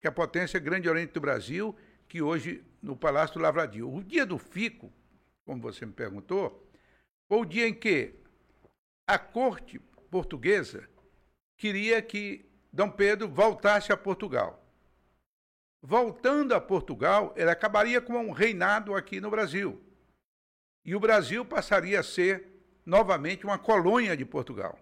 que 0.00 0.06
é 0.06 0.08
a 0.08 0.12
potência 0.12 0.60
Grande 0.60 0.88
Oriente 0.88 1.12
do 1.12 1.20
Brasil, 1.20 1.76
que 2.08 2.22
hoje 2.22 2.64
no 2.80 2.96
Palácio 2.96 3.34
do 3.34 3.40
Lavradio. 3.40 3.92
O 3.92 4.04
dia 4.04 4.24
do 4.24 4.38
Fico, 4.38 4.92
como 5.44 5.60
você 5.60 5.84
me 5.84 5.92
perguntou, 5.92 6.68
foi 7.26 7.38
o 7.38 7.44
dia 7.44 7.66
em 7.66 7.74
que 7.74 8.14
a 9.08 9.18
corte 9.18 9.78
portuguesa 10.10 10.88
queria 11.56 12.00
que 12.00 12.44
Dom 12.72 12.90
Pedro 12.90 13.28
voltasse 13.28 13.92
a 13.92 13.96
Portugal. 13.96 14.63
Voltando 15.86 16.54
a 16.54 16.60
Portugal, 16.62 17.34
ele 17.36 17.50
acabaria 17.50 18.00
com 18.00 18.14
um 18.14 18.30
reinado 18.30 18.94
aqui 18.94 19.20
no 19.20 19.30
Brasil. 19.30 19.78
E 20.82 20.96
o 20.96 21.00
Brasil 21.00 21.44
passaria 21.44 22.00
a 22.00 22.02
ser 22.02 22.48
novamente 22.86 23.44
uma 23.44 23.58
colônia 23.58 24.16
de 24.16 24.24
Portugal. 24.24 24.78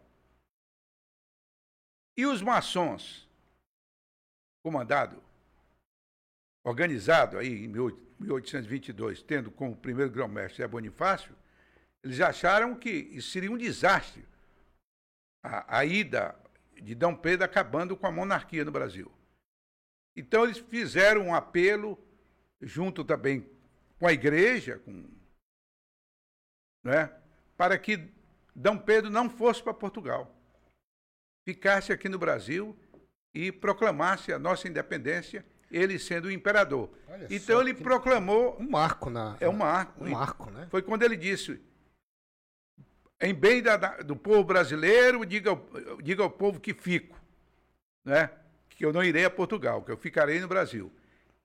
E 2.16 2.24
os 2.24 2.40
maçons, 2.40 3.28
comandado, 4.62 5.20
organizado 6.62 7.36
aí 7.36 7.64
em 7.64 7.66
1822, 7.66 9.24
tendo 9.24 9.50
como 9.50 9.74
primeiro 9.74 10.12
grão-mestre 10.12 10.58
Zé 10.58 10.68
Bonifácio, 10.68 11.34
eles 12.04 12.20
acharam 12.20 12.76
que 12.76 13.20
seria 13.20 13.50
um 13.50 13.58
desastre 13.58 14.24
a, 15.42 15.78
a 15.78 15.84
ida 15.84 16.36
de 16.80 16.94
Dom 16.94 17.16
Pedro 17.16 17.44
acabando 17.44 17.96
com 17.96 18.06
a 18.06 18.12
monarquia 18.12 18.64
no 18.64 18.70
Brasil. 18.70 19.10
Então 20.16 20.44
eles 20.44 20.58
fizeram 20.58 21.22
um 21.28 21.34
apelo, 21.34 21.98
junto 22.60 23.04
também 23.04 23.48
com 23.98 24.06
a 24.06 24.12
igreja, 24.12 24.78
com, 24.80 25.08
né, 26.84 27.10
para 27.56 27.78
que 27.78 28.08
Dom 28.54 28.76
Pedro 28.78 29.10
não 29.10 29.30
fosse 29.30 29.62
para 29.62 29.72
Portugal, 29.72 30.34
ficasse 31.46 31.92
aqui 31.92 32.08
no 32.08 32.18
Brasil 32.18 32.76
e 33.34 33.50
proclamasse 33.50 34.32
a 34.32 34.38
nossa 34.38 34.68
independência, 34.68 35.44
ele 35.70 35.98
sendo 35.98 36.26
o 36.26 36.30
imperador. 36.30 36.90
Olha 37.08 37.26
então 37.30 37.60
ele 37.60 37.72
proclamou, 37.72 38.58
Um 38.60 38.68
marco 38.70 39.08
na. 39.08 39.36
é 39.40 39.48
um 39.48 39.54
marco, 39.54 40.04
Um 40.04 40.10
marco, 40.10 40.50
né? 40.50 40.66
foi 40.70 40.82
quando 40.82 41.02
ele 41.04 41.16
disse: 41.16 41.58
em 43.18 43.32
bem 43.32 43.62
da- 43.62 43.78
da- 43.78 43.96
do 44.02 44.14
povo 44.14 44.44
brasileiro, 44.44 45.24
diga, 45.24 45.50
ao- 45.50 46.02
diga 46.02 46.22
ao 46.22 46.30
povo 46.30 46.60
que 46.60 46.74
fico, 46.74 47.18
né? 48.04 48.30
Que 48.76 48.84
eu 48.84 48.92
não 48.92 49.02
irei 49.02 49.24
a 49.24 49.30
Portugal, 49.30 49.82
que 49.82 49.90
eu 49.90 49.96
ficarei 49.96 50.40
no 50.40 50.48
Brasil. 50.48 50.92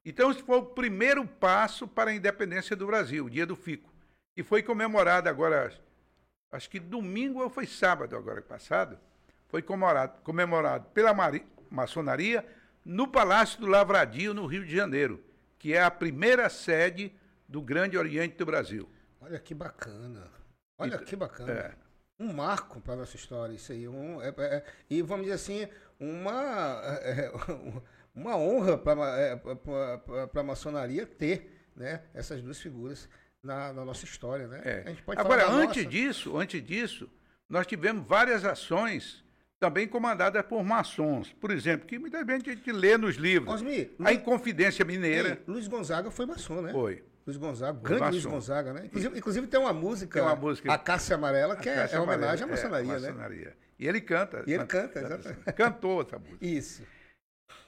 Então, 0.05 0.31
esse 0.31 0.41
foi 0.41 0.57
o 0.57 0.63
primeiro 0.65 1.25
passo 1.27 1.87
para 1.87 2.11
a 2.11 2.13
independência 2.13 2.75
do 2.75 2.87
Brasil, 2.87 3.25
o 3.25 3.29
dia 3.29 3.45
do 3.45 3.55
fico. 3.55 3.93
E 4.35 4.43
foi 4.43 4.63
comemorado 4.63 5.27
agora, 5.27 5.73
acho 6.51 6.69
que 6.69 6.79
domingo 6.79 7.41
ou 7.41 7.49
foi 7.49 7.65
sábado 7.65 8.15
agora 8.15 8.41
passado, 8.41 8.97
foi 9.49 9.61
comemorado, 9.61 10.21
comemorado 10.23 10.85
pela 10.93 11.13
mari- 11.13 11.45
maçonaria 11.69 12.45
no 12.85 13.07
Palácio 13.07 13.59
do 13.59 13.67
Lavradio, 13.67 14.33
no 14.33 14.45
Rio 14.45 14.63
de 14.65 14.73
Janeiro, 14.75 15.21
que 15.59 15.73
é 15.73 15.81
a 15.83 15.91
primeira 15.91 16.47
sede 16.49 17.13
do 17.47 17.61
Grande 17.61 17.97
Oriente 17.97 18.37
do 18.37 18.45
Brasil. 18.45 18.89
Olha 19.19 19.39
que 19.39 19.53
bacana. 19.53 20.31
Olha 20.77 20.95
Então, 20.95 21.05
que 21.05 21.15
bacana. 21.15 21.51
é. 21.51 21.73
Um 22.19 22.33
marco 22.33 22.79
para 22.81 22.95
nossa 22.95 23.15
história, 23.15 23.53
isso 23.53 23.71
aí. 23.71 23.87
Um, 23.87 24.21
é- 24.21 24.33
é- 24.37 24.63
e 24.89 25.01
vamos 25.01 25.25
dizer 25.25 25.35
assim, 25.35 25.67
uma, 25.99 26.81
é, 27.01 27.31
uma 28.13 28.37
honra 28.37 28.77
para 28.77 30.41
a 30.41 30.43
maçonaria 30.43 31.05
ter 31.05 31.69
né, 31.75 32.01
essas 32.13 32.41
duas 32.41 32.59
figuras 32.59 33.09
na, 33.41 33.71
na 33.73 33.85
nossa 33.85 34.05
história. 34.05 34.47
Né? 34.47 34.61
É. 34.63 34.95
Agora, 35.15 35.49
antes 35.49 35.83
nossa. 35.83 35.89
disso, 35.89 36.37
antes 36.37 36.63
disso, 36.63 37.09
nós 37.49 37.65
tivemos 37.65 38.05
várias 38.05 38.43
ações 38.43 39.23
também 39.59 39.87
comandadas 39.87 40.43
por 40.45 40.63
maçons. 40.63 41.33
Por 41.33 41.51
exemplo, 41.51 41.87
que 41.87 41.97
muitas 41.97 42.25
vezes 42.25 42.47
a 42.47 42.51
gente 42.51 42.71
lê 42.71 42.97
nos 42.97 43.15
livros. 43.15 43.55
Osmi, 43.55 43.89
A 44.03 44.13
Inconfidência 44.13 44.85
Mineira 44.85 45.29
Ei, 45.29 45.39
Luiz 45.47 45.67
Gonzaga 45.67 46.11
foi 46.11 46.25
maçom, 46.25 46.61
né? 46.61 46.71
foi. 46.71 47.03
Luiz 47.25 47.37
Gonzaga, 47.37 47.77
grande 47.77 48.03
Luiz 48.03 48.15
maçom. 48.23 48.29
Gonzaga, 48.29 48.73
né? 48.73 48.85
Inclusive, 48.85 49.17
inclusive 49.17 49.47
tem 49.47 49.59
uma 49.59 49.73
música, 49.73 50.19
Tem 50.19 50.21
uma 50.21 50.35
música- 50.35 50.71
A 50.71 50.77
Cássia 50.77 51.15
Amarela, 51.15 51.55
que 51.57 51.67
é, 51.67 51.89
é 51.91 51.99
homenagem 51.99 52.45
à 52.45 52.47
maçonaria, 52.47 52.93
é, 52.93 52.99
né? 52.99 53.53
E 53.79 53.87
ele 53.87 54.01
canta. 54.01 54.43
E 54.47 54.53
ele 54.53 54.65
canta, 54.65 54.99
exatamente. 54.99 55.53
Cantou 55.53 56.01
essa 56.01 56.17
música. 56.17 56.37
Isso. 56.45 56.83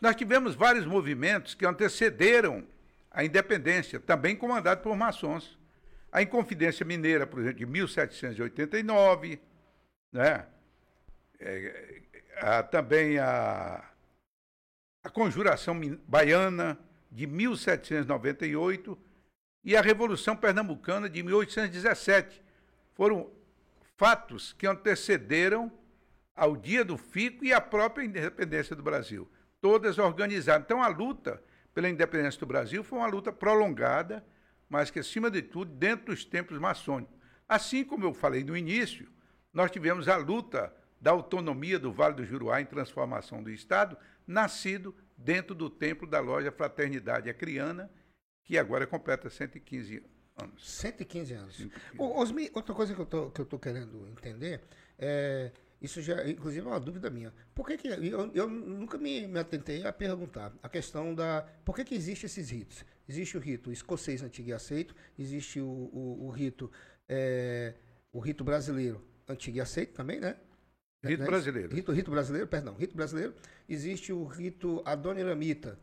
Nós 0.02 0.16
tivemos 0.16 0.56
vários 0.56 0.86
movimentos 0.86 1.54
que 1.54 1.66
antecederam 1.66 2.66
a 3.12 3.24
independência, 3.24 4.00
também 4.00 4.36
comandados 4.36 4.84
por 4.84 4.96
maçons. 4.96 5.58
A 6.12 6.22
Inconfidência 6.22 6.86
Mineira, 6.86 7.28
por 7.28 7.40
exemplo, 7.40 7.60
de 7.60 7.66
1789, 7.66 9.40
né? 10.12 10.46
É, 11.40 12.02
a- 12.38 12.64
também 12.64 13.20
a, 13.20 13.84
a 15.04 15.10
Conjuração 15.10 15.80
Baiana, 16.08 16.78
de 17.12 17.26
1798, 17.28 18.98
e 19.64 19.76
a 19.76 19.82
Revolução 19.82 20.36
Pernambucana, 20.36 21.10
de 21.10 21.22
1817. 21.22 22.42
Foram 22.96 23.30
fatos 23.98 24.54
que 24.54 24.66
antecederam 24.68 25.72
ao 26.40 26.56
dia 26.56 26.86
do 26.86 26.98
Fico 26.98 27.44
e 27.44 27.52
à 27.52 27.60
própria 27.60 28.06
independência 28.06 28.76
do 28.76 28.82
Brasil. 28.82 29.30
Todas 29.62 29.98
organizadas. 29.98 30.66
Então, 30.66 30.82
a 30.82 30.88
luta 30.88 31.44
pela 31.74 31.90
independência 31.90 32.40
do 32.40 32.46
Brasil 32.46 32.82
foi 32.82 32.98
uma 32.98 33.08
luta 33.08 33.32
prolongada, 33.32 34.26
mas 34.70 34.90
que, 34.90 35.00
acima 35.00 35.30
de 35.30 35.42
tudo, 35.42 35.74
dentro 35.74 36.08
dos 36.08 36.24
templos 36.24 36.58
maçônicos. 36.58 37.14
Assim 37.48 37.84
como 37.84 38.06
eu 38.06 38.14
falei 38.14 38.44
no 38.44 38.56
início, 38.56 39.12
nós 39.52 39.70
tivemos 39.70 40.08
a 40.08 40.16
luta 40.16 40.74
da 41.02 41.12
autonomia 41.12 41.78
do 41.78 41.92
Vale 41.92 42.16
do 42.16 42.26
Juruá 42.26 42.62
em 42.62 42.66
transformação 42.66 43.44
do 43.44 43.50
Estado, 43.50 43.98
nascido 44.26 44.96
dentro 45.18 45.54
do 45.54 45.70
templo 45.70 46.08
da 46.08 46.22
loja 46.22 46.52
Fraternidade 46.52 47.30
Acriana, 47.30 47.92
que 48.46 48.58
agora 48.58 48.88
completa 48.88 49.30
115 49.30 50.04
anos. 50.42 50.70
115 50.70 51.34
anos. 51.34 51.58
115. 51.58 51.96
Osmi, 51.98 52.50
outra 52.54 52.74
coisa 52.74 52.96
que 52.96 53.02
eu 53.02 53.06
tô 53.46 53.60
querendo 53.60 54.08
entender 54.08 54.62
é. 54.98 55.52
Isso 55.82 56.02
já, 56.02 56.28
inclusive, 56.28 56.66
é 56.66 56.70
uma 56.70 56.80
dúvida 56.80 57.10
minha. 57.10 57.34
Por 57.56 57.66
que, 57.66 57.78
que 57.78 57.88
eu, 57.88 58.32
eu 58.34 58.50
nunca 58.50 58.98
me, 58.98 59.28
me 59.28 59.40
atentei 59.40 59.86
a 59.86 59.94
perguntar 59.94 60.54
a 60.62 60.68
questão 60.68 61.16
da. 61.16 61.48
Por 61.64 61.76
que, 61.76 61.86
que 61.86 61.96
existem 61.96 62.26
esses 62.28 62.50
ritos? 62.50 62.86
Existe 63.08 63.38
o 63.38 63.40
rito 63.40 63.72
escocês 63.72 64.22
antigo 64.22 64.50
e 64.50 64.54
aceito, 64.54 64.96
existe 65.18 65.60
o, 65.60 65.66
o, 65.68 66.28
o 66.28 66.30
rito 66.30 66.70
é, 67.08 67.74
o 68.12 68.20
rito 68.20 68.44
brasileiro 68.44 69.04
antigo 69.28 69.58
e 69.58 69.62
aceito 69.62 69.94
também, 69.94 70.20
né? 70.20 70.38
Rito 71.04 71.22
né? 71.22 71.26
brasileiro. 71.26 71.76
Rito, 71.76 71.92
rito 71.92 72.12
brasileiro, 72.12 72.48
perdão, 72.48 72.76
rito 72.76 72.96
brasileiro. 72.96 73.34
Existe 73.68 74.12
o 74.12 74.26
rito 74.26 74.82
adoniramita, 74.86 75.80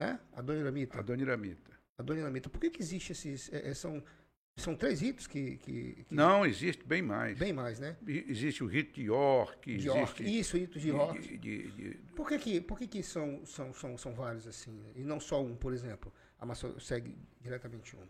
né? 0.00 0.20
Adoniramita. 0.32 0.98
Adoniramita. 0.98 1.70
Adoniramita. 1.98 2.48
Por 2.48 2.60
que 2.60 2.70
que 2.70 2.82
existe 2.82 3.12
esses, 3.12 3.52
é, 3.52 3.70
é, 3.70 3.74
são, 3.74 4.02
são 4.56 4.76
três 4.76 5.00
ritos 5.00 5.26
que, 5.26 5.56
que, 5.58 6.04
que, 6.04 6.14
Não, 6.14 6.46
existe 6.46 6.84
bem 6.84 7.02
mais. 7.02 7.36
Bem 7.38 7.52
mais, 7.52 7.80
né? 7.80 7.96
Existe 8.06 8.62
o 8.62 8.66
rito 8.66 8.94
de 8.94 9.02
York. 9.02 9.76
De 9.76 9.86
York. 9.86 10.38
Isso, 10.38 10.56
o 10.56 10.60
rito 10.60 10.78
de 10.78 10.88
York. 10.88 11.20
De, 11.20 11.38
de, 11.38 11.70
de, 11.70 11.94
por 12.14 12.28
que 12.28 12.38
que, 12.38 12.60
por 12.60 12.78
que, 12.78 12.86
que 12.86 13.02
são, 13.02 13.44
são, 13.44 13.74
são, 13.74 13.98
são 13.98 14.14
vários 14.14 14.46
assim? 14.46 14.80
E 14.94 15.02
não 15.02 15.18
só 15.18 15.42
um, 15.42 15.56
por 15.56 15.72
exemplo? 15.72 16.12
A 16.38 16.46
maçã 16.46 16.72
segue 16.78 17.16
diretamente 17.40 17.96
um. 17.96 18.06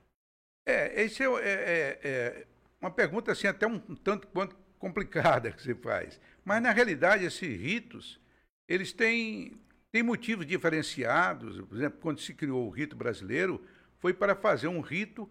É, 0.67 1.03
esse 1.03 1.23
é, 1.23 1.27
é, 1.27 1.31
é, 1.33 2.09
é 2.09 2.47
uma 2.81 2.91
pergunta 2.91 3.33
assim 3.33 3.47
até 3.47 3.67
um 3.67 3.79
tanto 3.79 4.27
quanto 4.29 4.57
complicada 4.79 5.51
que 5.51 5.63
se 5.63 5.75
faz. 5.75 6.21
Mas, 6.45 6.63
na 6.63 6.73
realidade, 6.73 7.25
esses 7.25 7.59
ritos, 7.59 8.21
eles 8.69 8.93
têm, 8.93 9.59
têm 9.91 10.03
motivos 10.03 10.47
diferenciados. 10.47 11.59
Por 11.63 11.77
exemplo, 11.77 11.99
quando 12.03 12.21
se 12.21 12.35
criou 12.35 12.67
o 12.67 12.71
rito 12.71 12.95
brasileiro, 12.95 13.65
foi 13.99 14.13
para 14.13 14.37
fazer 14.37 14.69
um 14.69 14.83
rito 14.83 15.31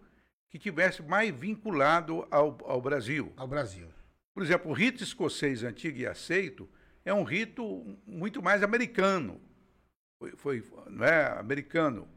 que 0.54 0.58
tivesse 0.60 1.02
mais 1.02 1.34
vinculado 1.34 2.28
ao, 2.30 2.56
ao 2.64 2.80
Brasil. 2.80 3.32
Ao 3.36 3.48
Brasil. 3.48 3.88
Por 4.32 4.40
exemplo, 4.40 4.70
o 4.70 4.72
rito 4.72 5.02
escocês 5.02 5.64
antigo 5.64 5.98
e 5.98 6.06
aceito 6.06 6.70
é 7.04 7.12
um 7.12 7.24
rito 7.24 7.84
muito 8.06 8.40
mais 8.40 8.62
americano. 8.62 9.40
Foi, 10.16 10.30
foi 10.30 10.64
não 10.88 11.04
é, 11.04 11.26
americano. 11.40 12.08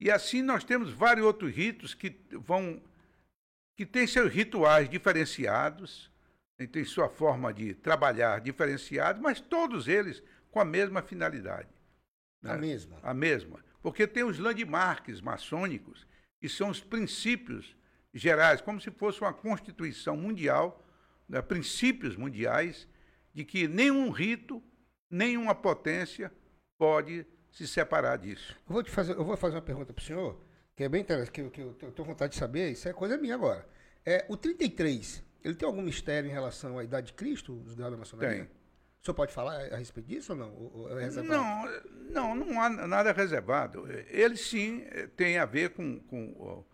E 0.00 0.10
assim 0.10 0.42
nós 0.42 0.64
temos 0.64 0.90
vários 0.90 1.24
outros 1.24 1.54
ritos 1.54 1.94
que 1.94 2.18
vão 2.32 2.82
que 3.76 3.86
têm 3.86 4.08
seus 4.08 4.32
rituais 4.32 4.88
diferenciados, 4.90 6.10
tem 6.72 6.84
sua 6.84 7.08
forma 7.08 7.54
de 7.54 7.74
trabalhar 7.74 8.40
diferenciada, 8.40 9.20
mas 9.20 9.40
todos 9.40 9.86
eles 9.86 10.20
com 10.50 10.58
a 10.58 10.64
mesma 10.64 11.00
finalidade. 11.00 11.68
Né? 12.42 12.54
A 12.54 12.58
mesma. 12.58 12.98
A 13.04 13.14
mesma. 13.14 13.64
Porque 13.80 14.04
tem 14.04 14.24
os 14.24 14.40
landmarks 14.40 15.20
maçônicos, 15.20 16.04
que 16.42 16.48
são 16.48 16.70
os 16.70 16.80
princípios 16.80 17.76
gerais, 18.12 18.60
como 18.60 18.80
se 18.80 18.90
fosse 18.90 19.20
uma 19.20 19.32
constituição 19.32 20.16
mundial, 20.16 20.84
né, 21.28 21.40
princípios 21.40 22.16
mundiais, 22.16 22.88
de 23.32 23.44
que 23.44 23.68
nenhum 23.68 24.10
rito, 24.10 24.60
nenhuma 25.08 25.54
potência 25.54 26.32
pode 26.76 27.24
se 27.52 27.68
separar 27.68 28.18
disso. 28.18 28.56
Eu 28.68 28.72
vou, 28.72 28.82
te 28.82 28.90
fazer, 28.90 29.12
eu 29.12 29.24
vou 29.24 29.36
fazer 29.36 29.54
uma 29.54 29.62
pergunta 29.62 29.92
para 29.92 30.02
o 30.02 30.04
senhor, 30.04 30.44
que 30.74 30.82
é 30.82 30.88
bem 30.88 31.02
interessante, 31.02 31.30
que, 31.30 31.48
que 31.48 31.60
eu 31.60 31.92
tenho 31.92 32.08
vontade 32.08 32.32
de 32.32 32.40
saber, 32.40 32.72
isso 32.72 32.88
é 32.88 32.92
coisa 32.92 33.16
minha 33.16 33.36
agora. 33.36 33.64
É, 34.04 34.26
o 34.28 34.36
33, 34.36 35.22
ele 35.44 35.54
tem 35.54 35.64
algum 35.64 35.80
mistério 35.80 36.28
em 36.28 36.32
relação 36.32 36.76
à 36.76 36.82
idade 36.82 37.06
de 37.06 37.12
Cristo, 37.12 37.62
os 37.64 37.76
graus 37.76 37.92
da 37.92 37.98
maçonaria? 37.98 38.46
Tem. 38.46 38.61
O 39.02 39.04
senhor 39.04 39.14
pode 39.16 39.32
falar 39.32 39.72
a 39.72 39.76
respeito 39.76 40.06
disso 40.06 40.32
ou 40.32 40.38
não? 40.38 40.54
Ou 40.54 41.00
é 41.00 41.10
não, 41.10 41.64
não, 42.08 42.34
não 42.36 42.62
há 42.62 42.68
nada 42.68 43.10
reservado. 43.12 43.84
Ele 44.08 44.36
sim 44.36 44.84
tem 45.16 45.38
a 45.38 45.44
ver 45.44 45.70
com, 45.70 45.98
com 45.98 46.26
o, 46.28 46.64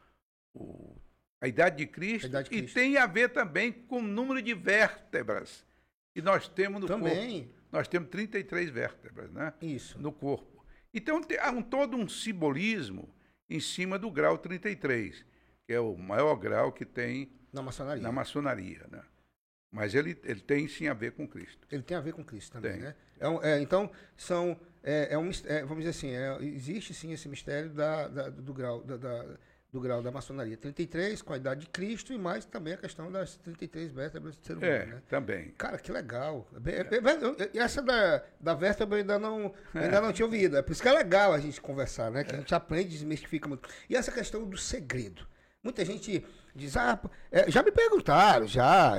o, 0.53 1.01
a, 1.41 1.49
idade 1.49 1.79
de 1.79 1.87
Cristo, 1.87 2.27
idade 2.27 2.51
de 2.51 2.57
Cristo 2.57 2.79
e 2.79 2.83
tem 2.83 2.99
a 2.99 3.07
ver 3.07 3.31
também 3.31 3.73
com 3.73 4.01
o 4.01 4.03
número 4.03 4.43
de 4.43 4.53
vértebras 4.53 5.65
que 6.13 6.21
nós 6.21 6.47
temos 6.49 6.83
no 6.83 6.87
também. 6.87 7.45
corpo. 7.45 7.59
Nós 7.73 7.89
temos 7.89 8.11
33 8.11 8.69
vértebras 8.69 9.31
né? 9.31 9.55
Isso. 9.63 9.99
no 9.99 10.13
corpo. 10.13 10.67
Então 10.93 11.23
há 11.41 11.51
um, 11.51 11.63
todo 11.63 11.97
um 11.97 12.07
simbolismo 12.07 13.09
em 13.49 13.59
cima 13.59 13.99
do 13.99 14.11
grau 14.11 14.37
33, 14.37 15.25
que 15.67 15.73
é 15.73 15.81
o 15.81 15.97
maior 15.97 16.35
grau 16.37 16.73
que 16.73 16.85
tem 16.85 17.33
na 17.51 17.63
maçonaria. 17.63 18.03
Na 18.03 18.13
maçonaria, 18.13 18.87
né? 18.91 19.03
Mas 19.71 19.95
ele, 19.95 20.19
ele 20.25 20.41
tem 20.41 20.67
sim 20.67 20.89
a 20.89 20.95
ver 20.95 21.13
com 21.13 21.29
Cristo. 21.29 21.67
Ele 21.71 21.83
tem 21.83 21.97
a 21.97 22.01
ver 22.01 22.13
com 22.13 22.25
Cristo 22.25 22.53
também, 22.53 22.73
tem. 22.73 22.81
né? 22.81 22.95
É, 23.21 23.51
é, 23.51 23.61
então, 23.61 23.91
são. 24.17 24.59
É, 24.83 25.09
é 25.15 25.19
um, 25.19 25.31
é, 25.45 25.61
vamos 25.63 25.85
dizer 25.85 25.91
assim, 25.91 26.11
é, 26.11 26.39
existe 26.41 26.95
sim 26.95 27.13
esse 27.13 27.29
mistério 27.29 27.71
da, 27.71 28.09
da 28.09 28.29
do, 28.31 28.55
grau, 28.55 28.83
da, 28.83 28.97
da, 28.97 29.25
do 29.71 29.81
grau 29.81 30.01
da 30.01 30.11
maçonaria. 30.11 30.57
33, 30.57 31.21
com 31.21 31.35
a 31.35 31.37
idade 31.37 31.63
de 31.63 31.67
Cristo, 31.69 32.13
e 32.15 32.19
mais 32.19 32.47
também 32.47 32.73
a 32.73 32.77
questão 32.79 33.13
das 33.13 33.37
33 33.37 33.93
vértebras 33.93 34.37
do 34.37 34.47
ser 34.47 34.57
humano. 34.57 34.73
É, 34.73 34.87
né? 34.87 35.03
também. 35.09 35.51
Cara, 35.59 35.79
que 35.79 35.93
legal. 35.93 36.49
É, 36.65 37.59
essa 37.59 37.83
da, 37.83 38.23
da 38.41 38.55
vértebra 38.55 38.97
eu 38.97 39.01
ainda 39.01 39.19
não, 39.19 39.53
ainda 39.75 40.01
não 40.01 40.13
tinha 40.13 40.25
ouvido. 40.25 40.57
É 40.57 40.63
por 40.63 40.73
isso 40.73 40.81
que 40.81 40.89
é 40.89 40.93
legal 40.93 41.35
a 41.35 41.39
gente 41.39 41.61
conversar, 41.61 42.11
né? 42.11 42.25
Que 42.25 42.35
a 42.35 42.39
gente 42.39 42.55
aprende 42.55 42.89
e 42.89 42.93
desmistifica 42.93 43.47
muito. 43.47 43.69
E 43.91 43.97
essa 43.97 44.11
questão 44.11 44.49
do 44.49 44.57
segredo. 44.57 45.27
Muita 45.63 45.85
gente 45.85 46.25
diz, 46.59 46.77
ah, 46.77 47.01
é, 47.31 47.51
já 47.51 47.63
me 47.63 47.73
perguntaram, 47.73 48.47
já. 48.47 48.95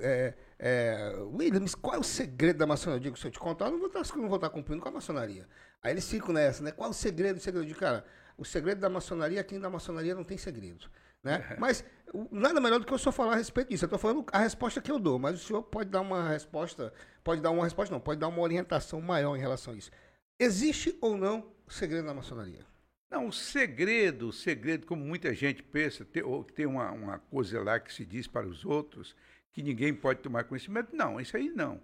É, 0.00 0.34
é, 0.58 1.14
Williams, 1.32 1.74
qual 1.74 1.94
é 1.94 1.98
o 1.98 2.02
segredo 2.02 2.58
da 2.58 2.66
maçonaria? 2.66 2.98
Eu 2.98 3.02
digo, 3.02 3.18
se 3.18 3.26
eu 3.26 3.30
te 3.30 3.38
contar, 3.38 3.66
eu 3.66 3.72
não 3.72 3.78
vou 3.78 3.88
estar, 3.88 4.16
não 4.16 4.28
vou 4.28 4.36
estar 4.36 4.50
cumprindo 4.50 4.80
com 4.80 4.88
a 4.88 4.92
maçonaria. 4.92 5.48
Aí 5.82 5.92
eles 5.92 6.08
ficam 6.08 6.32
nessa, 6.32 6.62
né? 6.62 6.72
Qual 6.72 6.88
é 6.88 6.90
o 6.90 6.94
segredo? 6.94 7.38
O 7.38 7.40
segredo 7.40 7.66
de 7.66 7.74
cara, 7.74 8.04
o 8.36 8.44
segredo 8.44 8.80
da 8.80 8.88
maçonaria, 8.88 9.42
quem 9.42 9.58
da 9.58 9.70
maçonaria 9.70 10.14
não 10.14 10.24
tem 10.24 10.36
segredo. 10.36 10.86
Né? 11.22 11.44
É. 11.50 11.56
Mas 11.60 11.84
nada 12.30 12.60
melhor 12.60 12.78
do 12.80 12.86
que 12.86 12.92
eu 12.92 12.98
só 12.98 13.12
falar 13.12 13.34
a 13.34 13.36
respeito 13.36 13.68
disso. 13.68 13.84
Eu 13.84 13.86
estou 13.86 13.98
falando 13.98 14.24
a 14.32 14.38
resposta 14.38 14.80
que 14.80 14.90
eu 14.90 14.98
dou, 14.98 15.18
mas 15.18 15.40
o 15.40 15.46
senhor 15.46 15.62
pode 15.62 15.90
dar 15.90 16.00
uma 16.00 16.28
resposta, 16.28 16.92
pode 17.22 17.40
dar 17.40 17.50
uma 17.50 17.62
resposta, 17.64 17.94
não, 17.94 18.00
pode 18.00 18.18
dar 18.18 18.28
uma 18.28 18.40
orientação 18.40 19.00
maior 19.00 19.36
em 19.36 19.40
relação 19.40 19.74
a 19.74 19.76
isso. 19.76 19.90
Existe 20.38 20.96
ou 21.00 21.16
não 21.16 21.52
o 21.66 21.72
segredo 21.72 22.06
da 22.06 22.14
maçonaria? 22.14 22.66
Não, 23.10 23.26
o 23.26 23.32
segredo, 23.32 24.28
o 24.28 24.32
segredo, 24.32 24.86
como 24.86 25.04
muita 25.04 25.34
gente 25.34 25.62
pensa, 25.62 26.04
tem, 26.04 26.22
tem 26.54 26.66
uma, 26.66 26.92
uma 26.92 27.18
coisa 27.18 27.60
lá 27.60 27.80
que 27.80 27.92
se 27.92 28.04
diz 28.06 28.28
para 28.28 28.46
os 28.46 28.64
outros, 28.64 29.16
que 29.52 29.62
ninguém 29.62 29.92
pode 29.92 30.20
tomar 30.20 30.44
conhecimento. 30.44 30.94
Não, 30.94 31.20
isso 31.20 31.36
aí 31.36 31.48
não. 31.50 31.82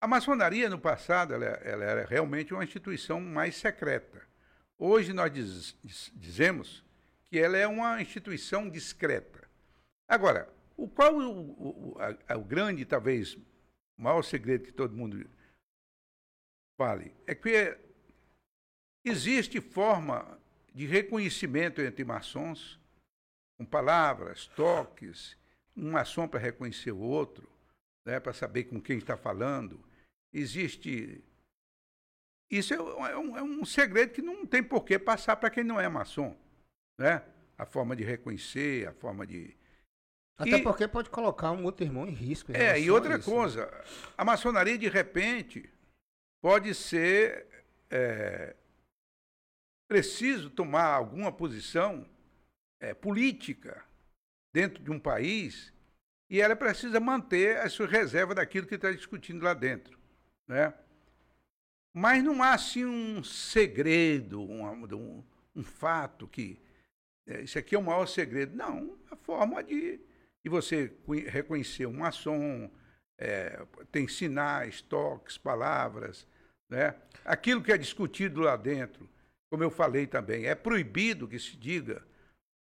A 0.00 0.06
maçonaria, 0.06 0.70
no 0.70 0.80
passado, 0.80 1.34
ela, 1.34 1.44
ela 1.44 1.84
era 1.84 2.06
realmente 2.06 2.54
uma 2.54 2.64
instituição 2.64 3.20
mais 3.20 3.56
secreta. 3.56 4.26
Hoje 4.78 5.12
nós 5.12 5.32
diz, 5.32 5.76
diz, 5.84 6.10
dizemos 6.16 6.82
que 7.28 7.38
ela 7.38 7.56
é 7.56 7.66
uma 7.66 8.00
instituição 8.00 8.68
discreta. 8.68 9.48
Agora, 10.08 10.52
o 10.76 10.88
qual 10.88 11.14
o, 11.14 11.92
o, 11.92 11.96
a, 12.26 12.36
o 12.36 12.42
grande, 12.42 12.84
talvez, 12.84 13.38
maior 13.96 14.22
segredo 14.22 14.64
que 14.64 14.72
todo 14.72 14.96
mundo 14.96 15.28
fale, 16.76 17.14
é 17.26 17.34
que 17.34 17.78
Existe 19.04 19.60
forma 19.60 20.38
de 20.74 20.86
reconhecimento 20.86 21.80
entre 21.80 22.04
maçons, 22.04 22.80
com 23.58 23.64
palavras, 23.64 24.46
toques, 24.48 25.36
um 25.76 25.90
maçom 25.92 26.28
para 26.28 26.40
reconhecer 26.40 26.92
o 26.92 26.98
outro, 26.98 27.48
né, 28.04 28.20
para 28.20 28.32
saber 28.32 28.64
com 28.64 28.80
quem 28.80 28.98
está 28.98 29.16
falando. 29.16 29.82
Existe. 30.32 31.22
Isso 32.50 32.74
é, 32.74 32.76
é, 32.76 33.16
um, 33.16 33.36
é 33.36 33.42
um 33.42 33.64
segredo 33.64 34.12
que 34.12 34.22
não 34.22 34.46
tem 34.46 34.62
por 34.62 34.84
que 34.84 34.98
passar 34.98 35.36
para 35.36 35.50
quem 35.50 35.64
não 35.64 35.80
é 35.80 35.88
maçom. 35.88 36.36
Né? 36.98 37.22
A 37.56 37.64
forma 37.64 37.96
de 37.96 38.04
reconhecer, 38.04 38.86
a 38.86 38.92
forma 38.92 39.26
de. 39.26 39.56
Até 40.36 40.58
e, 40.58 40.62
porque 40.62 40.88
pode 40.88 41.10
colocar 41.10 41.52
um 41.52 41.64
outro 41.64 41.84
irmão 41.84 42.06
em 42.06 42.12
risco. 42.12 42.52
Em 42.52 42.56
é, 42.56 42.80
e 42.80 42.90
outra 42.90 43.18
isso, 43.18 43.30
né? 43.30 43.36
coisa, 43.36 43.66
né? 43.66 43.84
a 44.16 44.24
maçonaria, 44.24 44.76
de 44.78 44.88
repente, 44.88 45.70
pode 46.42 46.74
ser 46.74 47.46
é, 47.90 48.56
preciso 49.92 50.48
tomar 50.48 50.86
alguma 50.86 51.30
posição 51.30 52.06
é, 52.80 52.94
política 52.94 53.84
dentro 54.50 54.82
de 54.82 54.90
um 54.90 54.98
país 54.98 55.70
e 56.30 56.40
ela 56.40 56.56
precisa 56.56 56.98
manter 56.98 57.58
a 57.58 57.68
sua 57.68 57.86
reserva 57.86 58.34
daquilo 58.34 58.66
que 58.66 58.76
está 58.76 58.90
discutindo 58.90 59.42
lá 59.42 59.52
dentro. 59.52 59.98
Né? 60.48 60.72
Mas 61.92 62.24
não 62.24 62.42
há 62.42 62.54
assim 62.54 62.86
um 62.86 63.22
segredo, 63.22 64.40
um, 64.40 64.64
um, 64.64 65.22
um 65.54 65.62
fato 65.62 66.26
que 66.26 66.58
é, 67.26 67.42
isso 67.42 67.58
aqui 67.58 67.74
é 67.74 67.78
o 67.78 67.82
maior 67.82 68.06
segredo. 68.06 68.56
Não, 68.56 68.96
a 69.10 69.16
forma 69.16 69.62
de, 69.62 70.00
de 70.42 70.48
você 70.48 70.90
reconhecer 71.26 71.84
um 71.84 71.98
maçom, 71.98 72.70
é, 73.18 73.62
tem 73.90 74.08
sinais, 74.08 74.80
toques, 74.80 75.36
palavras, 75.36 76.26
né? 76.66 76.94
aquilo 77.26 77.62
que 77.62 77.70
é 77.70 77.76
discutido 77.76 78.40
lá 78.40 78.56
dentro 78.56 79.06
como 79.52 79.62
eu 79.62 79.70
falei 79.70 80.06
também, 80.06 80.46
é 80.46 80.54
proibido 80.54 81.28
que 81.28 81.38
se 81.38 81.58
diga 81.58 82.02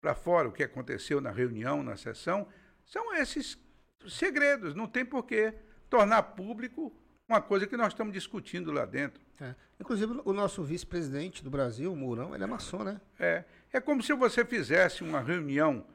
para 0.01 0.15
fora 0.15 0.47
o 0.47 0.51
que 0.51 0.63
aconteceu 0.63 1.21
na 1.21 1.29
reunião, 1.29 1.83
na 1.83 1.95
sessão, 1.95 2.47
são 2.83 3.13
esses 3.13 3.59
segredos, 4.07 4.73
não 4.73 4.87
tem 4.87 5.05
por 5.05 5.21
que 5.21 5.53
tornar 5.87 6.23
público 6.23 6.91
uma 7.27 7.39
coisa 7.43 7.67
que 7.67 7.77
nós 7.77 7.89
estamos 7.89 8.11
discutindo 8.11 8.71
lá 8.71 8.87
dentro. 8.87 9.21
É. 9.39 9.53
Inclusive, 9.79 10.19
o 10.25 10.33
nosso 10.33 10.63
vice-presidente 10.63 11.43
do 11.43 11.51
Brasil, 11.51 11.93
o 11.93 11.95
Mourão, 11.95 12.33
ele 12.33 12.43
é 12.43 12.47
maçom, 12.47 12.83
né? 12.83 12.99
É. 13.19 13.43
É 13.71 13.79
como 13.79 14.01
se 14.01 14.11
você 14.13 14.43
fizesse 14.43 15.03
uma 15.03 15.21
reunião 15.21 15.85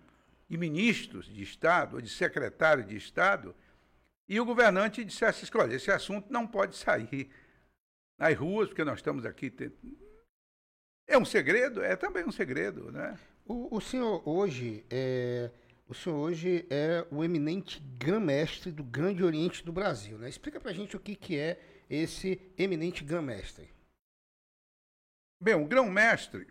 de 0.48 0.56
ministros 0.56 1.26
de 1.26 1.42
Estado 1.42 1.96
ou 1.96 2.00
de 2.00 2.08
secretário 2.08 2.84
de 2.84 2.96
Estado 2.96 3.52
e 4.28 4.38
o 4.38 4.44
governante 4.44 5.04
dissesse: 5.04 5.50
olha, 5.56 5.74
esse 5.74 5.90
assunto 5.90 6.32
não 6.32 6.46
pode 6.46 6.76
sair 6.76 7.28
nas 8.16 8.38
ruas, 8.38 8.68
porque 8.68 8.84
nós 8.84 9.00
estamos 9.00 9.26
aqui. 9.26 9.52
É 11.06 11.18
um 11.18 11.24
segredo? 11.24 11.82
É 11.82 11.96
também 11.96 12.24
um 12.24 12.32
segredo, 12.32 12.90
né? 12.90 13.18
O, 13.46 13.76
o 13.76 13.80
senhor 13.80 14.26
hoje 14.26 14.84
é. 14.90 15.50
O 15.86 15.94
senhor 15.94 16.16
hoje 16.16 16.66
é 16.70 17.06
o 17.10 17.22
eminente 17.22 17.78
grã-mestre 17.98 18.72
do 18.72 18.82
Grande 18.82 19.22
Oriente 19.22 19.62
do 19.62 19.70
Brasil, 19.70 20.16
né? 20.16 20.28
Explica 20.28 20.58
pra 20.58 20.72
gente 20.72 20.96
o 20.96 21.00
que, 21.00 21.14
que 21.14 21.38
é 21.38 21.60
esse 21.90 22.40
eminente 22.56 23.04
grã-mestre. 23.04 23.68
Bem, 25.38 25.54
o 25.54 25.66
grão-mestre, 25.66 26.46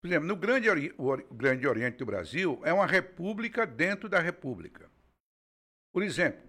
por 0.00 0.08
exemplo, 0.08 0.26
no 0.26 0.34
Grande, 0.34 0.68
Ori 0.68 1.26
Grande 1.30 1.68
Oriente 1.68 1.98
do 1.98 2.06
Brasil, 2.06 2.60
é 2.64 2.72
uma 2.72 2.86
república 2.86 3.64
dentro 3.64 4.08
da 4.08 4.18
república. 4.18 4.90
Por 5.92 6.02
exemplo, 6.02 6.42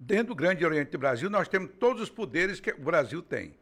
dentro 0.00 0.28
do 0.28 0.34
Grande 0.34 0.64
Oriente 0.64 0.92
do 0.92 0.98
Brasil, 0.98 1.28
nós 1.28 1.46
temos 1.46 1.72
todos 1.78 2.00
os 2.00 2.10
poderes 2.10 2.58
que 2.58 2.70
o 2.70 2.84
Brasil 2.84 3.20
tem. 3.20 3.54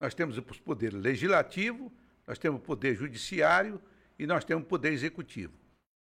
Nós 0.00 0.14
temos 0.14 0.38
o 0.38 0.42
poder 0.42 0.94
legislativo, 0.94 1.92
nós 2.26 2.38
temos 2.38 2.60
o 2.60 2.64
poder 2.64 2.94
judiciário 2.94 3.80
e 4.18 4.26
nós 4.26 4.44
temos 4.44 4.64
o 4.64 4.68
poder 4.68 4.92
executivo. 4.92 5.52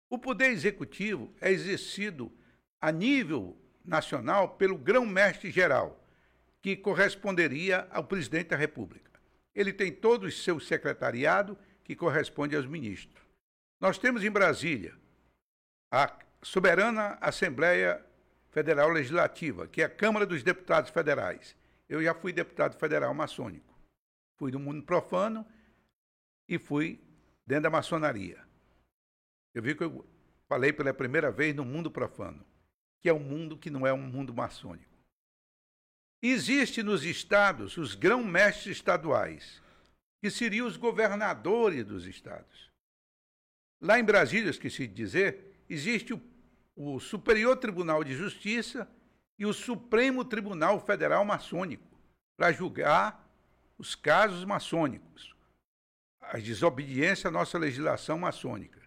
O 0.10 0.18
poder 0.18 0.50
executivo 0.50 1.34
é 1.42 1.52
exercido 1.52 2.32
a 2.80 2.92
nível 2.92 3.58
nacional 3.84 4.56
pelo 4.56 4.78
grão-mestre 4.78 5.50
geral, 5.50 6.06
que 6.62 6.76
corresponderia 6.76 7.88
ao 7.90 8.04
presidente 8.04 8.50
da 8.50 8.56
República. 8.56 9.12
Ele 9.56 9.74
tem 9.74 9.92
todo 9.92 10.26
o 10.26 10.32
seu 10.32 10.60
secretariado 10.60 11.58
que 11.84 11.96
corresponde 11.96 12.56
aos 12.56 12.66
ministros. 12.66 13.22
Nós 13.80 13.98
temos 13.98 14.24
em 14.24 14.32
Brasília 14.32 14.94
a 15.92 16.18
soberana 16.42 17.18
Assembleia 17.20 18.04
Federal 18.50 18.90
Legislativa, 18.90 19.68
que 19.68 19.82
é 19.82 19.86
a 19.86 19.90
Câmara 19.90 20.26
dos 20.26 20.44
Deputados 20.44 20.92
Federais. 20.92 21.56
Eu 21.90 22.02
já 22.02 22.14
fui 22.14 22.32
deputado 22.32 22.78
federal 22.78 23.14
maçônico. 23.14 23.78
Fui 24.38 24.52
do 24.52 24.60
mundo 24.60 24.84
profano 24.84 25.46
e 26.48 26.58
fui 26.58 27.00
dentro 27.46 27.64
da 27.64 27.70
maçonaria. 27.70 28.44
Eu 29.54 29.62
vi 29.62 29.76
que 29.76 29.84
eu 29.84 30.06
falei 30.48 30.74
pela 30.74 30.94
primeira 30.94 31.32
vez 31.32 31.56
no 31.56 31.66
mundo 31.66 31.92
profano, 31.92 32.46
que 33.02 33.10
é 33.10 33.14
um 33.14 33.20
mundo 33.20 33.58
que 33.58 33.70
não 33.70 33.86
é 33.86 33.94
um 33.94 34.02
mundo 34.02 34.34
maçônico. 34.34 34.92
Existe 36.22 36.82
nos 36.82 37.04
estados 37.04 37.78
os 37.78 37.96
grão-mestres 37.96 38.78
estaduais, 38.78 39.62
que 40.22 40.32
seriam 40.32 40.66
os 40.66 40.78
governadores 40.78 41.86
dos 41.86 42.06
estados. 42.06 42.72
Lá 43.82 44.00
em 44.00 44.04
Brasília, 44.06 44.50
esqueci 44.50 44.88
de 44.88 44.94
dizer, 44.94 45.62
existe 45.70 46.14
o, 46.14 46.22
o 46.76 47.00
Superior 47.00 47.58
Tribunal 47.58 48.04
de 48.06 48.16
Justiça 48.16 48.90
e 49.38 49.46
o 49.46 49.54
Supremo 49.54 50.24
Tribunal 50.24 50.80
Federal 50.80 51.26
Maçônico 51.26 52.00
para 52.38 52.54
julgar 52.54 53.30
os 53.78 53.96
casos 53.96 54.46
maçônicos, 54.46 55.33
a 56.34 56.40
desobediência 56.40 57.28
à 57.28 57.32
nossa 57.32 57.60
legislação 57.60 58.18
maçônica. 58.18 58.82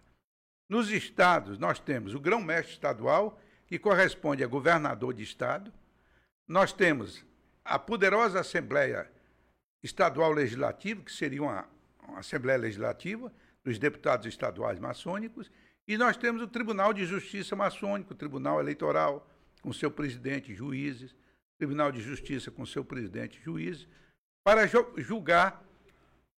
Nos 0.67 0.89
estados, 0.89 1.57
nós 1.57 1.79
temos 1.79 2.13
o 2.13 2.19
grão-mestre 2.19 2.73
estadual, 2.73 3.39
que 3.65 3.79
corresponde 3.79 4.43
a 4.43 4.47
governador 4.47 5.13
de 5.13 5.23
estado, 5.23 5.71
nós 6.45 6.73
temos 6.73 7.25
a 7.63 7.79
poderosa 7.79 8.41
Assembleia 8.41 9.09
Estadual 9.81 10.33
Legislativa, 10.33 11.01
que 11.01 11.11
seria 11.11 11.41
uma, 11.41 11.65
uma 12.05 12.19
Assembleia 12.19 12.59
Legislativa 12.59 13.31
dos 13.63 13.79
deputados 13.79 14.27
estaduais 14.27 14.77
maçônicos, 14.77 15.49
e 15.87 15.97
nós 15.97 16.17
temos 16.17 16.41
o 16.41 16.49
Tribunal 16.49 16.91
de 16.91 17.05
Justiça 17.05 17.55
Maçônico, 17.55 18.11
o 18.11 18.17
Tribunal 18.17 18.59
Eleitoral, 18.59 19.25
com 19.61 19.71
seu 19.71 19.89
presidente 19.89 20.53
juízes, 20.53 21.15
Tribunal 21.57 21.93
de 21.93 22.01
Justiça 22.01 22.51
com 22.51 22.65
seu 22.65 22.83
presidente 22.83 23.39
juízes, 23.41 23.87
para 24.43 24.67
julgar 24.97 25.65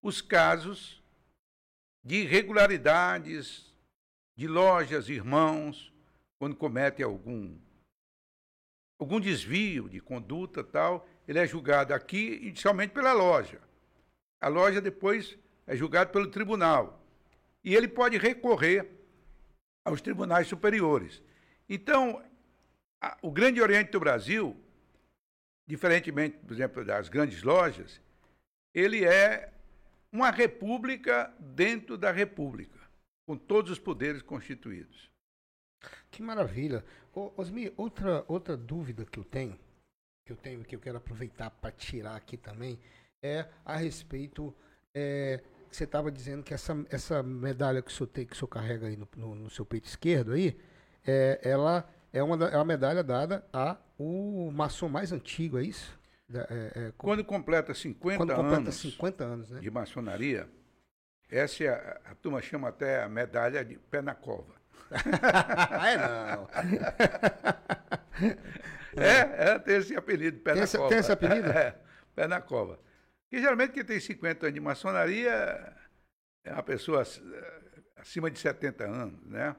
os 0.02 0.20
casos 0.20 1.02
de 2.04 2.22
irregularidades 2.22 3.74
de 4.36 4.46
lojas, 4.46 5.08
irmãos, 5.08 5.92
quando 6.38 6.56
cometem 6.56 7.04
algum 7.04 7.58
algum 8.98 9.20
desvio 9.20 9.88
de 9.88 10.00
conduta 10.00 10.64
tal, 10.64 11.08
ele 11.26 11.38
é 11.38 11.46
julgado 11.46 11.94
aqui 11.94 12.40
inicialmente 12.42 12.92
pela 12.92 13.12
loja. 13.12 13.60
A 14.40 14.48
loja 14.48 14.80
depois 14.80 15.38
é 15.66 15.76
julgada 15.76 16.10
pelo 16.10 16.28
tribunal. 16.28 17.00
E 17.62 17.76
ele 17.76 17.86
pode 17.86 18.16
recorrer 18.18 18.90
aos 19.84 20.00
tribunais 20.00 20.48
superiores. 20.48 21.22
Então, 21.68 22.24
a, 23.00 23.16
o 23.22 23.30
Grande 23.30 23.60
Oriente 23.60 23.90
do 23.92 24.00
Brasil, 24.00 24.56
diferentemente, 25.66 26.38
por 26.38 26.52
exemplo, 26.52 26.84
das 26.84 27.08
grandes 27.08 27.42
lojas, 27.42 28.00
ele 28.74 29.04
é 29.04 29.52
uma 30.12 30.30
república 30.30 31.34
dentro 31.38 31.96
da 31.96 32.10
república, 32.10 32.78
com 33.26 33.36
todos 33.36 33.70
os 33.70 33.78
poderes 33.78 34.22
constituídos. 34.22 35.10
Que 36.10 36.22
maravilha. 36.22 36.84
Ô, 37.14 37.32
Osmi, 37.36 37.72
outra, 37.76 38.24
outra 38.26 38.56
dúvida 38.56 39.04
que 39.04 39.18
eu 39.18 39.24
tenho, 39.24 39.58
que 40.26 40.32
eu 40.32 40.36
tenho 40.36 40.64
que 40.64 40.74
eu 40.74 40.80
quero 40.80 40.98
aproveitar 40.98 41.50
para 41.50 41.70
tirar 41.70 42.16
aqui 42.16 42.36
também, 42.36 42.78
é 43.22 43.46
a 43.64 43.76
respeito. 43.76 44.54
É, 44.94 45.42
você 45.70 45.84
estava 45.84 46.10
dizendo 46.10 46.42
que 46.42 46.54
essa, 46.54 46.74
essa 46.90 47.22
medalha 47.22 47.82
que 47.82 47.90
o 47.90 47.94
senhor, 47.94 48.08
tem, 48.08 48.26
que 48.26 48.32
o 48.32 48.36
senhor 48.36 48.48
carrega 48.48 48.86
aí 48.86 48.96
no, 48.96 49.06
no, 49.16 49.34
no 49.34 49.50
seu 49.50 49.66
peito 49.66 49.86
esquerdo 49.86 50.32
aí, 50.32 50.58
é, 51.06 51.40
ela 51.42 51.88
é 52.12 52.22
uma, 52.22 52.48
é 52.48 52.56
uma 52.56 52.64
medalha 52.64 53.02
dada 53.04 53.46
a 53.52 53.76
o 53.98 54.50
maçom 54.52 54.88
mais 54.88 55.12
antigo, 55.12 55.58
é 55.58 55.62
isso? 55.62 55.97
É, 56.34 56.72
é, 56.74 56.92
quando 56.98 57.24
completa 57.24 57.72
50 57.72 58.18
quando 58.18 58.34
completa 58.34 58.56
anos, 58.56 58.76
50 58.76 59.24
anos 59.24 59.50
né? 59.50 59.60
de 59.60 59.70
maçonaria, 59.70 60.48
essa 61.30 61.64
é 61.64 61.68
a, 61.68 62.00
a 62.10 62.14
turma 62.14 62.42
chama 62.42 62.68
até 62.68 63.02
a 63.02 63.08
medalha 63.08 63.64
de 63.64 63.78
pé 63.78 64.02
na 64.02 64.14
cova. 64.14 64.54
é 64.92 65.96
não. 65.96 66.48
é, 69.02 69.52
é, 69.52 69.58
tem 69.58 69.76
esse 69.76 69.96
apelido, 69.96 70.38
pé 70.40 70.52
tem 70.52 70.60
na 70.60 70.64
esse, 70.64 70.76
cova. 70.76 70.88
Tem 70.90 70.98
esse 70.98 71.12
apelido? 71.12 71.48
É, 71.52 71.74
pé 72.14 72.26
na 72.26 72.42
cova. 72.42 72.78
Que 73.30 73.38
geralmente 73.40 73.72
quem 73.72 73.84
tem 73.84 73.98
50 73.98 74.46
anos 74.46 74.54
de 74.54 74.60
maçonaria 74.60 75.74
é 76.44 76.52
uma 76.52 76.62
pessoa 76.62 77.02
acima 77.96 78.30
de 78.30 78.38
70 78.38 78.84
anos, 78.84 79.26
né? 79.26 79.56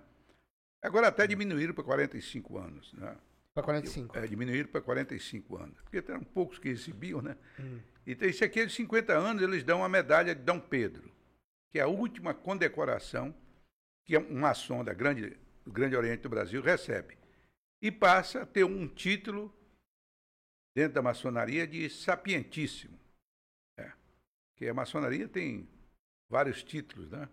Agora 0.82 1.08
até 1.08 1.26
diminuíram 1.26 1.74
para 1.74 1.84
45 1.84 2.58
anos, 2.58 2.94
né? 2.94 3.16
Para 3.62 3.82
45. 3.82 4.18
É, 4.18 4.28
diminuíram 4.28 4.70
para 4.70 4.82
45 4.82 5.58
anos. 5.58 5.82
Porque 5.82 5.98
eram 5.98 6.24
poucos 6.24 6.60
que 6.60 6.70
recebiam, 6.70 7.22
né? 7.22 7.36
Hum. 7.60 7.80
Então, 8.06 8.28
esse 8.28 8.44
aqui 8.44 8.62
é 8.62 8.66
de 8.66 8.74
50 8.74 9.14
anos, 9.14 9.44
eles 9.44 9.64
dão 9.64 9.84
a 9.84 9.90
medalha 9.90 10.34
de 10.34 10.42
Dom 10.42 10.60
Pedro, 10.60 11.12
que 11.72 11.80
é 11.80 11.84
a 11.84 11.88
última 11.88 12.34
condecoração 12.34 13.36
que 14.04 14.18
um 14.18 14.40
maçom 14.40 14.84
da 14.84 14.94
grande, 14.94 15.38
do 15.64 15.72
Grande 15.72 15.96
Oriente 15.96 16.22
do 16.22 16.30
Brasil 16.30 16.62
recebe. 16.62 17.18
E 17.82 17.92
passa 17.92 18.42
a 18.42 18.46
ter 18.46 18.64
um 18.64 18.88
título 18.88 19.54
dentro 20.76 20.94
da 20.94 21.02
maçonaria 21.02 21.68
de 21.68 21.90
sapientíssimo. 21.90 23.00
É. 23.78 23.92
Porque 24.52 24.68
a 24.68 24.74
maçonaria 24.74 25.28
tem 25.28 25.70
vários 26.28 26.64
títulos, 26.64 27.10
né? 27.10 27.30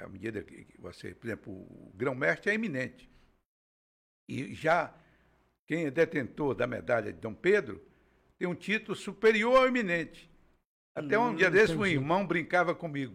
À 0.00 0.08
medida 0.08 0.42
que 0.42 0.66
você, 0.78 1.14
por 1.14 1.26
exemplo, 1.26 1.52
o 1.52 1.92
grão-mestre 1.94 2.50
é 2.50 2.54
eminente. 2.54 3.10
E 4.28 4.54
já 4.54 4.94
quem 5.68 5.84
é 5.84 5.90
detentor 5.90 6.54
da 6.54 6.66
medalha 6.66 7.12
de 7.12 7.20
Dom 7.20 7.34
Pedro 7.34 7.80
tem 8.38 8.48
um 8.48 8.54
título 8.54 8.96
superior 8.96 9.54
ao 9.54 9.66
eminente. 9.68 10.30
Até 10.94 11.18
um 11.18 11.28
hum, 11.28 11.36
dia 11.36 11.50
desse, 11.50 11.76
um 11.76 11.84
irmão 11.84 12.26
brincava 12.26 12.74
comigo. 12.74 13.14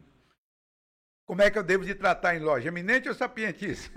Como 1.26 1.42
é 1.42 1.50
que 1.50 1.58
eu 1.58 1.64
devo 1.64 1.84
de 1.84 1.96
tratar 1.96 2.36
em 2.36 2.40
loja? 2.40 2.68
Eminente 2.68 3.10
ou 3.10 3.16
sapientíssimo? 3.16 3.96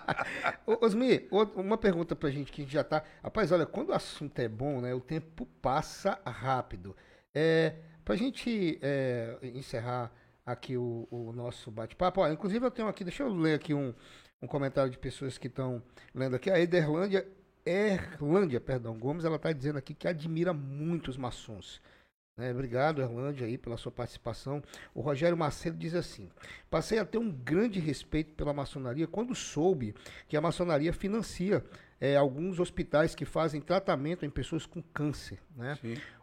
Osmi, 0.80 1.28
uma 1.54 1.76
pergunta 1.76 2.16
pra 2.16 2.30
gente 2.30 2.50
que 2.50 2.62
a 2.62 2.64
gente 2.64 2.72
já 2.72 2.82
tá. 2.82 3.04
Rapaz, 3.22 3.52
olha, 3.52 3.66
quando 3.66 3.90
o 3.90 3.94
assunto 3.94 4.38
é 4.38 4.48
bom, 4.48 4.80
né? 4.80 4.94
O 4.94 5.00
tempo 5.00 5.44
passa 5.60 6.18
rápido. 6.24 6.96
É, 7.34 7.74
pra 8.04 8.16
gente 8.16 8.78
é, 8.80 9.36
encerrar 9.42 10.10
aqui 10.46 10.76
o, 10.76 11.06
o 11.10 11.32
nosso 11.32 11.70
bate-papo, 11.70 12.26
inclusive 12.28 12.64
eu 12.64 12.70
tenho 12.70 12.88
aqui, 12.88 13.02
deixa 13.02 13.24
eu 13.24 13.28
ler 13.28 13.54
aqui 13.54 13.74
um, 13.74 13.92
um 14.40 14.46
comentário 14.46 14.90
de 14.90 14.98
pessoas 14.98 15.36
que 15.36 15.48
estão 15.48 15.82
lendo 16.14 16.36
aqui. 16.36 16.50
A 16.50 16.60
Ederlândia 16.60 17.26
Erlândia, 17.64 18.60
perdão, 18.60 18.98
Gomes, 18.98 19.24
ela 19.24 19.36
está 19.36 19.52
dizendo 19.52 19.78
aqui 19.78 19.94
que 19.94 20.06
admira 20.06 20.52
muito 20.52 21.08
os 21.08 21.16
maçons. 21.16 21.80
Né? 22.36 22.50
Obrigado, 22.50 23.00
Erlândia, 23.00 23.46
aí, 23.46 23.56
pela 23.56 23.76
sua 23.76 23.92
participação. 23.92 24.62
O 24.94 25.00
Rogério 25.00 25.36
Macedo 25.36 25.76
diz 25.76 25.94
assim: 25.94 26.28
passei 26.68 26.98
a 26.98 27.04
ter 27.04 27.18
um 27.18 27.30
grande 27.30 27.78
respeito 27.78 28.34
pela 28.34 28.52
maçonaria 28.52 29.06
quando 29.06 29.34
soube 29.34 29.94
que 30.28 30.36
a 30.36 30.40
maçonaria 30.40 30.92
financia 30.92 31.64
é, 32.00 32.16
alguns 32.16 32.58
hospitais 32.58 33.14
que 33.14 33.24
fazem 33.24 33.60
tratamento 33.60 34.26
em 34.26 34.30
pessoas 34.30 34.66
com 34.66 34.82
câncer. 34.82 35.38
Né? 35.56 35.78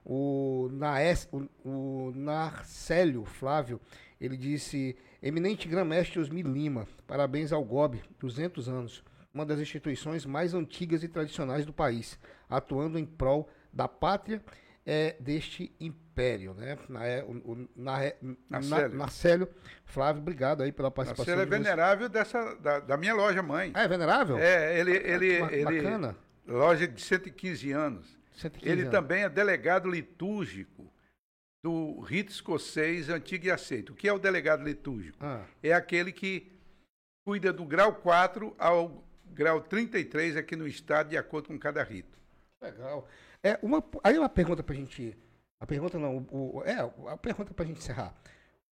O, 0.05 0.69
Naes, 0.71 1.27
o, 1.31 1.47
o 1.67 2.11
Narcélio 2.13 3.23
Flávio, 3.23 3.79
ele 4.19 4.35
disse: 4.35 4.95
Eminente 5.23 5.67
Grã-Mestre 5.67 6.19
Osmi 6.19 6.41
Lima, 6.41 6.87
parabéns 7.07 7.53
ao 7.53 7.63
GOB, 7.63 8.01
200 8.19 8.67
anos, 8.67 9.03
uma 9.33 9.45
das 9.45 9.59
instituições 9.59 10.25
mais 10.25 10.53
antigas 10.53 11.03
e 11.03 11.07
tradicionais 11.07 11.65
do 11.65 11.73
país, 11.73 12.19
atuando 12.49 12.99
em 12.99 13.05
prol 13.05 13.49
da 13.71 13.87
pátria 13.87 14.41
é, 14.85 15.15
deste 15.19 15.73
império, 15.79 16.53
né? 16.53 16.77
Na, 16.89 17.05
é, 17.05 17.23
o, 17.23 17.67
na. 17.75 17.99
Narcélio 18.89 19.47
Flávio, 19.85 20.21
obrigado 20.21 20.63
aí 20.63 20.71
pela 20.71 20.89
participação. 20.89 21.35
Narcélio 21.35 21.55
é 21.55 21.59
venerável 21.59 22.09
dessa, 22.09 22.55
da, 22.55 22.79
da, 22.79 22.97
minha 22.97 23.13
loja 23.13 23.41
mãe. 23.41 23.71
Ah, 23.73 23.83
é 23.83 23.87
venerável? 23.87 24.37
É, 24.37 24.79
ele... 24.79 24.91
ele, 24.91 25.41
ah, 25.41 25.49
ele 25.51 25.81
bacana. 25.81 26.17
Loja 26.47 26.87
de 26.87 27.01
115 27.01 27.71
anos. 27.71 28.19
115 28.33 28.71
ele 28.71 28.81
anos. 28.81 28.91
também 28.91 29.23
é 29.23 29.29
delegado 29.29 29.89
litúrgico 29.89 30.91
do 31.63 31.99
rito 32.01 32.31
escocês 32.31 33.07
antigo 33.07 33.45
e 33.45 33.51
aceito. 33.51 33.93
O 33.93 33.95
que 33.95 34.07
é 34.07 34.13
o 34.13 34.17
delegado 34.17 34.63
litúrgico? 34.63 35.17
Ah. 35.21 35.45
É 35.61 35.73
aquele 35.73 36.11
que 36.11 36.51
cuida 37.23 37.53
do 37.53 37.63
grau 37.63 37.93
4 37.93 38.55
ao 38.57 39.03
grau 39.33 39.61
33 39.61 40.37
aqui 40.37 40.55
no 40.55 40.67
estado, 40.67 41.09
de 41.09 41.17
acordo 41.17 41.47
com 41.47 41.59
cada 41.59 41.83
rito. 41.83 42.17
Legal. 42.61 43.07
É 43.43 43.57
uma, 43.61 43.83
aí 44.03 44.17
uma 44.17 44.29
pergunta 44.29 44.61
para 44.61 44.73
a 44.73 44.77
gente. 44.77 45.17
A 45.59 45.65
pergunta 45.65 45.97
não, 45.97 46.27
o, 46.31 46.61
é, 46.65 46.77
a 47.07 47.17
pergunta 47.17 47.53
para 47.53 47.65
a 47.65 47.67
gente 47.67 47.79
encerrar. 47.79 48.15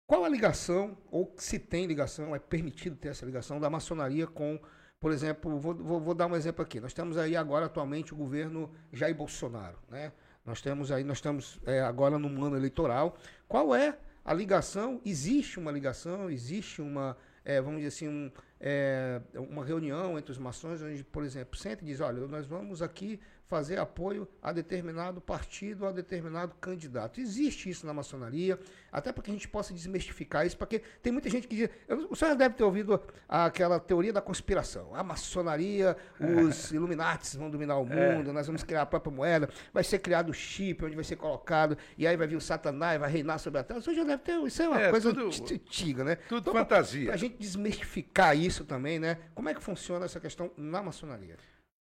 Qual 0.06 0.24
a 0.24 0.28
ligação, 0.28 0.96
ou 1.10 1.34
se 1.36 1.58
tem 1.58 1.86
ligação, 1.86 2.34
é 2.34 2.38
permitido 2.38 2.96
ter 2.96 3.08
essa 3.08 3.26
ligação 3.26 3.58
da 3.58 3.68
maçonaria 3.68 4.26
com, 4.26 4.60
por 5.00 5.10
exemplo, 5.10 5.58
vou, 5.58 5.74
vou, 5.74 6.00
vou 6.00 6.14
dar 6.14 6.26
um 6.26 6.36
exemplo 6.36 6.62
aqui. 6.62 6.80
Nós 6.80 6.94
temos 6.94 7.16
aí 7.18 7.36
agora 7.36 7.66
atualmente 7.66 8.14
o 8.14 8.16
governo 8.16 8.72
Jair 8.92 9.14
Bolsonaro, 9.14 9.78
né? 9.88 10.12
Nós 10.44 10.60
temos 10.60 10.92
aí, 10.92 11.02
nós 11.02 11.18
estamos 11.18 11.60
é, 11.66 11.80
agora 11.80 12.20
num 12.20 12.44
ano 12.44 12.56
eleitoral. 12.56 13.16
Qual 13.48 13.74
é 13.74 13.98
a 14.24 14.32
ligação? 14.32 15.00
Existe 15.04 15.58
uma 15.58 15.72
ligação, 15.72 16.30
existe 16.30 16.80
uma, 16.80 17.16
é, 17.46 17.60
vamos 17.60 17.76
dizer 17.76 17.88
assim, 17.88 18.08
um, 18.08 18.30
é, 18.60 19.20
uma 19.34 19.64
reunião 19.64 20.18
entre 20.18 20.32
os 20.32 20.38
maçons, 20.38 20.82
onde, 20.82 21.04
por 21.04 21.22
exemplo, 21.22 21.56
senta 21.56 21.84
e 21.84 21.86
diz, 21.86 22.00
olha, 22.00 22.26
nós 22.26 22.44
vamos 22.44 22.82
aqui 22.82 23.20
fazer 23.48 23.78
apoio 23.78 24.28
a 24.42 24.52
determinado 24.52 25.20
partido, 25.20 25.86
a 25.86 25.92
determinado 25.92 26.54
candidato. 26.60 27.20
Existe 27.20 27.70
isso 27.70 27.86
na 27.86 27.94
maçonaria, 27.94 28.58
até 28.90 29.12
para 29.12 29.22
que 29.22 29.30
a 29.30 29.32
gente 29.32 29.48
possa 29.48 29.72
desmistificar 29.72 30.44
isso, 30.46 30.56
porque 30.56 30.82
tem 31.02 31.12
muita 31.12 31.30
gente 31.30 31.46
que 31.46 31.56
diz. 31.56 31.68
O 32.10 32.16
senhor 32.16 32.34
deve 32.34 32.56
ter 32.56 32.64
ouvido 32.64 33.00
aquela 33.28 33.78
teoria 33.78 34.12
da 34.12 34.20
conspiração. 34.20 34.94
A 34.94 35.02
maçonaria, 35.02 35.96
os 36.18 36.70
Illuminatis 36.72 37.36
vão 37.36 37.48
dominar 37.48 37.78
o 37.78 37.86
é. 37.92 38.16
mundo, 38.16 38.30
é. 38.30 38.32
nós 38.32 38.46
vamos 38.46 38.62
criar 38.62 38.82
a 38.82 38.86
própria 38.86 39.12
moeda, 39.12 39.48
vai 39.72 39.84
ser 39.84 40.00
criado 40.00 40.30
o 40.30 40.34
chip, 40.34 40.84
onde 40.84 40.96
vai 40.96 41.04
ser 41.04 41.16
colocado, 41.16 41.78
e 41.96 42.06
aí 42.06 42.16
vai 42.16 42.26
vir 42.26 42.36
o 42.36 42.40
Satanás, 42.40 42.98
vai 42.98 43.10
reinar 43.10 43.38
sobre 43.38 43.60
a 43.60 43.64
terra. 43.64 43.78
O 43.78 43.82
senhor 43.82 43.96
já 43.96 44.04
deve 44.04 44.22
ter. 44.22 44.36
Isso 44.46 44.62
é 44.62 44.68
uma 44.68 44.80
é, 44.80 44.90
coisa 44.90 45.14
tudo, 45.14 45.54
antiga, 45.54 46.04
né? 46.04 46.16
Tudo 46.16 46.40
então, 46.40 46.52
fantasia. 46.52 47.06
Para 47.06 47.14
a 47.14 47.18
gente 47.18 47.36
desmistificar 47.38 48.36
isso 48.36 48.64
também, 48.64 48.98
né? 48.98 49.18
Como 49.34 49.48
é 49.48 49.54
que 49.54 49.62
funciona 49.62 50.04
essa 50.04 50.18
questão 50.18 50.50
na 50.56 50.82
maçonaria? 50.82 51.36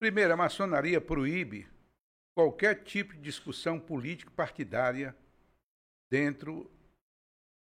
Primeiro, 0.04 0.34
a 0.34 0.36
maçonaria 0.36 1.00
proíbe 1.00 1.66
qualquer 2.36 2.84
tipo 2.84 3.14
de 3.14 3.22
discussão 3.22 3.80
político-partidária 3.80 5.16
dentro 6.12 6.70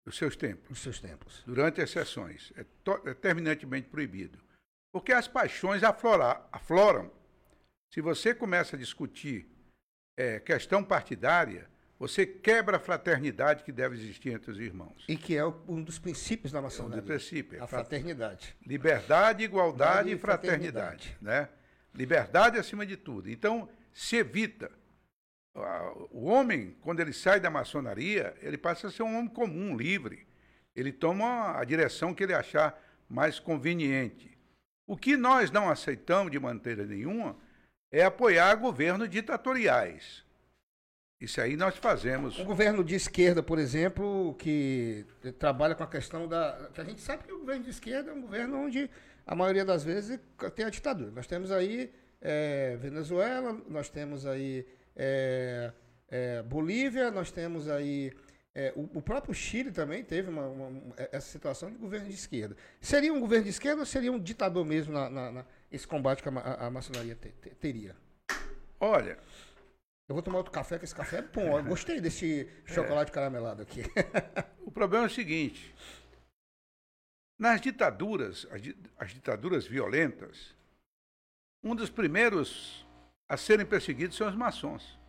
dos 0.06 0.18
seus 0.18 0.36
templos. 0.36 0.78
Os 0.78 0.84
seus 0.84 1.00
templos. 1.00 1.44
Durante 1.46 1.80
as 1.80 1.90
sessões. 1.90 2.52
É, 2.58 2.66
é 3.10 3.14
terminantemente 3.14 3.88
proibido. 3.88 4.38
Porque 4.92 5.14
as 5.14 5.30
paixões 5.30 5.82
aflora, 5.82 6.46
afloram. 6.52 7.10
Se 7.94 8.02
você 8.02 8.36
começa 8.36 8.76
a 8.76 8.80
discutir 8.80 9.48
é, 10.18 10.38
questão 10.42 10.84
partidária, 10.84 11.70
você 11.98 12.26
quebra 12.26 12.76
a 12.76 12.82
fraternidade 12.82 13.64
que 13.64 13.72
deve 13.72 13.96
existir 13.96 14.32
entre 14.32 14.52
os 14.52 14.60
irmãos. 14.60 15.06
E 15.08 15.16
que 15.16 15.38
é 15.38 15.46
um 15.46 15.82
dos 15.82 15.98
princípios 15.98 16.52
da 16.52 16.62
maçonaria. 16.62 16.98
É 16.98 17.02
um 17.02 17.06
dos 17.06 17.16
princípios. 17.16 17.62
A 17.62 17.68
fraternidade. 17.68 18.58
Liberdade, 18.68 19.42
igualdade 19.42 20.12
e 20.12 20.18
fraternidade. 20.18 21.14
fraternidade. 21.14 21.18
Né? 21.22 21.48
Liberdade 21.96 22.60
acima 22.60 22.86
de 22.86 22.98
tudo. 22.98 23.30
Então, 23.30 23.70
se 23.94 24.18
evita. 24.18 24.70
O 26.12 26.26
homem, 26.26 26.76
quando 26.82 27.00
ele 27.00 27.14
sai 27.14 27.40
da 27.40 27.50
maçonaria, 27.50 28.36
ele 28.42 28.58
passa 28.58 28.88
a 28.88 28.92
ser 28.92 29.04
um 29.04 29.18
homem 29.18 29.30
comum, 29.30 29.78
livre. 29.78 30.28
Ele 30.76 30.92
toma 30.92 31.58
a 31.58 31.64
direção 31.64 32.14
que 32.14 32.24
ele 32.24 32.34
achar 32.34 32.78
mais 33.08 33.40
conveniente. 33.40 34.38
O 34.86 34.98
que 34.98 35.16
nós 35.16 35.50
não 35.50 35.70
aceitamos 35.70 36.32
de 36.32 36.40
maneira 36.40 36.86
nenhuma 36.86 37.38
é 37.90 38.04
apoiar 38.04 38.54
governos 38.56 39.10
ditatoriais. 39.10 40.25
Isso 41.20 41.40
aí 41.40 41.56
nós 41.56 41.76
fazemos. 41.78 42.38
Um 42.40 42.46
governo 42.46 42.84
de 42.84 42.96
esquerda, 42.96 43.42
por 43.42 43.58
exemplo, 43.58 44.36
que 44.38 45.06
trabalha 45.40 45.74
com 45.74 45.84
a 45.84 45.88
questão 45.88 46.28
da. 46.28 46.70
Que 46.74 46.82
a 46.82 46.84
gente 46.84 47.02
sabe 47.02 47.24
que 47.24 47.32
o 47.32 47.40
governo 47.40 47.64
de 47.64 47.70
esquerda 47.70 48.12
é 48.12 48.14
um 48.14 48.22
governo 48.22 48.58
onde 48.66 48.90
a 49.26 49.34
maioria 49.34 49.64
das 49.64 49.84
vezes 49.84 50.20
tem 50.56 50.66
a 50.66 50.70
ditadura. 50.70 51.12
Nós 51.12 51.26
temos 51.26 51.52
aí 51.52 51.92
é, 52.22 52.76
Venezuela, 52.78 53.54
nós 53.70 53.90
temos 53.90 54.26
aí 54.26 54.68
é, 54.96 55.72
é, 56.10 56.42
Bolívia, 56.44 57.12
nós 57.12 57.32
temos 57.32 57.70
aí. 57.70 58.12
É, 58.54 58.72
o, 58.76 58.84
o, 59.00 59.02
próprio 59.02 59.34
Chile 59.34 59.70
também 59.70 60.02
teve 60.02 60.30
uma, 60.30 60.48
uma, 60.48 60.94
essa 61.12 61.30
situação 61.30 61.70
de 61.70 61.78
governo 61.78 62.08
de 62.08 62.14
esquerda. 62.14 62.56
Seria 62.80 63.14
um 63.14 63.20
governo 63.20 63.44
de 63.44 63.50
esquerda 63.50 63.82
ou 63.82 63.86
seria 63.86 64.12
um 64.12 64.20
ditador 64.20 64.64
mesmo 64.64 64.94
na, 64.94 65.10
na, 65.10 65.32
na 65.32 65.46
esse 65.70 65.86
combate 65.86 66.24
que 66.24 66.30
a, 66.30 66.32
a, 66.32 66.68
a 66.68 66.72
maçonaria 66.72 67.16
te, 67.16 67.30
te, 67.30 67.50
teria? 67.50 67.96
Olha. 68.80 69.18
Eu 70.08 70.14
vou 70.14 70.22
tomar 70.22 70.38
outro 70.38 70.52
café, 70.52 70.78
que 70.78 70.86
esse 70.86 70.94
café 70.94 71.18
é 71.18 71.22
bom. 71.22 71.58
Eu 71.58 71.64
gostei 71.66 72.00
desse 72.00 72.50
chocolate 72.66 73.12
caramelado 73.12 73.62
aqui. 73.62 73.82
o 74.64 74.72
problema 74.72 75.06
é 75.06 75.08
o 75.08 75.12
seguinte: 75.12 75.74
nas 77.40 77.60
ditaduras, 77.60 78.48
as, 78.52 78.62
as 78.98 79.14
ditaduras 79.14 79.66
violentas, 79.66 80.56
um 81.64 81.76
dos 81.76 81.90
primeiros 81.90 82.86
a 83.28 83.36
serem 83.36 83.66
perseguidos 83.66 84.16
são 84.16 84.30
os 84.30 84.36
maçons. 84.36 85.00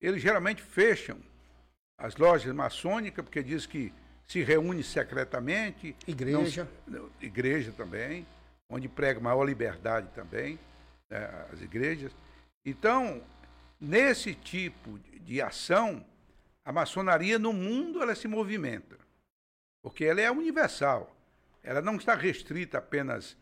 Eles 0.00 0.20
geralmente 0.22 0.62
fecham 0.62 1.18
as 1.98 2.16
lojas 2.16 2.54
maçônicas, 2.54 3.24
porque 3.24 3.42
diz 3.42 3.66
que 3.66 3.92
se 4.26 4.42
reúne 4.42 4.82
secretamente. 4.82 5.96
Igreja. 6.06 6.68
Não, 6.86 7.10
igreja 7.20 7.72
também, 7.72 8.26
onde 8.68 8.88
prega 8.88 9.20
maior 9.20 9.44
liberdade 9.44 10.08
também, 10.14 10.58
né, 11.10 11.46
as 11.52 11.60
igrejas. 11.60 12.12
Então, 12.64 13.22
nesse 13.80 14.34
tipo 14.34 14.98
de 14.98 15.40
ação, 15.40 16.04
a 16.64 16.72
maçonaria 16.72 17.38
no 17.38 17.52
mundo 17.52 18.02
ela 18.02 18.14
se 18.14 18.28
movimenta, 18.28 18.98
porque 19.82 20.04
ela 20.04 20.20
é 20.20 20.30
universal 20.30 21.16
ela 21.62 21.80
não 21.80 21.96
está 21.96 22.14
restrita 22.14 22.78
apenas 22.78 23.36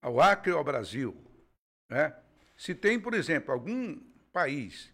ao 0.00 0.20
Acre 0.20 0.52
ou 0.52 0.58
ao 0.58 0.64
Brasil. 0.64 1.16
Né? 1.88 2.14
Se 2.56 2.74
tem, 2.74 2.98
por 3.00 3.14
exemplo, 3.14 3.52
algum 3.52 3.98
país 4.32 4.92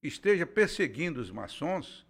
que 0.00 0.08
esteja 0.08 0.46
perseguindo 0.46 1.20
os 1.20 1.30
maçons, 1.30 2.06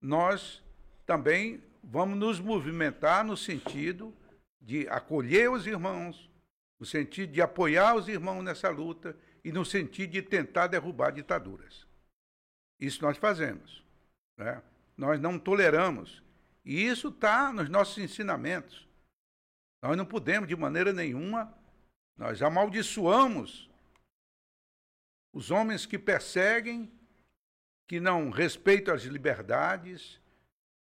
nós 0.00 0.62
também 1.04 1.62
vamos 1.82 2.18
nos 2.18 2.40
movimentar 2.40 3.24
no 3.24 3.36
sentido 3.36 4.14
de 4.60 4.88
acolher 4.88 5.50
os 5.50 5.66
irmãos, 5.66 6.28
no 6.78 6.86
sentido 6.86 7.32
de 7.32 7.40
apoiar 7.40 7.94
os 7.94 8.08
irmãos 8.08 8.42
nessa 8.42 8.68
luta 8.68 9.16
e 9.46 9.52
no 9.52 9.64
sentido 9.64 10.10
de 10.10 10.22
tentar 10.22 10.66
derrubar 10.66 11.12
ditaduras. 11.12 11.86
Isso 12.80 13.00
nós 13.00 13.16
fazemos. 13.16 13.80
Né? 14.36 14.60
Nós 14.96 15.20
não 15.20 15.38
toleramos. 15.38 16.20
E 16.64 16.84
isso 16.84 17.10
está 17.10 17.52
nos 17.52 17.68
nossos 17.68 17.96
ensinamentos. 17.98 18.88
Nós 19.80 19.96
não 19.96 20.04
podemos, 20.04 20.48
de 20.48 20.56
maneira 20.56 20.92
nenhuma, 20.92 21.56
nós 22.16 22.42
amaldiçoamos 22.42 23.70
os 25.32 25.52
homens 25.52 25.86
que 25.86 25.96
perseguem, 25.96 26.90
que 27.86 28.00
não 28.00 28.30
respeitam 28.30 28.92
as 28.92 29.04
liberdades 29.04 30.20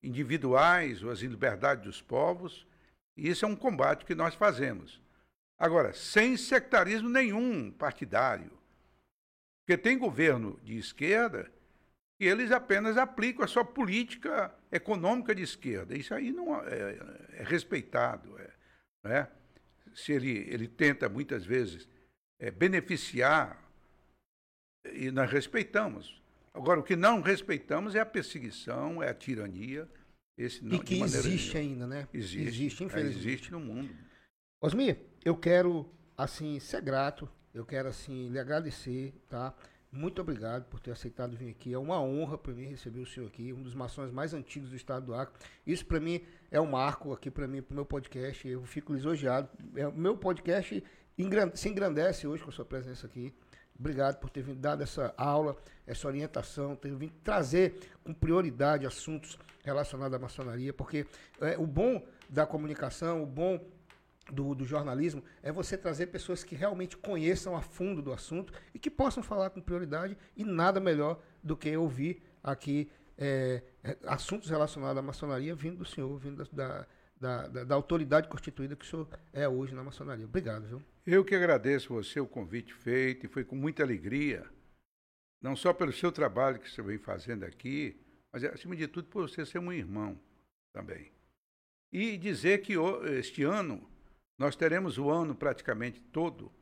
individuais 0.02 1.00
ou 1.04 1.12
as 1.12 1.20
liberdades 1.20 1.84
dos 1.84 2.02
povos. 2.02 2.66
E 3.16 3.28
isso 3.28 3.44
é 3.44 3.48
um 3.48 3.54
combate 3.54 4.04
que 4.04 4.16
nós 4.16 4.34
fazemos. 4.34 5.00
Agora, 5.58 5.92
sem 5.92 6.36
sectarismo 6.36 7.08
nenhum 7.08 7.70
partidário. 7.70 8.50
Porque 9.66 9.76
tem 9.76 9.98
governo 9.98 10.58
de 10.62 10.78
esquerda 10.78 11.50
que 12.18 12.24
eles 12.24 12.50
apenas 12.50 12.96
aplicam 12.96 13.44
a 13.44 13.48
sua 13.48 13.64
política 13.64 14.54
econômica 14.70 15.34
de 15.34 15.42
esquerda. 15.42 15.96
Isso 15.96 16.14
aí 16.14 16.32
não 16.32 16.56
é, 16.62 16.98
é 17.32 17.42
respeitado. 17.42 18.38
É, 18.38 18.50
né? 19.04 19.28
se 19.94 20.12
ele, 20.12 20.46
ele 20.48 20.68
tenta 20.68 21.08
muitas 21.08 21.44
vezes 21.44 21.88
é, 22.38 22.50
beneficiar, 22.50 23.62
e 24.92 25.10
nós 25.10 25.30
respeitamos 25.30 26.18
Agora, 26.58 26.80
o 26.80 26.82
que 26.82 26.96
não 26.96 27.20
respeitamos 27.20 27.94
é 27.94 28.00
a 28.00 28.06
perseguição, 28.06 29.00
é 29.00 29.08
a 29.08 29.14
tirania. 29.14 29.88
Esse 30.36 30.64
não, 30.64 30.76
e 30.76 30.80
que 30.82 31.00
existe 31.00 31.56
ainda, 31.56 31.86
né? 31.86 32.08
Existe, 32.12 32.40
existe 32.40 32.84
infelizmente. 32.84 33.28
Existe 33.28 33.52
no 33.52 33.60
mundo. 33.60 33.94
Osmir, 34.60 34.98
eu 35.24 35.36
quero, 35.36 35.88
assim, 36.16 36.58
ser 36.60 36.80
grato, 36.82 37.28
eu 37.54 37.64
quero, 37.64 37.88
assim, 37.88 38.28
lhe 38.28 38.38
agradecer, 38.38 39.14
tá? 39.28 39.54
Muito 39.90 40.20
obrigado 40.20 40.64
por 40.66 40.80
ter 40.80 40.90
aceitado 40.90 41.34
vir 41.34 41.50
aqui. 41.50 41.72
É 41.72 41.78
uma 41.78 42.00
honra 42.00 42.36
para 42.36 42.52
mim 42.52 42.66
receber 42.66 43.00
o 43.00 43.06
senhor 43.06 43.26
aqui, 43.26 43.54
um 43.54 43.62
dos 43.62 43.74
maçons 43.74 44.10
mais 44.10 44.34
antigos 44.34 44.68
do 44.68 44.76
estado 44.76 45.06
do 45.06 45.14
Acre. 45.14 45.34
Isso 45.66 45.86
para 45.86 45.98
mim 45.98 46.20
é 46.50 46.60
um 46.60 46.66
marco 46.66 47.12
aqui 47.12 47.30
para 47.30 47.48
mim, 47.48 47.62
para 47.62 47.72
o 47.72 47.76
meu 47.76 47.86
podcast. 47.86 48.46
Eu 48.46 48.62
fico 48.64 48.92
lisonjeado. 48.92 49.48
É, 49.74 49.90
meu 49.90 50.16
podcast 50.16 50.84
se 51.54 51.68
engrandece 51.68 52.26
hoje 52.26 52.42
com 52.42 52.50
a 52.50 52.52
sua 52.52 52.66
presença 52.66 53.06
aqui. 53.06 53.32
Obrigado 53.78 54.18
por 54.18 54.28
ter 54.28 54.42
vindo 54.42 54.58
dado 54.58 54.82
essa 54.82 55.14
aula, 55.16 55.56
essa 55.86 56.06
orientação, 56.06 56.76
ter 56.76 56.94
vindo 56.94 57.12
trazer 57.24 57.80
com 58.04 58.12
prioridade 58.12 58.84
assuntos 58.84 59.38
relacionados 59.64 60.14
à 60.14 60.18
maçonaria, 60.18 60.72
porque 60.72 61.06
é, 61.40 61.56
o 61.56 61.66
bom 61.66 62.04
da 62.28 62.44
comunicação, 62.44 63.22
o 63.22 63.26
bom 63.26 63.58
do, 64.32 64.54
do, 64.54 64.64
jornalismo 64.64 65.22
é 65.42 65.50
você 65.50 65.76
trazer 65.76 66.08
pessoas 66.08 66.44
que 66.44 66.54
realmente 66.54 66.96
conheçam 66.96 67.56
a 67.56 67.62
fundo 67.62 68.02
do 68.02 68.12
assunto 68.12 68.52
e 68.74 68.78
que 68.78 68.90
possam 68.90 69.22
falar 69.22 69.50
com 69.50 69.60
prioridade 69.60 70.16
e 70.36 70.44
nada 70.44 70.80
melhor 70.80 71.20
do 71.42 71.56
que 71.56 71.76
ouvir 71.76 72.22
aqui 72.42 72.90
é, 73.16 73.62
é 73.82 73.96
assuntos 74.06 74.48
relacionados 74.48 74.98
à 74.98 75.02
maçonaria 75.02 75.54
vindo 75.54 75.78
do 75.78 75.84
senhor, 75.84 76.16
vindo 76.18 76.44
da, 76.52 76.86
da, 77.20 77.48
da, 77.48 77.64
da, 77.64 77.74
autoridade 77.74 78.28
constituída 78.28 78.76
que 78.76 78.84
o 78.84 78.88
senhor 78.88 79.08
é 79.32 79.48
hoje 79.48 79.74
na 79.74 79.82
maçonaria. 79.82 80.24
Obrigado, 80.24 80.66
viu? 80.66 80.82
Eu 81.06 81.24
que 81.24 81.34
agradeço 81.34 81.94
você 81.94 82.20
o 82.20 82.26
convite 82.26 82.72
feito 82.74 83.26
e 83.26 83.28
foi 83.28 83.44
com 83.44 83.56
muita 83.56 83.82
alegria, 83.82 84.46
não 85.40 85.56
só 85.56 85.72
pelo 85.72 85.92
seu 85.92 86.12
trabalho 86.12 86.60
que 86.60 86.70
você 86.70 86.82
vem 86.82 86.98
fazendo 86.98 87.44
aqui, 87.44 88.00
mas 88.32 88.44
acima 88.44 88.76
de 88.76 88.86
tudo 88.86 89.08
por 89.08 89.28
você 89.28 89.44
ser 89.44 89.58
um 89.58 89.72
irmão 89.72 90.20
também. 90.72 91.10
E 91.90 92.18
dizer 92.18 92.60
que 92.60 92.74
este 93.16 93.42
ano 93.42 93.88
nós 94.38 94.54
teremos 94.54 94.98
o 94.98 95.10
ano 95.10 95.34
praticamente 95.34 96.00
todo 96.00 96.52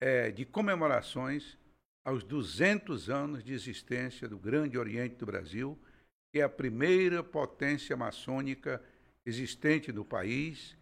é, 0.00 0.30
de 0.30 0.44
comemorações 0.44 1.56
aos 2.04 2.22
200 2.22 3.08
anos 3.08 3.42
de 3.42 3.54
existência 3.54 4.28
do 4.28 4.36
Grande 4.36 4.76
Oriente 4.76 5.16
do 5.16 5.24
Brasil, 5.24 5.78
que 6.32 6.40
é 6.40 6.42
a 6.42 6.48
primeira 6.48 7.22
potência 7.22 7.96
maçônica 7.96 8.82
existente 9.24 9.92
no 9.92 10.04
país, 10.04 10.76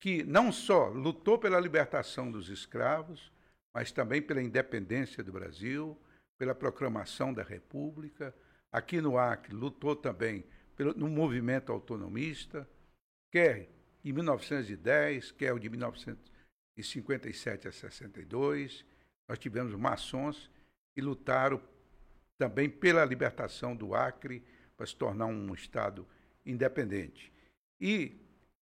que 0.00 0.24
não 0.24 0.50
só 0.50 0.88
lutou 0.88 1.38
pela 1.38 1.60
libertação 1.60 2.32
dos 2.32 2.48
escravos, 2.48 3.30
mas 3.72 3.92
também 3.92 4.20
pela 4.20 4.42
independência 4.42 5.22
do 5.22 5.30
Brasil, 5.30 5.96
pela 6.38 6.54
proclamação 6.54 7.32
da 7.32 7.42
República. 7.42 8.34
Aqui 8.72 9.00
no 9.00 9.18
Acre 9.18 9.54
lutou 9.54 9.94
também 9.94 10.44
pelo, 10.74 10.94
no 10.94 11.08
movimento 11.08 11.70
autonomista, 11.70 12.68
quer 13.30 13.68
de 14.02 14.12
1910, 14.12 15.32
que 15.32 15.44
é 15.44 15.52
o 15.52 15.58
de 15.58 15.68
1957 15.68 17.68
a 17.68 17.72
62. 17.72 18.84
Nós 19.28 19.38
tivemos 19.38 19.74
maçons 19.74 20.50
que 20.94 21.00
lutaram 21.00 21.60
também 22.38 22.68
pela 22.68 23.04
libertação 23.04 23.76
do 23.76 23.94
Acre 23.94 24.42
para 24.76 24.86
se 24.86 24.96
tornar 24.96 25.26
um 25.26 25.54
Estado 25.54 26.06
independente. 26.44 27.32
E 27.80 28.16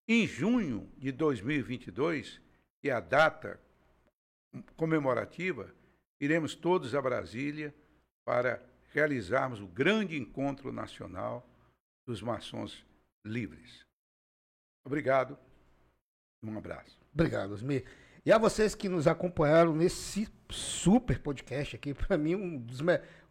em 0.07 0.26
junho 0.26 0.91
de 0.97 1.12
2022, 1.12 2.41
que 2.80 2.91
é 2.91 2.93
a 2.93 3.01
data 3.01 3.61
comemorativa, 4.76 5.72
iremos 6.20 6.55
todos 6.55 6.95
a 6.95 7.01
Brasília 7.01 7.74
para 8.24 8.62
realizarmos 8.93 9.61
o 9.61 9.66
grande 9.66 10.16
encontro 10.16 10.72
nacional 10.72 11.47
dos 12.07 12.22
maçons 12.22 12.84
livres. 13.24 13.88
Obrigado. 14.89 15.39
Um 16.43 16.57
abraço. 16.57 16.99
Obrigado, 17.12 17.53
Osmir. 17.53 17.84
E 18.24 18.32
a 18.32 18.39
vocês 18.39 18.74
que 18.74 18.89
nos 18.89 19.07
acompanharam 19.07 19.74
nesse 19.76 20.26
super 20.51 21.18
podcast 21.18 21.76
aqui, 21.76 21.93
para 21.95 22.16
mim, 22.16 22.34
um 22.34 22.59
dos 22.59 22.80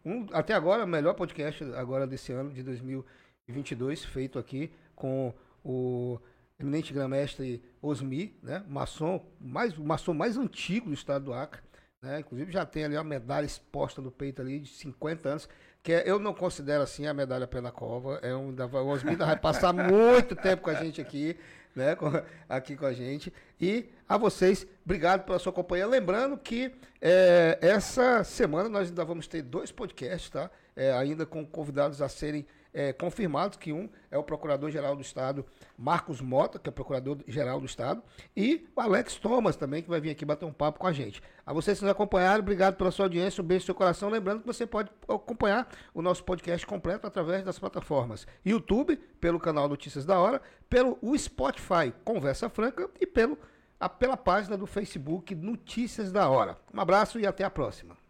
um, 0.04 0.26
até 0.32 0.54
agora, 0.54 0.84
o 0.84 0.86
melhor 0.86 1.14
podcast 1.14 1.64
agora 1.74 2.06
desse 2.06 2.30
ano 2.32 2.52
de 2.52 2.62
2022, 2.62 4.04
feito 4.04 4.38
aqui 4.38 4.72
com 4.94 5.34
o 5.64 6.20
eminente 6.60 6.94
grão-mestre 6.94 7.60
Osmi, 7.82 8.38
né? 8.40 8.64
Maçom, 8.68 9.26
mais, 9.40 9.76
o 9.76 9.82
maçom 9.82 10.14
mais 10.14 10.36
antigo 10.36 10.86
do 10.86 10.94
estado 10.94 11.24
do 11.24 11.32
Acre. 11.32 11.60
Né? 12.00 12.20
Inclusive 12.20 12.52
já 12.52 12.64
tem 12.64 12.84
ali 12.84 12.96
uma 12.96 13.02
medalha 13.02 13.46
exposta 13.46 14.00
no 14.00 14.12
peito 14.12 14.40
ali 14.40 14.60
de 14.60 14.68
50 14.68 15.28
anos, 15.28 15.48
que 15.88 15.92
é, 15.94 16.02
eu 16.04 16.18
não 16.18 16.34
considero 16.34 16.82
assim 16.82 17.06
a 17.06 17.14
medalha 17.14 17.46
pela 17.46 17.72
cova. 17.72 18.20
É 18.20 18.36
um, 18.36 18.50
o 18.50 19.16
vai 19.16 19.38
passar 19.38 19.72
muito 19.72 20.36
tempo 20.36 20.64
com 20.64 20.68
a 20.68 20.74
gente 20.74 21.00
aqui, 21.00 21.34
né? 21.74 21.94
Com, 21.94 22.12
aqui 22.46 22.76
com 22.76 22.84
a 22.84 22.92
gente. 22.92 23.32
E 23.58 23.88
a 24.06 24.18
vocês, 24.18 24.66
obrigado 24.84 25.24
pela 25.24 25.38
sua 25.38 25.50
companhia. 25.50 25.86
Lembrando 25.86 26.36
que 26.36 26.70
é, 27.00 27.58
essa 27.62 28.22
semana 28.22 28.68
nós 28.68 28.90
ainda 28.90 29.02
vamos 29.02 29.26
ter 29.26 29.40
dois 29.40 29.72
podcasts, 29.72 30.28
tá? 30.28 30.50
É, 30.76 30.92
ainda 30.92 31.24
com 31.24 31.42
convidados 31.46 32.02
a 32.02 32.08
serem 32.10 32.46
é, 32.72 32.92
confirmados, 32.92 33.56
que 33.56 33.72
um 33.72 33.88
é 34.10 34.18
o 34.18 34.22
Procurador-Geral 34.22 34.94
do 34.94 35.02
Estado, 35.02 35.44
Marcos 35.76 36.20
Mota, 36.20 36.58
que 36.58 36.68
é 36.68 36.72
Procurador-Geral 36.72 37.60
do 37.60 37.66
Estado, 37.66 38.02
e 38.36 38.68
o 38.74 38.80
Alex 38.80 39.16
Thomas 39.16 39.56
também, 39.56 39.82
que 39.82 39.88
vai 39.88 40.00
vir 40.00 40.10
aqui 40.10 40.24
bater 40.24 40.44
um 40.44 40.52
papo 40.52 40.78
com 40.78 40.86
a 40.86 40.92
gente. 40.92 41.22
A 41.44 41.52
vocês 41.52 41.78
que 41.78 41.84
nos 41.84 41.92
acompanharam, 41.92 42.40
obrigado 42.40 42.76
pela 42.76 42.90
sua 42.90 43.06
audiência, 43.06 43.42
um 43.42 43.46
beijo 43.46 43.62
no 43.62 43.66
seu 43.66 43.74
coração. 43.74 44.08
Lembrando 44.08 44.40
que 44.40 44.46
você 44.46 44.66
pode 44.66 44.90
acompanhar 45.08 45.68
o 45.94 46.02
nosso 46.02 46.24
podcast 46.24 46.66
completo 46.66 47.06
através 47.06 47.44
das 47.44 47.58
plataformas 47.58 48.26
YouTube, 48.44 48.96
pelo 49.20 49.40
canal 49.40 49.68
Notícias 49.68 50.04
da 50.04 50.18
Hora, 50.18 50.40
pelo 50.68 50.98
Spotify 51.16 51.92
Conversa 52.04 52.48
Franca 52.48 52.88
e 53.00 53.06
pelo, 53.06 53.38
a, 53.80 53.88
pela 53.88 54.16
página 54.16 54.56
do 54.56 54.66
Facebook 54.66 55.34
Notícias 55.34 56.12
da 56.12 56.28
Hora. 56.28 56.58
Um 56.72 56.80
abraço 56.80 57.18
e 57.18 57.26
até 57.26 57.44
a 57.44 57.50
próxima. 57.50 58.07